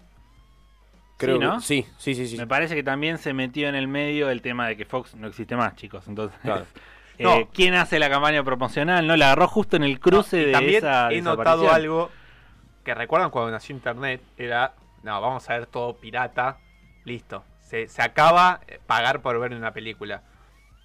[1.22, 1.60] Creo sí, que- ¿no?
[1.60, 2.36] sí, sí, sí, sí.
[2.36, 5.26] Me parece que también se metió en el medio el tema de que Fox no
[5.28, 6.06] existe más, chicos.
[6.08, 6.66] Entonces, Claro.
[7.18, 7.48] eh, No.
[7.52, 9.06] ¿quién hace la campaña promocional?
[9.06, 12.10] No, la agarró justo en el cruce No, y de también esa he notado algo
[12.84, 16.58] que recuerdan cuando nació internet era no vamos a ver todo pirata
[17.04, 20.22] listo se, se acaba eh, pagar por ver una película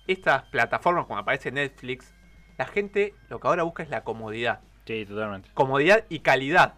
[0.05, 2.13] estas plataformas como aparece Netflix
[2.57, 5.49] la gente lo que ahora busca es la comodidad Sí, totalmente.
[5.55, 6.75] comodidad y calidad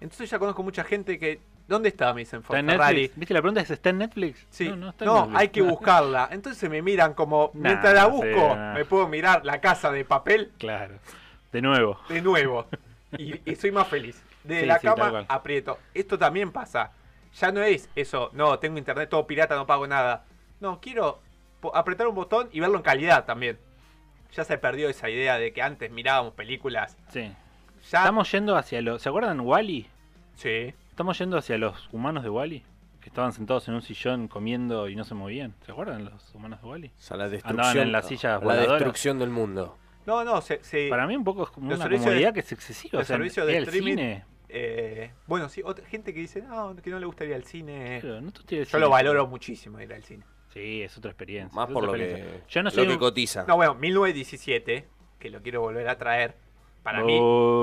[0.00, 2.12] entonces ya conozco mucha gente que ¿dónde está?
[2.14, 3.18] me dicen ¿Está Ford en Ferrari Netflix?
[3.18, 3.60] ¿Viste la pregunta?
[3.60, 4.46] ¿Es ¿Está en Netflix?
[4.50, 4.68] Sí.
[4.68, 5.40] No, No, no, está en Netflix.
[5.40, 6.28] hay que buscarla.
[6.32, 8.74] Entonces me miran como, Nah, mientras la sí, busco, nah.
[8.74, 10.94] me puedo mirar la casa de papel Claro.
[11.52, 11.98] De nuevo.
[12.08, 12.66] de nuevo.
[13.18, 14.22] Y, y soy más feliz.
[14.42, 15.78] Desde Sí, la sí, cama aprieto.
[15.92, 16.92] Esto también pasa.
[17.38, 20.24] Ya no es eso, no, tengo internet todo pirata, no pago nada.
[20.60, 21.20] No, quiero
[21.74, 23.58] apretar un botón y verlo en calidad también.
[24.34, 26.96] Ya se perdió esa idea de que antes mirábamos películas.
[27.10, 27.30] Sí.
[27.90, 29.02] Ya, Estamos yendo hacia los...
[29.02, 29.86] ¿Se acuerdan Wally?
[30.36, 30.72] sí.
[30.92, 32.62] Estamos yendo hacia los humanos de Wally.
[33.00, 35.54] Que estaban sentados en un sillón comiendo y no se movían.
[35.64, 36.88] ¿Se acuerdan los humanos de Wally?
[36.88, 38.72] O sea, la Andaban destrucción, en las sillas la voladoras.
[38.74, 39.76] destrucción del mundo.
[40.06, 42.40] No, no, se, se- Para mí un poco es como Los una de- comodidad que
[42.40, 42.98] es excesiva.
[42.98, 44.24] los o sea, servicios de al streaming, cine.
[44.50, 47.98] eh, bueno, sí, otra gente que dice, no, que no le gustaría el cine.
[48.02, 50.24] Claro, no te estoy Yo lo valoro muchísimo ir al cine.
[50.52, 51.56] Sí, es otra experiencia.
[51.56, 52.42] Más por lo que.
[52.48, 53.44] Yo no lo soy que un- cotiza.
[53.48, 54.86] No, bueno, 1917,
[55.18, 56.36] que lo quiero volver a traer.
[56.82, 57.18] Para mí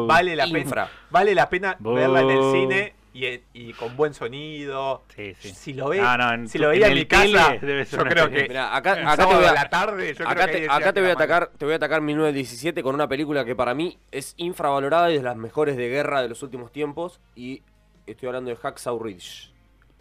[0.07, 0.85] vale la Infra.
[0.88, 0.89] pena.
[1.11, 5.03] Vale la pena Bo- verla en el cine y, y con buen sonido.
[5.15, 5.49] Sí, sí.
[5.49, 7.86] Si lo ve, no, en si lo veía en en, el mi casa, tele debe
[7.86, 8.48] ser yo creo que.
[8.48, 10.69] Mira, acá, el acá te voy a, a la tarde, yo acá creo que te,
[10.69, 11.11] acá voy a mano.
[11.11, 15.18] atacar, te voy a atacar 1917 con una película que para mí es infravalorada y
[15.18, 17.64] de las mejores de guerra de los últimos tiempos y
[18.06, 19.52] estoy hablando de Hacksaw Ridge.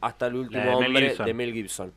[0.01, 1.93] Hasta el último de hombre de Mel Gibson.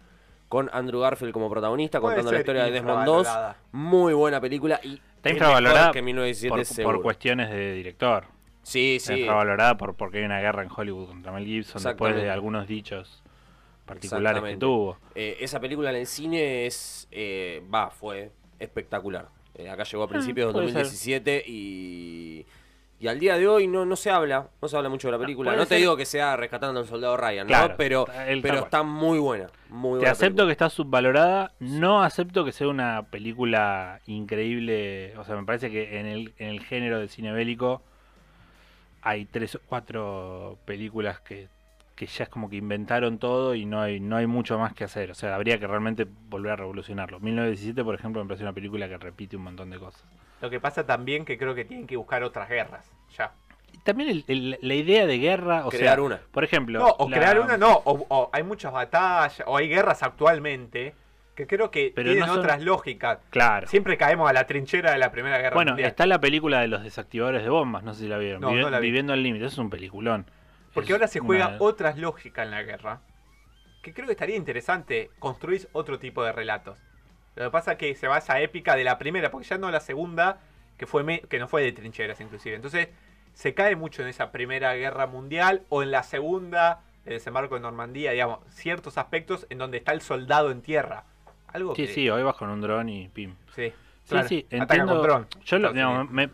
[0.48, 3.18] Con Andrew Garfield como protagonista, Puede contando la historia de Desmond 2.
[3.20, 3.58] infravalorada.
[3.72, 8.26] Muy buena película y Está es infravalorada mejor que 1917 por, por cuestiones de director.
[8.64, 9.14] Sí, sí.
[9.22, 13.22] infravalorada por, porque hay una guerra en Hollywood contra Mel Gibson después de algunos dichos
[13.86, 14.98] particulares que tuvo.
[15.16, 17.08] Eh, esa película en el cine es.
[17.12, 19.28] eh, Va, fue espectacular.
[19.56, 20.84] Eh, acá llegó a principios de puede ser.
[20.84, 22.46] 2017 y.
[23.00, 25.18] Y al día de hoy no, no se habla, no se habla mucho de la
[25.18, 25.56] película.
[25.56, 27.50] No te ser- digo que sea rescatando al soldado Ryan, ¿no?
[27.50, 29.48] Claro, Pero, el- pero tal está muy buena.
[29.70, 30.46] Muy Te buena acepto película.
[30.46, 36.00] que está subvalorada, no acepto que sea una película increíble, o sea, me parece que
[36.00, 37.82] en el, en el género del cine bélico
[39.02, 41.48] hay tres o cuatro películas que,
[41.95, 44.84] que ya es como que inventaron todo y no hay, no hay mucho más que
[44.84, 47.19] hacer, o sea, habría que realmente volver a revolucionarlo.
[47.19, 50.03] 1917, por ejemplo, me parece una película que repite un montón de cosas.
[50.41, 52.90] Lo que pasa también que creo que tienen que buscar otras guerras.
[53.18, 53.32] Ya.
[53.84, 56.19] También el- el- la idea de guerra, o Crear sea, una.
[56.32, 56.80] por ejemplo...
[56.80, 60.94] No, o la- crear una no, o, o hay muchas batallas, o hay guerras actualmente
[61.36, 63.20] que creo que Pero tienen no son- otras lógicas.
[63.30, 63.68] Claro.
[63.68, 65.90] Siempre caemos a la trinchera de la Primera Guerra Bueno, Mundial.
[65.90, 68.41] está la película de los desactivadores de bombas, no sé si la vieron.
[68.41, 68.88] No, Vivi- no la vi.
[68.88, 70.26] Viviendo al límite, eso es un peliculón.
[70.74, 73.02] Porque Es ahora se juega una- otras lógicas en la guerra.
[73.82, 76.80] Que creo que estaría interesante construir otro tipo de relatos.
[77.36, 79.58] Lo que pasa es que se va a esa épica de la primera, porque ya
[79.58, 80.40] no la segunda,
[80.78, 82.56] que fue me- que no fue de trincheras inclusive.
[82.56, 82.90] Entonces,
[83.34, 87.62] se cae mucho en esa primera guerra mundial o en la segunda, el desembarco de
[87.62, 91.06] Normandía, digamos, ciertos aspectos en donde está el soldado en tierra.
[91.53, 93.36] Algo Sí, que- sí, hoy vas con un dron y pim.
[93.56, 93.72] Sí,
[94.03, 94.94] Sí, claro, sí, entiendo.
[94.94, 95.28] con dron.
[95.45, 96.30] Yo lo- digamos, me,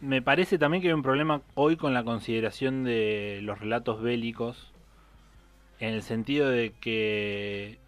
[0.00, 4.72] me parece también que hay un problema hoy con la consideración de los relatos bélicos,
[5.80, 7.78] en el sentido de que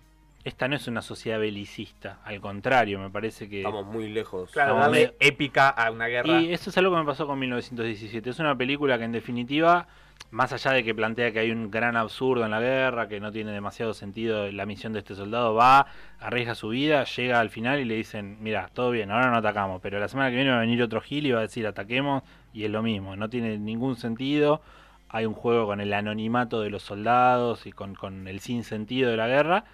[0.45, 3.59] esta no es una sociedad belicista, al contrario, me parece que...
[3.61, 4.51] Estamos muy lejos.
[4.53, 6.41] Claro, Estamos darle medio- épica a una guerra.
[6.41, 8.31] Y eso es algo que me pasó con 1917.
[8.31, 9.89] Es una película que en definitiva,
[10.31, 13.33] más allá de que plantea que hay un gran absurdo en la guerra, que no
[13.33, 15.87] tiene demasiado sentido la misión de este soldado, va,
[16.19, 19.81] arriesga su vida, llega al final y le dicen, mira, todo bien, ahora no atacamos,
[19.81, 22.23] pero la semana que viene va a venir otro gil y va a decir ataquemos
[22.53, 24.63] y es lo mismo, no tiene ningún sentido.
[25.09, 29.17] Hay un juego con el anonimato de los soldados y con, con el sinsentido de
[29.17, 29.65] la guerra.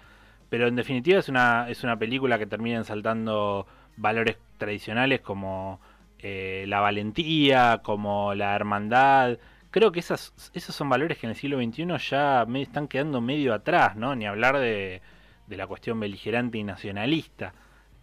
[0.49, 3.65] Pero en definitiva es una, es una película que termina ensaltando
[3.97, 5.79] valores tradicionales como
[6.19, 9.39] eh, la valentía, como la hermandad.
[9.73, 13.21] Creo que esas, esos son valores que en el siglo XXI ya me están quedando
[13.21, 14.15] medio atrás, ¿no?
[14.15, 15.01] Ni hablar de,
[15.47, 17.55] de la cuestión beligerante y nacionalista.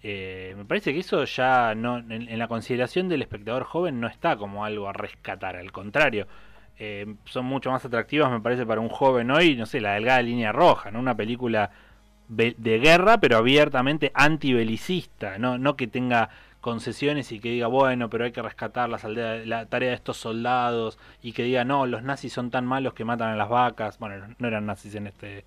[0.02, 4.36] Eh, me parece que eso ya no en, la consideración del espectador joven no está
[4.36, 6.26] como algo a rescatar, al contrario.
[6.76, 10.22] eh, son mucho más atractivas, me parece, para un joven hoy, no sé, la delgada
[10.22, 10.98] línea roja, ¿no?
[10.98, 11.70] Una película
[12.28, 15.59] de guerra, pero abiertamente antibelicista, ¿no?
[15.59, 16.30] no que tenga
[16.61, 20.16] concesiones y que diga, bueno, pero hay que rescatar las aldeas, la tarea de estos
[20.16, 23.99] soldados, y que diga, no, los nazis son tan malos que matan a las vacas.
[23.99, 25.45] Bueno, no eran nazis en este...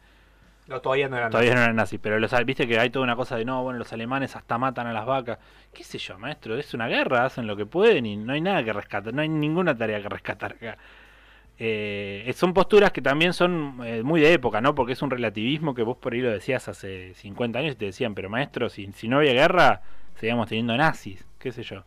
[0.67, 1.59] No, todavía no eran Todavía nazis.
[1.59, 3.91] no eran nazis, pero los, viste que hay toda una cosa de, no, bueno, los
[3.93, 5.37] alemanes hasta matan a las vacas.
[5.73, 6.57] ¿Qué sé yo, maestro?
[6.57, 9.29] Es una guerra, hacen lo que pueden y no hay nada que rescatar, no hay
[9.29, 10.77] ninguna tarea que rescatar acá.
[11.59, 14.73] Eh, son posturas que también son eh, muy de época, ¿no?
[14.73, 17.85] Porque es un relativismo que vos por ahí lo decías hace 50 años y te
[17.85, 19.81] decían, pero maestro, si, si no había guerra,
[20.15, 21.83] seguíamos teniendo nazis, qué sé yo.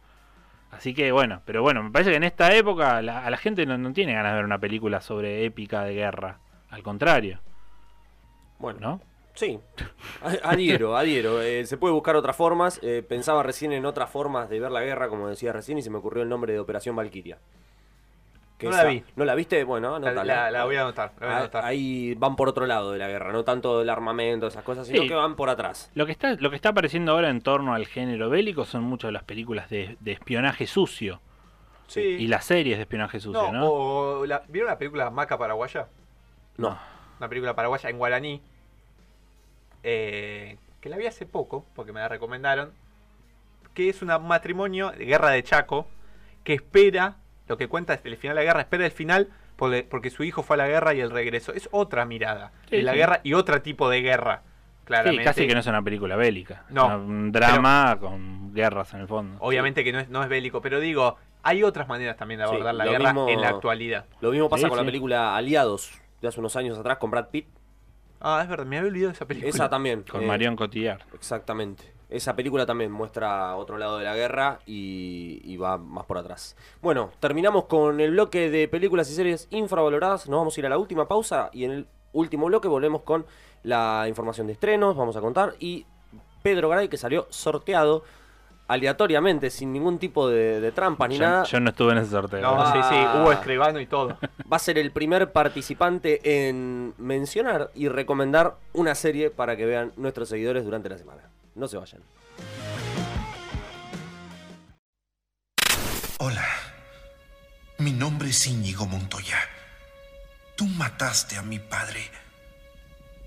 [0.70, 3.64] Así que bueno, pero bueno, me parece que en esta época la- a la gente
[3.66, 6.38] no, no tiene ganas de ver una película sobre épica de guerra.
[6.70, 7.40] Al contrario.
[8.58, 9.00] Bueno, ¿no?
[9.34, 9.60] Sí,
[10.42, 11.42] adhiero, adhiero.
[11.42, 12.80] Eh, se puede buscar otras formas.
[12.82, 15.90] Eh, pensaba recién en otras formas de ver la guerra, como decía recién, y se
[15.90, 17.38] me ocurrió el nombre de Operación Valkyria.
[18.58, 19.04] Que No esa- la vi.
[19.16, 19.64] ¿No la viste?
[19.64, 20.24] Bueno, La, anótala.
[20.24, 21.12] la- la voy a anotar.
[21.20, 21.64] la voy a Ah, anotar.
[21.66, 25.02] Ahí van por otro lado de la guerra, no tanto del armamento, esas cosas, sino
[25.02, 25.08] Sí.
[25.08, 25.90] que van por atrás.
[25.94, 29.08] Lo que está, lo que está apareciendo ahora en torno al género bélico son muchas
[29.08, 31.20] de las películas de, de espionaje sucio.
[31.86, 32.00] Sí.
[32.00, 33.68] Y las series de espionaje sucio, No, ¿no?
[33.70, 35.86] o la- ¿Vieron la película Maca Paraguaya?
[36.56, 36.78] No.
[37.18, 38.40] Una película paraguaya en guaraní.
[39.82, 42.72] eh, que la vi hace poco, porque me la recomendaron.
[43.74, 45.86] Que es un matrimonio de guerra de Chaco.
[46.44, 47.16] Que espera,
[47.48, 50.24] lo que cuenta desde el final de la guerra, espera el final por- porque su
[50.24, 51.52] hijo fue a la guerra y el regreso.
[51.52, 52.98] Es otra mirada Sí, de la sí.
[52.98, 54.42] guerra y otro tipo de guerra.
[54.84, 55.22] Claramente.
[55.22, 56.64] Sí, casi que no es una película bélica.
[56.68, 59.36] Es No, una- un drama con guerras en el fondo.
[59.40, 62.52] Obviamente que no es, no es bélico, pero digo, hay otras maneras también de Sí,
[62.52, 64.04] abordar la guerra mismo- en la actualidad.
[64.20, 64.84] Lo mismo pasa Sí, con sí.
[64.84, 67.48] la película Aliados, de hace unos años atrás, con Brad Pitt.
[68.20, 69.50] Ah, es verdad, me había olvidado esa película.
[69.50, 70.02] Esa también.
[70.02, 71.00] Con eh, Marion Cotillard.
[71.14, 71.92] Exactamente.
[72.08, 76.56] Esa película también muestra otro lado de la guerra y, y va más por atrás.
[76.80, 80.28] Bueno, terminamos con el bloque de películas y series infravaloradas.
[80.28, 83.26] Nos vamos a ir a la última pausa y en el último bloque volvemos con
[83.64, 85.54] la información de estrenos, vamos a contar.
[85.58, 85.84] Y
[86.44, 88.04] Pedro Garay, que salió sorteado
[88.68, 91.44] aleatoriamente, sin ningún tipo de, de trampa ni Yo, nada.
[91.44, 92.40] yo no estuve en ese sorteo.
[92.40, 92.72] No, Ah.
[92.72, 94.16] sí, sí, hubo escribano y todo.
[94.52, 99.92] Va a ser el primer participante en mencionar y recomendar una serie para que vean
[99.96, 101.22] nuestros seguidores durante la semana.
[101.56, 102.02] No se vayan.
[106.18, 106.46] Hola,
[107.78, 109.38] mi nombre es Íñigo Montoya.
[110.54, 112.10] Tú mataste a mi padre.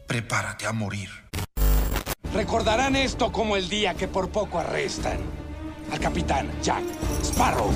[0.06, 1.10] Prepárate a morir.
[2.32, 5.18] Recordarán esto como el día que por poco arrestan
[5.92, 6.84] al capitán Jack
[7.24, 7.74] Sparrow.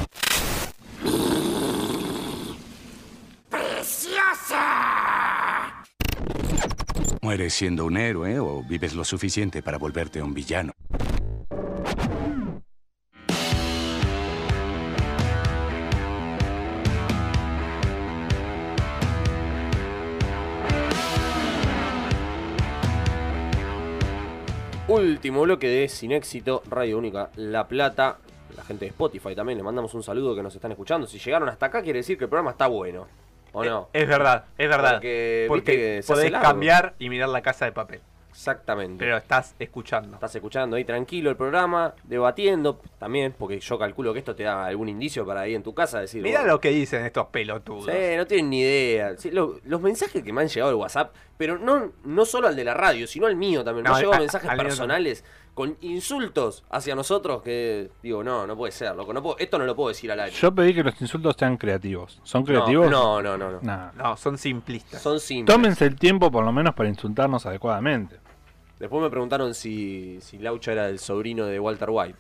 [7.23, 10.73] Mueres siendo un héroe o vives lo suficiente para volverte un villano.
[24.89, 28.17] Último bloque de Sin Éxito, Radio Única La Plata.
[28.57, 31.07] La gente de Spotify también, le mandamos un saludo que nos están escuchando.
[31.07, 33.07] Si llegaron hasta acá, quiere decir que el programa está bueno.
[33.53, 33.89] ¿O no?
[33.93, 34.93] Es verdad, es verdad.
[34.95, 38.01] Porque, Porque podés cambiar y mirar la casa de papel.
[38.31, 38.97] Exactamente.
[38.97, 40.15] Pero estás escuchando.
[40.15, 44.65] Estás escuchando ahí tranquilo el programa, debatiendo también, porque yo calculo que esto te da
[44.65, 46.23] algún indicio para ir en tu casa decir.
[46.23, 47.85] Mira bueno, lo que dicen estos pelotudos.
[47.85, 49.15] Sí, no tienen ni idea.
[49.17, 52.55] Sí, lo- los mensajes que me han llegado al WhatsApp, pero no, no solo al
[52.55, 53.83] de la radio, sino al mío también.
[53.83, 55.23] Me han llegado mensajes mío personales
[55.53, 59.13] con insultos hacia nosotros que digo, no, no puede ser, loco.
[59.13, 60.35] No puedo- esto no lo puedo decir al aire.
[60.35, 62.19] Yo pedí que los insultos sean creativos.
[62.23, 62.89] ¿Son creativos?
[62.89, 63.59] No, no, no, no.
[63.61, 63.91] Nah.
[63.93, 65.01] No, son simplistas.
[65.01, 65.53] Son simples.
[65.55, 68.17] Tómense el tiempo por lo menos para insultarnos adecuadamente.
[68.79, 72.17] Después me preguntaron si, si Laucha era el sobrino de Walter White.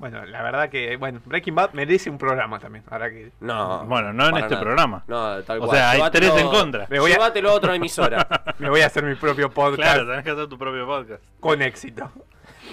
[0.00, 2.82] Bueno, la verdad que, bueno, Breaking Bad merece un programa también.
[2.90, 3.32] Ahora que.
[3.40, 3.84] No.
[3.84, 4.60] Bueno, no en este nada.
[4.62, 5.04] programa.
[5.06, 5.76] No, tal O cual.
[5.76, 6.86] sea, hay tres en contra.
[6.88, 8.26] Me voy a- Llévatelo a otra emisora.
[8.58, 11.22] Me voy a hacer mi propio podcast Claro, tenés que hacer tu propio podcast.
[11.38, 12.10] con éxito.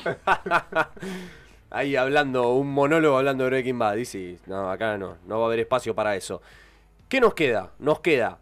[1.70, 3.98] Ahí hablando, un monólogo hablando de Breaking Bad.
[3.98, 6.42] Y sí, no, acá no, no va a haber espacio para eso.
[7.10, 7.72] ¿Qué nos queda?
[7.80, 8.38] Nos queda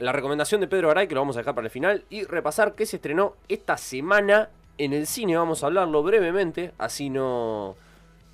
[0.00, 2.74] la recomendación de Pedro Garay, que lo vamos a dejar para el final, y repasar
[2.74, 4.48] qué se estrenó esta semana
[4.78, 5.36] en el cine.
[5.36, 7.76] Vamos a hablarlo brevemente, así no,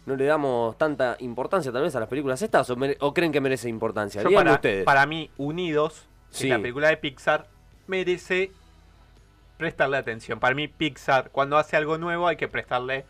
[0.06, 3.32] no le damos tanta importancia tal vez a las películas estas, o, mere- o creen
[3.32, 4.22] que merece importancia.
[4.22, 4.84] Yo para, ustedes.
[4.84, 6.48] para mí, Unidos, Sí.
[6.48, 7.46] la película de Pixar,
[7.86, 8.50] merece
[9.56, 10.40] prestarle atención.
[10.40, 13.04] Para mí, Pixar, cuando hace algo nuevo, hay que prestarle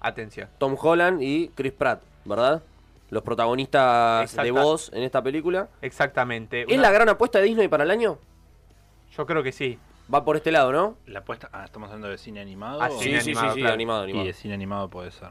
[0.00, 0.48] atención.
[0.58, 2.62] Tom Holland y Chris Pratt, ¿verdad?
[3.10, 5.68] Los protagonistas de voz en esta película.
[5.82, 6.62] Exactamente.
[6.62, 8.18] ¿Es Una- la gran apuesta de Disney para el año?
[9.16, 9.78] Yo creo que sí.
[10.12, 10.96] Va por este lado, ¿no?
[11.06, 11.50] La apuesta.
[11.52, 12.80] Ah, estamos hablando de cine animado.
[12.80, 13.74] Ah, sí, sí, animado, sí, claro.
[13.74, 14.24] animado, animado.
[14.24, 15.30] Y de cine animado puede ser.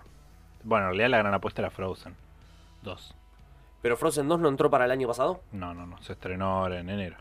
[0.63, 2.15] Bueno, en realidad la gran apuesta era Frozen
[2.83, 3.15] 2.
[3.81, 5.41] ¿Pero Frozen 2 no entró para el año pasado?
[5.51, 6.01] No, no, no.
[6.03, 7.17] Se estrenó ahora en enero.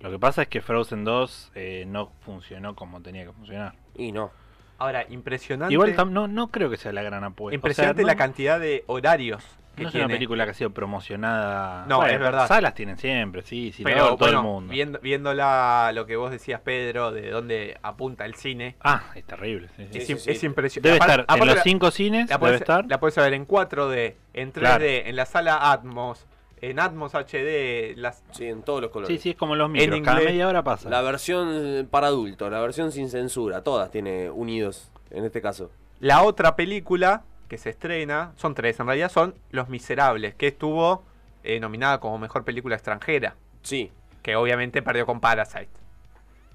[0.00, 3.74] Lo que pasa es que Frozen 2 eh, no funcionó como tenía que funcionar.
[3.94, 4.30] Y no.
[4.78, 5.72] Ahora, impresionante.
[5.72, 7.54] Igual no, no creo que sea la gran apuesta.
[7.54, 9.44] Impresionante O sea, no- la cantidad de horarios
[9.76, 10.06] que No es tiene.
[10.06, 11.84] una película que ha sido promocionada.
[11.86, 12.46] No, es verdad.
[12.46, 14.70] Salas tienen siempre, sí, sí, Pero todo, todo bueno, el mundo.
[14.72, 18.76] Viendo, viéndola lo que vos decías, Pedro, de dónde apunta el cine.
[18.80, 19.68] Ah, es terrible.
[19.76, 20.12] sí, sí.
[20.12, 20.88] Es, sí, impresionante.
[20.88, 22.84] Debe Aparte- estar en los la- cinco cines, La debe estar.
[22.86, 24.84] la podés ver en 4D, en 3D, Claro.
[25.08, 26.26] en la sala Atmos,
[26.70, 29.16] en Atmos HD, las, Sí, en todos los colores.
[29.16, 29.96] Sí, sí, es como los micros.
[29.96, 30.88] En Cada media hora pasa.
[30.90, 35.70] La versión eh, para adultos, la versión sin censura, todas tiene unidos en este caso.
[36.00, 41.04] La otra película que se estrena, son tres en realidad, son Los Miserables, que estuvo
[41.42, 43.90] eh, nominada como mejor película extranjera, Sí,
[44.22, 45.68] que obviamente perdió con Parasite.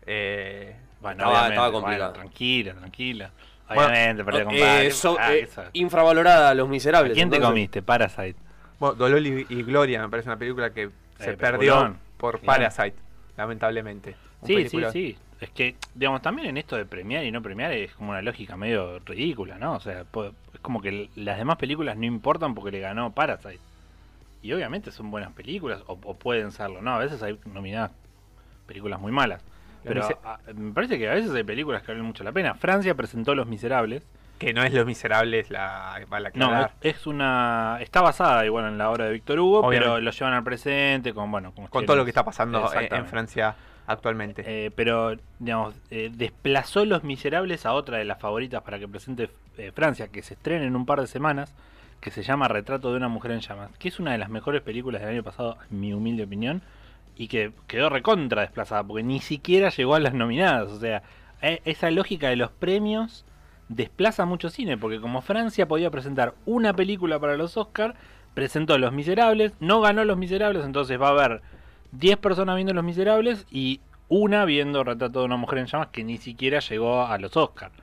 [0.05, 2.13] Eh, Bueno, Estaba- bueno, complicado.
[2.13, 3.31] tranquila, tranquila.
[3.67, 4.91] Bueno, Obviamente, perdí con eh, Parasite.
[4.91, 7.13] so- Ah, eh, infravalorada Los ¿A Miserables.
[7.13, 7.81] quién te comiste?
[7.81, 8.35] Parasite.
[8.79, 11.97] Bueno, Dolor y, y Gloria me parece una película que se Eh, perdió peliculón.
[12.17, 12.39] por.
[12.41, 12.95] Parasite,
[13.37, 14.15] lamentablemente.
[14.41, 15.17] Un Sí, sí, sí.
[15.41, 18.57] Es que, digamos, también en esto de premiar y no premiar es como una lógica
[18.57, 19.75] medio ridícula, ¿no?
[19.75, 23.59] O sea, es como que las demás películas no importan porque le ganó Parasite.
[24.41, 26.91] Y obviamente son buenas películas, o, o pueden serlo, ¿no?
[26.93, 27.91] A veces hay nominadas
[28.67, 29.41] películas muy malas.
[29.83, 32.53] Pero a- me parece que a veces hay películas que valen mucho la pena.
[32.55, 34.03] Francia presentó Los Miserables.
[34.39, 35.99] Que no es Los Miserables la,
[36.33, 37.77] No, es una.
[37.81, 39.85] Está basada igual en la obra de Víctor Hugo, Obviamente.
[39.85, 43.05] pero lo llevan al presente con, bueno, con, con todo lo que está pasando en-.
[43.05, 43.53] Francia
[43.85, 44.43] actualmente.
[44.45, 49.29] Eh, pero, digamos, eh, desplazó Los Miserables a otra de las favoritas para que presente
[49.57, 51.53] eh, Francia, que se estrena en un par de semanas,
[51.99, 54.61] que se llama Retrato de una mujer en llamas, que es una de las mejores
[54.61, 56.61] películas del año pasado, en mi humilde opinión,
[57.17, 60.71] y que quedó recontra desplazada, porque ni siquiera llegó a las nominadas.
[60.71, 61.01] O sea,
[61.41, 63.25] e- esa lógica de los premios
[63.69, 67.95] desplaza mucho cine, porque como Francia podía presentar una película para los Oscars,
[68.33, 71.41] presentó Los Miserables, no ganó Los Miserables, entonces va a haber
[71.91, 76.03] 10 personas viendo Los Miserables y una viendo Retrato de una mujer en llamas que
[76.03, 77.73] ni siquiera llegó a los Oscars.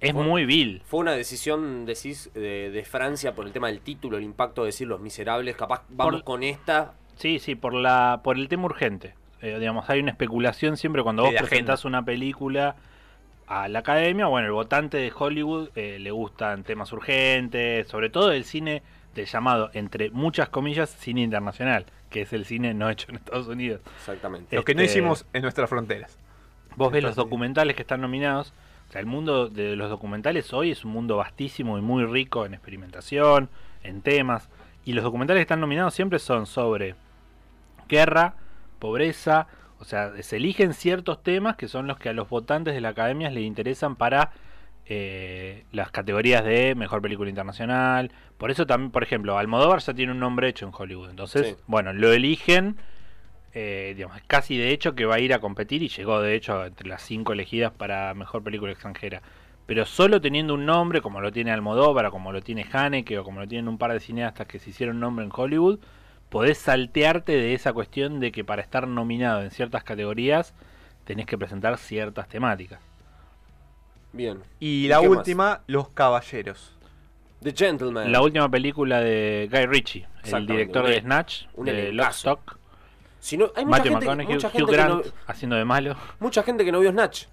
[0.00, 0.82] Es Fue- muy vil.
[0.84, 4.66] Fue una decisión, decís, de, de Francia por el tema del título, el impacto de
[4.66, 5.56] decir Los Miserables.
[5.56, 6.92] Capaz vamos Por- con esta.
[7.16, 9.14] Sí, sí, por la por el tema urgente.
[9.40, 11.48] Eh, digamos, hay una especulación siempre cuando vos agenda.
[11.48, 12.76] presentás una película
[13.46, 14.26] a la academia.
[14.26, 18.82] Bueno, el votante de Hollywood eh, le gustan temas urgentes, sobre todo el cine
[19.14, 23.48] del llamado, entre muchas comillas, cine internacional, que es el cine no hecho en Estados
[23.48, 23.80] Unidos.
[23.96, 24.56] Exactamente.
[24.56, 26.18] Lo que no este- hicimos en nuestras fronteras.
[26.76, 28.52] Vos ves los documentales que están nominados.
[28.88, 32.44] O sea, el mundo de los documentales hoy es un mundo vastísimo y muy rico
[32.44, 33.48] en experimentación,
[33.82, 34.48] en temas.
[34.84, 36.94] Y los documentales que están nominados siempre son sobre
[37.88, 38.34] guerra,
[38.78, 39.48] pobreza
[39.78, 42.88] O sea, se eligen ciertos temas que son los que a los votantes de la
[42.90, 44.30] academia les interesan para
[44.86, 48.10] eh, las categorías de mejor película internacional.
[48.38, 51.10] Por eso también, por ejemplo, Almodóvar ya tiene un nombre hecho en Hollywood.
[51.10, 51.56] Entonces, Sí.
[51.66, 52.76] bueno, lo eligen,
[53.52, 56.64] eh, digamos, casi de hecho que va a ir a competir y llegó de hecho
[56.64, 59.22] entre las cinco elegidas para mejor película extranjera.
[59.66, 63.24] Pero solo teniendo un nombre, como lo tiene Almodóvar, o como lo tiene Haneke, o
[63.24, 65.80] como lo tienen un par de cineastas que se hicieron nombre en Hollywood,
[66.28, 70.54] podés saltearte de esa cuestión de que para estar nominado en ciertas categorías
[71.04, 72.80] tenés que presentar ciertas temáticas.
[74.12, 74.38] Bien.
[74.60, 75.08] Y la más?
[75.08, 76.72] última, Los Caballeros.
[77.42, 78.10] The Gentleman.
[78.10, 81.92] La última película de Guy Ritchie, el director un- de Snatch, un de.
[81.92, 82.56] Lockstock.
[83.20, 85.64] Si no, hay mucha Matthew gente, McConaughey, mucha Hugh gente que Grant no- haciendo de
[85.64, 85.96] malo.
[86.18, 87.24] mucha gente que no vio Snatch.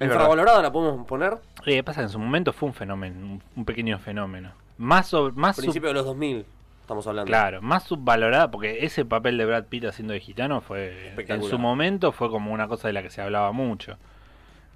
[0.00, 1.38] Infravalorada la podemos poner.
[1.64, 4.52] Eh, pasa que en su momento fue un fenómeno, un- pequeño fenómeno.
[4.78, 6.44] Más, sobre, más sub- Principio de los 2000
[6.82, 7.26] estamos hablando.
[7.28, 11.14] Claro, más subvalorada, porque ese papel de Brad Pitt haciendo de gitano fue.
[11.34, 13.96] En su momento fue como una cosa de la que se hablaba mucho.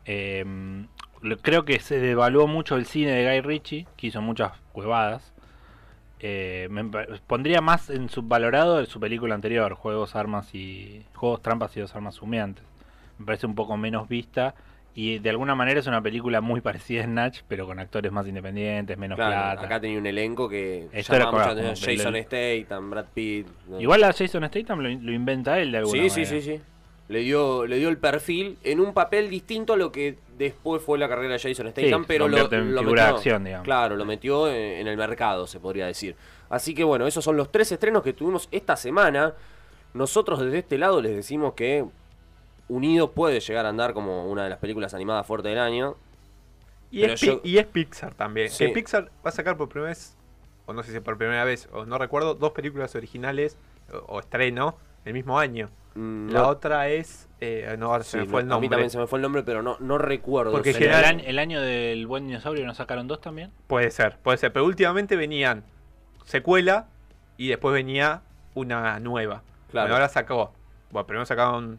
[0.07, 0.45] Eh,
[1.21, 5.33] lo- creo que se devaluó mucho el cine de Guy Ritchie, que hizo muchas huevadas.
[6.21, 6.83] Eh, me
[7.27, 11.05] pondría más en subvalorado su película anterior, Juegos, Armas y.
[11.15, 12.65] Juegos, Trampas y dos Armas Humeantes.
[13.19, 14.55] Me parece un poco menos vista.
[14.99, 18.27] Y de alguna manera es una película muy parecida a Snatch, pero con actores más
[18.27, 19.67] independientes, menos Claro, plata.
[19.67, 23.47] acá tenía un elenco que Esto era mucho como- Jason Statham, Brad Pitt.
[23.69, 23.79] ¿no?
[23.79, 26.41] Igual a Jason Statham lo, lo inventa él de alguna Sí, sí, manera.
[26.41, 26.61] sí, sí.
[27.09, 30.99] Le dio, le dio el perfil en un papel distinto a lo que después fue
[30.99, 33.65] la carrera de Jason Statham, pero lo, en lo de metió, acción, digamos.
[33.65, 36.17] Claro, lo metió en, en el mercado, se podría decir.
[36.49, 39.35] Así que bueno, esos son los tres estrenos que tuvimos esta semana.
[39.95, 41.85] Nosotros desde este lado les decimos que
[42.69, 45.97] Unido puede llegar a andar como una de las películas animadas fuerte del año.
[46.91, 48.49] Y es, Pi- yo- y es Pixar también.
[48.51, 48.67] Sí.
[48.67, 50.17] Que Pixar va a sacar por primera vez,
[50.67, 53.57] o no sé si por primera vez, o no recuerdo, dos películas originales
[53.93, 55.69] o, o estreno el mismo año.
[55.95, 57.29] Mm, La otra es.
[57.41, 58.77] eh, no, ahora se me fue el no, A mí nombre.
[58.77, 60.53] también se me fue el nombre, pero no, no recuerdo.
[60.53, 63.51] Porque el, general- el año del buen dinosaurio no sacaron dos también.
[63.67, 64.53] Puede ser, puede ser.
[64.53, 65.65] Pero últimamente venían
[66.25, 66.89] secuela
[67.37, 68.23] y después venía
[68.55, 69.43] una nueva.
[69.71, 69.85] Claro.
[69.87, 70.53] Bueno, ahora sacó.
[70.91, 71.79] Bueno, primero sacaron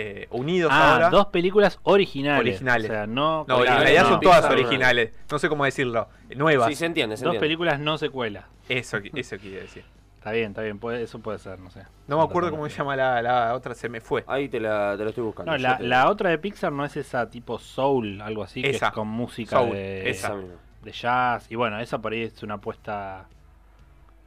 [0.00, 1.10] eh, Unidos Ah, ahora.
[1.10, 2.40] dos películas originales.
[2.40, 2.90] Originales.
[2.90, 3.44] O sea, no.
[3.48, 4.08] No, en Claro, realidad no.
[4.10, 5.12] son todas Pixar originales.
[5.30, 6.08] No sé cómo decirlo.
[6.34, 6.68] Nuevas.
[6.68, 7.46] Sí, se entiende, se Dos entiende.
[7.46, 8.44] películas no secuelas.
[8.68, 9.84] Eso, eso quiere decir.
[10.18, 10.78] Está bien, está bien.
[10.78, 11.82] Puede, eso puede ser, no sé.
[12.06, 14.22] No me acuerdo cómo se llama la, la otra, se me fue.
[14.26, 15.50] Ahí te la, te la estoy buscando.
[15.52, 18.70] No, la, te- la otra de Pixar no es esa tipo soul, algo así, que
[18.70, 20.34] es con música Soul, de, esa.
[20.82, 21.50] de jazz.
[21.50, 23.28] Y bueno, esa por ahí es una apuesta.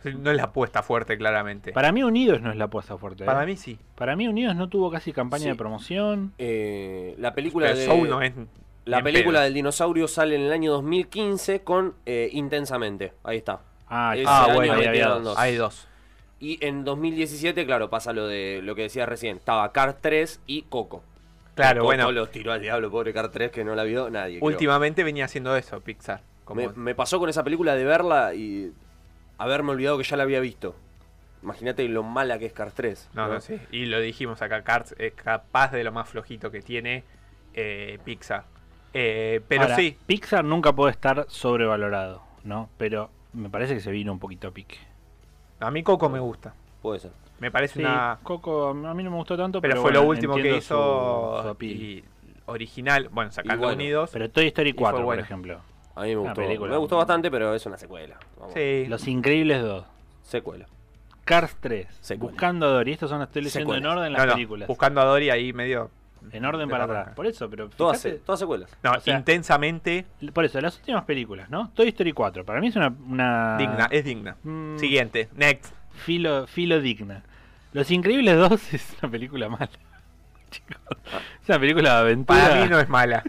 [0.06, 1.72] No es la apuesta fuerte, claramente.
[1.72, 3.24] Para mí, Unidos no es la apuesta fuerte.
[3.24, 3.26] ¿eh?
[3.26, 3.78] Para mí sí.
[3.96, 5.50] Para mí, Unidos no tuvo casi campaña Sí.
[5.50, 6.34] de promoción.
[6.38, 7.86] Eh, la película Pero de...
[7.86, 8.34] Soul no es.
[8.86, 9.44] La película pedo.
[9.46, 13.14] del dinosaurio sale en el año 2015 con eh, Intensamente.
[13.24, 13.62] Ahí está.
[13.88, 15.38] Ah, Ah, bueno, ahí había dos.
[15.38, 15.88] Hay dos.
[16.40, 19.38] Y en 2017, claro, pasa lo de lo que decía recién.
[19.38, 21.02] Estaba Cars 3 y Coco.
[21.56, 22.12] Claro, Coco bueno.
[22.12, 24.40] los tiró al diablo, pobre Cars 3, que no la vio nadie.
[24.40, 24.48] creo.
[24.50, 26.22] Últimamente venía haciendo eso, Pixar.
[26.54, 28.74] Me, me pasó con esa película de verla y
[29.44, 30.76] haberme olvidado que ya la había visto.
[31.42, 33.10] Imagínate lo mala que es Cars 3.
[33.14, 33.60] No, no, sí.
[33.72, 37.04] Y lo dijimos acá, Cars es capaz de lo más flojito que tiene
[37.54, 38.46] eh, Pixar.
[38.94, 42.70] Eh, pero Ahora, sí, Pixar nunca puede estar sobrevalorado, ¿no?
[42.78, 44.78] Pero me parece que se vino un poquito a pique.
[45.60, 46.54] a mí Coco me gusta.
[46.82, 47.12] Puede ser.
[47.40, 48.20] Me parece Sí, una...
[48.24, 50.58] Coco a mí no me gustó tanto, Pero, pero, fue bueno, lo último que su-
[50.58, 52.04] hizo su y
[52.46, 54.12] original, bueno, sacando bueno, Unidos.
[54.14, 55.22] Pero Toy Story y fue 4, por bueno.
[55.24, 55.62] ejemplo.
[55.96, 56.42] A mí me Una gustó.
[56.42, 56.72] película.
[56.72, 58.18] Me gustó bastante, pero es una secuela.
[58.40, 58.54] Vamos.
[58.54, 58.86] Sí.
[58.88, 59.86] Los Increíbles 2.
[60.24, 60.66] Secuela.
[61.26, 61.88] Cars 3.
[62.02, 62.32] Secuela.
[62.32, 62.92] Buscando a Dory.
[62.94, 64.68] Estos son, estoy leyendo en orden las no, películas.
[64.68, 65.90] buscando a Dory ahí medio...
[66.32, 67.10] En orden de para atrás.
[67.16, 68.70] Por eso, pero Todas, fíjate- todas secuelas.
[68.82, 71.70] No, O sea, intensamente Por eso, las últimas películas, ¿no?
[71.76, 72.46] Toy Story 4.
[72.46, 72.88] Para mí es una.
[73.10, 74.38] una digna, es digna.
[74.44, 74.78] Mm.
[74.78, 75.74] Siguiente, next.
[75.92, 77.24] Filo, filo digna.
[77.74, 79.70] Los Increíbles 2 es una película mala.
[80.50, 80.78] Chicos,
[81.42, 82.40] es una película de aventura.
[82.42, 83.22] Para mí no es mala.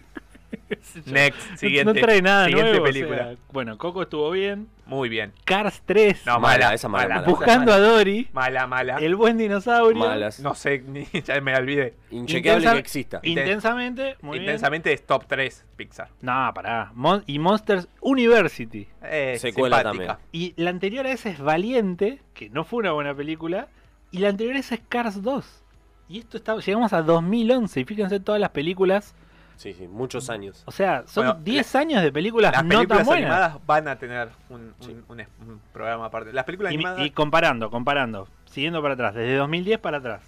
[1.06, 1.84] Next, siguiente.
[1.94, 2.84] No trae nada siguiente nuevo.
[2.84, 3.16] o película.
[3.24, 4.68] sea, bueno, Coco estuvo bien.
[4.86, 5.32] Muy bien.
[5.44, 6.26] Cars 3.
[6.26, 7.26] No, Mala, mala, esa mala, mala, mala.
[7.28, 8.28] Buscando a Dory.
[8.32, 8.98] Mala, mala.
[8.98, 9.98] El buen dinosaurio.
[9.98, 10.40] Malas.
[10.40, 11.94] No sé, ni, ya me olvidé.
[12.10, 13.20] Inchequeable Intensa- que exista.
[13.22, 14.16] Intensamente.
[14.20, 16.08] Muy Intensamente es top 3 Pixar.
[16.20, 16.90] No, pará.
[16.94, 18.86] Mon- y Monsters University.
[19.02, 20.18] Eh, Secuela simpática.
[20.32, 23.68] Y la anterior a esa es Valiente, que no fue una buena película.
[24.10, 25.62] Y la anterior a esa es Cars 2.
[26.08, 27.80] Y esto está, llegamos a 2011.
[27.80, 29.14] Y fíjense todas las películas.
[29.56, 30.62] Sí, sí, muchos años.
[30.66, 33.31] O sea, son Bueno, 10 años de películas Las no tan películas buenas.
[33.31, 36.32] animadas van a tener un, un- un- un programa aparte.
[36.32, 37.06] Las películas Y, animadas.
[37.06, 40.22] y comparando, comparando, siguiendo para atrás, desde 2010 para atrás.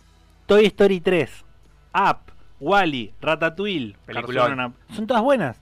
[0.47, 1.45] Toy Story 3,
[1.95, 2.19] Up,
[2.61, 3.97] Wally, Ratatouille.
[4.07, 5.61] Carson, son todas buenas.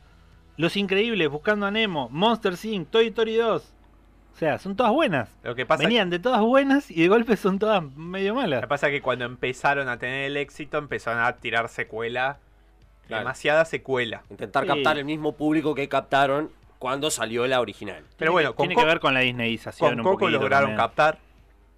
[0.56, 3.72] Los Increíbles, Buscando a Nemo, Monster Inc., Toy Story 2.
[4.34, 5.28] O sea, son todas buenas.
[5.42, 8.58] Lo que pasa Venían de todas buenas y de golpe son todas medio malas.
[8.58, 12.38] Lo que pasa es que cuando empezaron a tener el éxito, empezaron a tirar secuela.
[13.06, 13.20] Claro.
[13.24, 14.22] Demasiada secuela.
[14.30, 14.68] Intentar Sí.
[14.68, 18.04] captar el mismo público que captaron cuando salió la original.
[18.16, 20.76] Pero bueno, con Tiene que ver con la disneyización Con un Coco lograron también.
[20.78, 21.18] captar.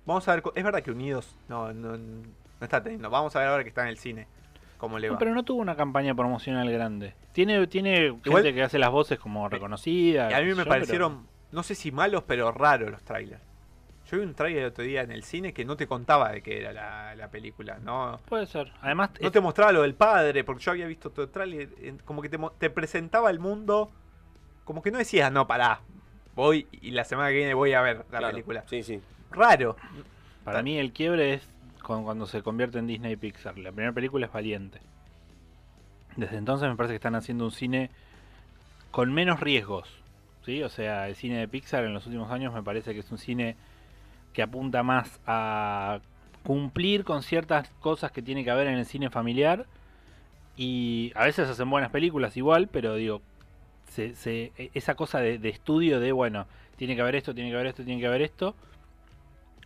[0.05, 2.23] Vamos a ver, es verdad que Unidos no, no, no
[2.61, 3.11] está teniendo.
[3.11, 4.27] Vamos a ver ahora que está en el cine.
[4.79, 5.15] Cómo le va.
[5.15, 7.15] No, pero no tuvo una campaña promocional grande.
[7.33, 10.31] Tiene, tiene Igual- gente que hace las voces como reconocidas.
[10.31, 13.43] Y a mí me yo, parecieron, no sé si malos, pero raros los trailers.
[14.11, 16.41] Yo vi un trailer el otro día en el cine que no te contaba de
[16.43, 18.21] qué era la, la película, ¿no?
[18.29, 18.73] Puede ser.
[18.81, 21.71] Además, No es- te mostraba lo del padre, porque yo había visto todo el trailer,
[22.05, 23.91] como que te, presentaba el mundo,
[24.65, 25.81] como que no decías, no, pará,
[26.37, 28.65] voy y la semana que viene voy a ver la Claro, película.
[28.69, 29.01] Sí, sí.
[29.33, 29.77] Raro.
[30.45, 31.49] para mí el quiebre es
[31.83, 33.59] con- cuando se convierte en Disney y Pixar.
[33.59, 34.81] La primera película es Valiente.
[36.17, 37.91] Desde entonces me parece que están haciendo un cine
[38.91, 39.89] con menos riesgos.
[40.45, 40.63] ¿sí?
[40.63, 43.19] O sea, el cine de Pixar en los últimos años me parece que es un
[43.19, 43.57] cine
[44.37, 46.01] que apunta más a
[46.45, 49.65] cumplir con ciertas cosas que tiene que haber en el cine familiar.
[50.59, 53.23] Y a veces hacen buenas películas igual, pero digo,
[53.89, 56.47] se- se- esa cosa de, de estudio de, bueno,
[56.77, 58.55] tiene que haber esto, tiene que haber esto, tiene que haber esto.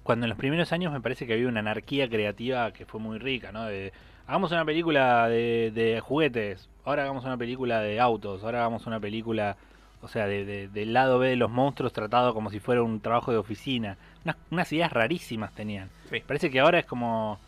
[0.04, 3.18] Cuando en los primeros años me parece que había una anarquía creativa que fue muy
[3.18, 3.64] rica, ¿no?
[3.66, 3.92] De,
[4.28, 9.00] hagamos una película de, de juguetes, ahora hagamos una película de autos, ahora hagamos una
[9.00, 9.56] película,
[10.02, 13.00] o sea, de- de- del lado B de los monstruos tratado como si fuera un
[13.00, 13.96] trabajo de oficina.
[14.24, 15.90] Unas, unas ideas rarísimas tenían.
[16.10, 16.20] Sí.
[16.26, 17.38] Parece que ahora es como,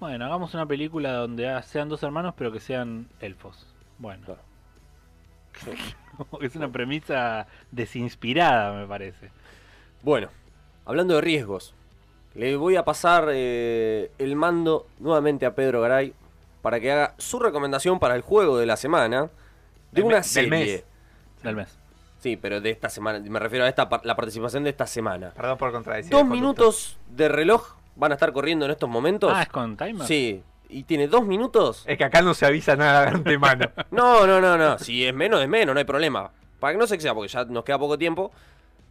[0.00, 3.66] bueno, hagamos una película donde sean dos hermanos pero que sean elfos.
[3.98, 4.36] Bueno.
[6.40, 9.30] Que es una premisa desinspirada, me parece.
[10.02, 10.28] Bueno,
[10.84, 11.74] hablando de riesgos,
[12.34, 16.12] le voy a pasar eh, el mando nuevamente a Pedro Garay
[16.62, 19.30] para que haga su recomendación para el juego de la semana de
[19.92, 20.50] Del una del serie.
[20.50, 20.84] mes.
[21.42, 21.78] Del mes.
[22.26, 25.30] Sí, pero de esta semana, me refiero a esta la participación de esta semana.
[25.30, 26.10] Perdón por contradecir.
[26.10, 29.30] Dos minutos de reloj van a estar corriendo en estos momentos.
[29.32, 30.08] Ah, ¿es con timer?
[30.08, 31.84] Sí, y tiene dos minutos.
[31.86, 33.70] Es que acá no se avisa nada de antemano.
[33.92, 34.76] No, no, no, no.
[34.80, 36.32] Si es menos, es menos, no hay problema.
[36.58, 38.32] Para que no se exceda, porque ya nos queda poco tiempo.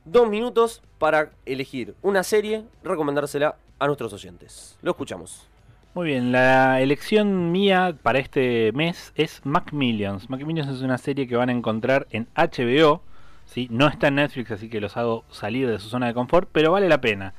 [0.06, 4.78] Dos minutos para elegir una serie, recomendársela a nuestros oyentes.
[4.82, 5.46] Lo escuchamos.
[5.94, 10.30] Muy bien, la elección mía para este mes es Macmillions.
[10.30, 13.02] Macmillions es una serie que van a encontrar en HBO.
[13.46, 13.68] ¿Sí?
[13.72, 16.72] No está en Netflix, así que los hago salir de su zona de confort, pero
[16.72, 17.34] vale la pena.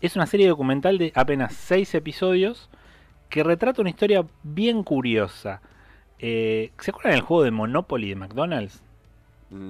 [0.00, 2.68] Es una serie documental de apenas seis episodios
[3.28, 5.60] que retrata una historia bien curiosa.
[6.18, 8.82] Eh, ¿Se acuerdan del juego de Monopoly de McDonald's?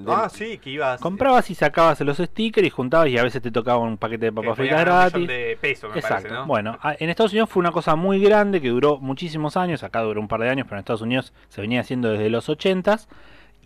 [0.07, 1.01] Ah, sí, que ibas.
[1.01, 4.33] Comprabas y sacabas los stickers y juntabas y a veces te tocaba un paquete de
[4.33, 5.29] papas fritas gratis.
[5.29, 6.23] de pesos, me Exacto.
[6.23, 6.47] parece, ¿no?
[6.47, 9.83] Bueno, en Estados Unidos fue una cosa muy grande que duró muchísimos años.
[9.83, 12.49] Acá duró un par de años, pero en Estados Unidos se venía haciendo desde los
[12.49, 13.07] 80s.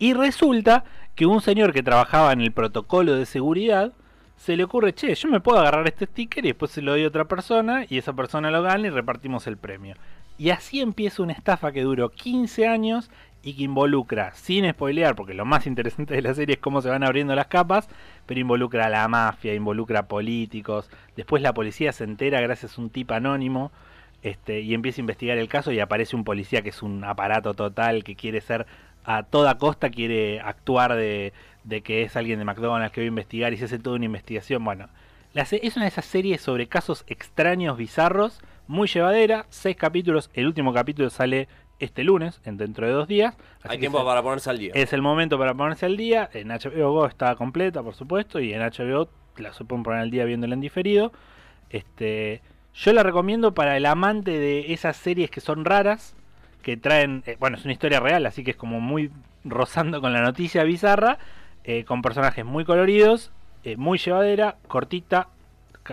[0.01, 0.83] Y resulta
[1.13, 3.93] que un señor que trabajaba en el protocolo de seguridad
[4.35, 7.03] se le ocurre, che, yo me puedo agarrar este sticker y después se lo doy
[7.03, 9.93] a otra persona y esa persona lo gana y repartimos el premio.
[10.39, 13.11] Y así empieza una estafa que duró 15 años
[13.43, 16.89] y que involucra, sin spoilear, porque lo más interesante de la serie es cómo se
[16.89, 17.87] van abriendo las capas,
[18.25, 22.81] pero involucra a la mafia, involucra a políticos, después la policía se entera gracias a
[22.81, 23.71] un tipo anónimo
[24.23, 27.53] este, y empieza a investigar el caso y aparece un policía que es un aparato
[27.53, 28.65] total, que quiere ser
[29.03, 31.33] a toda costa, quiere actuar de,
[31.63, 34.05] de que es alguien de McDonald's que va a investigar y se hace toda una
[34.05, 34.63] investigación.
[34.63, 34.89] Bueno,
[35.33, 40.45] la es una de esas series sobre casos extraños, bizarros, muy llevadera, seis capítulos, el
[40.47, 41.47] último capítulo sale
[41.79, 43.35] este lunes, en dentro de dos días.
[43.63, 44.71] así Hay tiempo se- para ponerse al día.
[44.75, 46.29] es el momento para ponerse al día.
[46.33, 50.25] En HBO Go está completa, por supuesto, y en HBO la pueden poner al día
[50.25, 51.11] viéndola en diferido.
[51.71, 52.41] Este,
[52.75, 56.15] yo la recomiendo para el amante de esas series que son raras,
[56.61, 59.11] que traen, eh, bueno, es una historia real, así que es como muy
[59.43, 61.17] rozando con la noticia bizarra,
[61.63, 63.31] eh, con personajes muy coloridos,
[63.63, 65.27] eh, muy llevadera, cortita.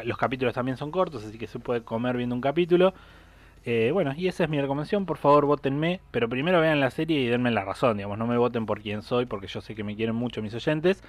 [0.04, 2.94] Los capítulos también son cortos, así que se puede comer viendo un capítulo.
[3.92, 5.04] Bueno, y esa es mi recomendación.
[5.04, 6.00] Por favor, votenme.
[6.10, 7.98] Pero primero vean la serie y denme la razón.
[7.98, 10.54] Digamos, no me voten por quién soy, porque yo sé que me quieren mucho mis
[10.54, 11.04] oyentes.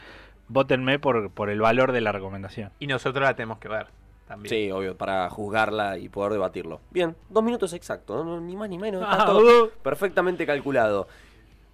[0.49, 2.71] Votenme por, por el valor de la recomendación.
[2.77, 3.87] Y nosotros la tenemos que ver
[4.29, 4.49] también.
[4.49, 6.79] Sí, obvio, para juzgarla y poder debatirlo.
[6.91, 9.01] Bien, dos minutos exactos, no, ni más ni menos.
[9.01, 9.69] está Ah, todo uh.
[9.83, 11.07] perfectamente calculado.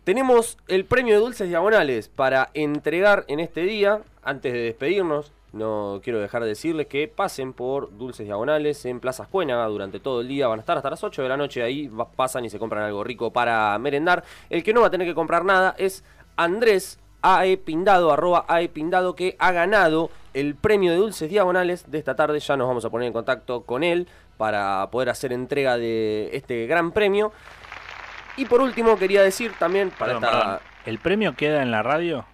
[0.03, 4.01] Tenemos el premio de dulces diagonales para entregar en este día.
[4.23, 9.23] Antes de despedirnos, no quiero dejar de decirles que pasen por dulces diagonales en Plaza
[9.23, 10.47] Escuénaga durante todo el día.
[10.47, 11.89] Van a estar hasta las 8 de la noche ahí.
[12.15, 14.23] Pasan y se compran algo rico para merendar.
[14.49, 16.03] El que no va a tener que comprar nada es
[16.37, 21.97] Andrés AE Pindado, arroba AE Pindado, que ha ganado el premio de dulces diagonales de
[21.97, 22.39] esta tarde.
[22.39, 24.07] Ya nos vamos a poner en contacto con él
[24.37, 27.31] para poder hacer entrega de este gran premio.
[28.37, 30.39] Y por último, quería decir también para Perdón, esta.
[30.41, 30.59] perdón.
[30.85, 32.25] ¿El premio queda en la radio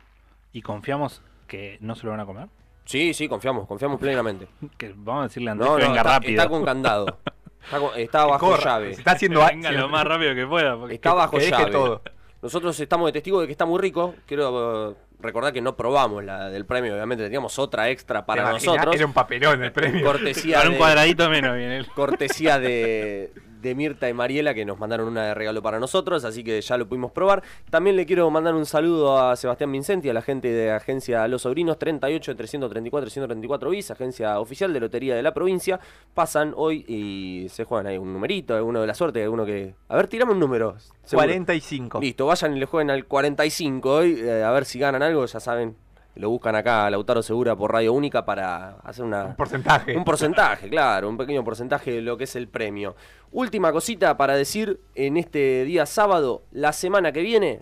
[0.51, 2.47] y confiamos que no se lo van a comer?
[2.85, 4.47] Sí, sí, confiamos, confiamos plenamente.
[4.77, 6.31] Que vamos a decirle a Andrés No, que no, venga está, rápido.
[6.41, 7.05] está con candado.
[7.63, 8.93] Está, con- está bajo corra, llave.
[8.95, 10.76] se está haciendo venga lo más rápido que pueda.
[10.91, 11.72] Está bajo que deje llave.
[11.72, 12.01] todo.
[12.41, 14.15] Nosotros estamos de testigo de que está muy rico.
[14.26, 18.95] Quiero eh, recordar que no probamos la del premio, obviamente teníamos otra extra para nosotros.
[18.95, 20.03] Era un papelón el premio.
[20.05, 21.88] Cortesía Para un de- cuadradito menos él.
[21.93, 23.31] cortesía de,
[23.62, 26.78] de Mirta y Mariela que nos mandaron una de regalo para nosotros, así que ya
[26.78, 27.44] lo pudimos probar.
[27.70, 31.44] También le quiero mandar un saludo a Sebastián Vincenti, a la gente de agencia Los
[31.44, 35.80] Sobrinos 38 334 134 bis, agencia oficial de Lotería de la provincia.
[36.14, 39.76] Pasan hoy y se juegan ahí un numerito, alguno de la suerte, alguno que...
[39.88, 40.76] A ver, tirame un número.
[41.04, 41.28] seguro.
[41.28, 42.00] 45.
[42.02, 45.40] Listo, vayan y le jueguen al 45 hoy, eh, a ver si ganan algo, ya
[45.40, 45.76] saben.
[46.16, 49.96] Lo buscan acá Lautaro Segura por Radio Única para hacer una, Un porcentaje.
[49.96, 52.96] un porcentaje, claro, un pequeño porcentaje de lo que es el premio.
[53.32, 57.62] Última cosita para decir en este día sábado, la semana que viene,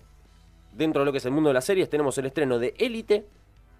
[0.72, 3.24] dentro de lo que es el mundo de las series, tenemos el estreno de Élite,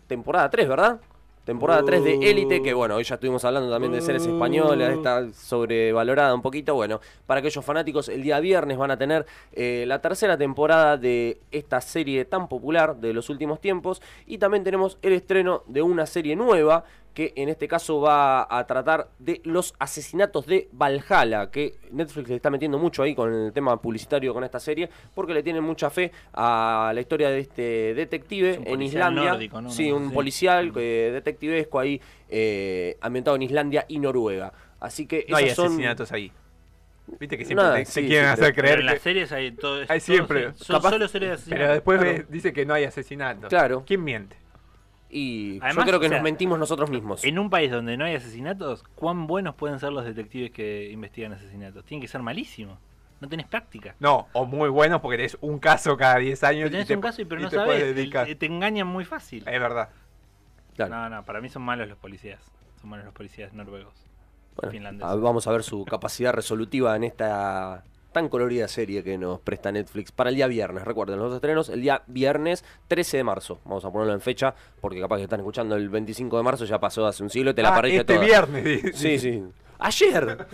[0.07, 1.01] temporada 3, ¿verdad?
[1.45, 5.33] Temporada 3 de Élite, que bueno, hoy ya estuvimos hablando también de series españolas, está
[5.33, 6.75] sobrevalorada un poquito.
[6.75, 11.41] Bueno, para aquellos fanáticos, el día viernes van a tener eh, la tercera temporada de
[11.51, 14.03] esta serie tan popular de los últimos tiempos.
[14.27, 16.85] Y también tenemos el estreno de una serie nueva
[17.15, 22.37] que en este caso va a tratar de los asesinatos de Valhalla, que Netflix le
[22.37, 25.91] está metiendo mucho ahí con el tema publicitario con esta serie, porque le tienen mucha
[25.91, 29.33] fe a la historia de este detective en policial Islandia.
[29.33, 29.71] nórdico, ¿no?
[29.71, 30.15] Sí, un así.
[30.15, 34.53] policial eh, detectivesco ahí, eh, ambientado en Islandia y Noruega.
[34.79, 36.33] Así que No hay son- asesinatos ahí.
[37.19, 39.03] Viste que siempre Nada, te, te sí, quieren sí, hacer pero- creer Pero en las
[39.03, 40.53] series hay todo hay siempre.
[40.53, 41.61] se- son Capaz- solo series de asesinatos.
[41.65, 42.25] Pero después Claro.
[42.29, 43.49] dice que no hay asesinatos.
[43.49, 43.83] Claro.
[43.85, 44.37] ¿Quién miente?
[45.11, 47.25] Y Además, yo creo que o sea, nos mentimos nosotros mismos.
[47.25, 51.33] En un país donde no hay asesinatos, ¿cuán buenos pueden ser los detectives que investigan
[51.33, 51.85] asesinatos?
[51.85, 52.79] Tienen que ser malísimos.
[53.21, 53.95] No tenés práctica.
[53.99, 56.61] No, o muy buenos porque tenés un caso cada 10 años.
[56.61, 57.59] Pero tenés y te, un caso y pero y no te
[57.93, 58.27] dedicar.
[58.27, 59.47] Te, te engañan muy fácil.
[59.47, 59.91] Es verdad.
[60.77, 60.95] Claro.
[60.95, 62.41] No, no, para mí son malos los policías.
[62.81, 63.95] Son malos los policías noruegos.
[64.57, 65.11] Bueno, finlandeses.
[65.13, 69.71] a- vamos a ver su capacidad resolutiva en esta tan colorida serie que nos presta
[69.73, 70.85] Netflix para el día viernes.
[70.85, 73.59] Recuerden, los estrenos el día viernes 13 de marzo.
[73.65, 76.79] Vamos a ponerlo en fecha porque capaz que están escuchando el 25 de marzo, ya
[76.81, 78.27] pasó hace un siglo y te la Ah, perdiste este toda.
[78.27, 78.97] viernes.
[78.97, 79.43] Sí, sí.
[79.79, 80.47] Ayer.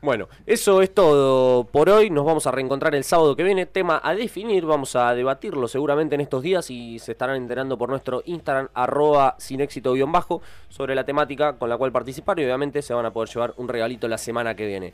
[0.00, 2.08] Bueno, eso es todo por hoy.
[2.08, 3.66] Nos vamos a reencontrar el sábado que viene.
[3.66, 4.64] Tema a definir.
[4.64, 9.34] Vamos a debatirlo seguramente en estos días y se estarán enterando por nuestro Instagram, arroba
[9.38, 13.06] sin éxito guion bajo, sobre la temática con la cual participar y obviamente se van
[13.06, 14.92] a poder llevar un regalito la semana que viene.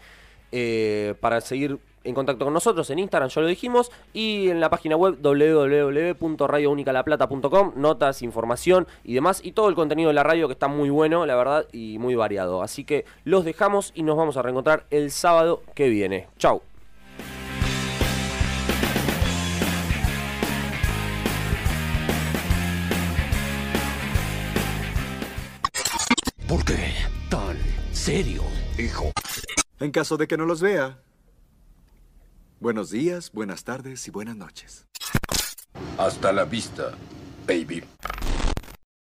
[0.52, 4.68] Eh, para seguir en contacto con nosotros en Instagram, ya lo dijimos, y en la
[4.70, 10.52] página web www.radiounicalaplata.com, notas, información y demás, y todo el contenido de la radio que
[10.52, 12.62] está muy bueno, la verdad, y muy variado.
[12.62, 16.28] Así que los dejamos y nos vamos a reencontrar el sábado que viene.
[16.38, 16.60] Chau.
[26.46, 26.92] ¿Por qué
[27.30, 27.56] tan
[27.92, 28.42] serio,
[28.78, 29.10] hijo?
[29.80, 31.03] En caso de que no los vea.
[32.60, 34.86] Buenos días, buenas tardes y buenas noches.
[35.98, 36.92] Hasta la vista,
[37.46, 37.82] baby.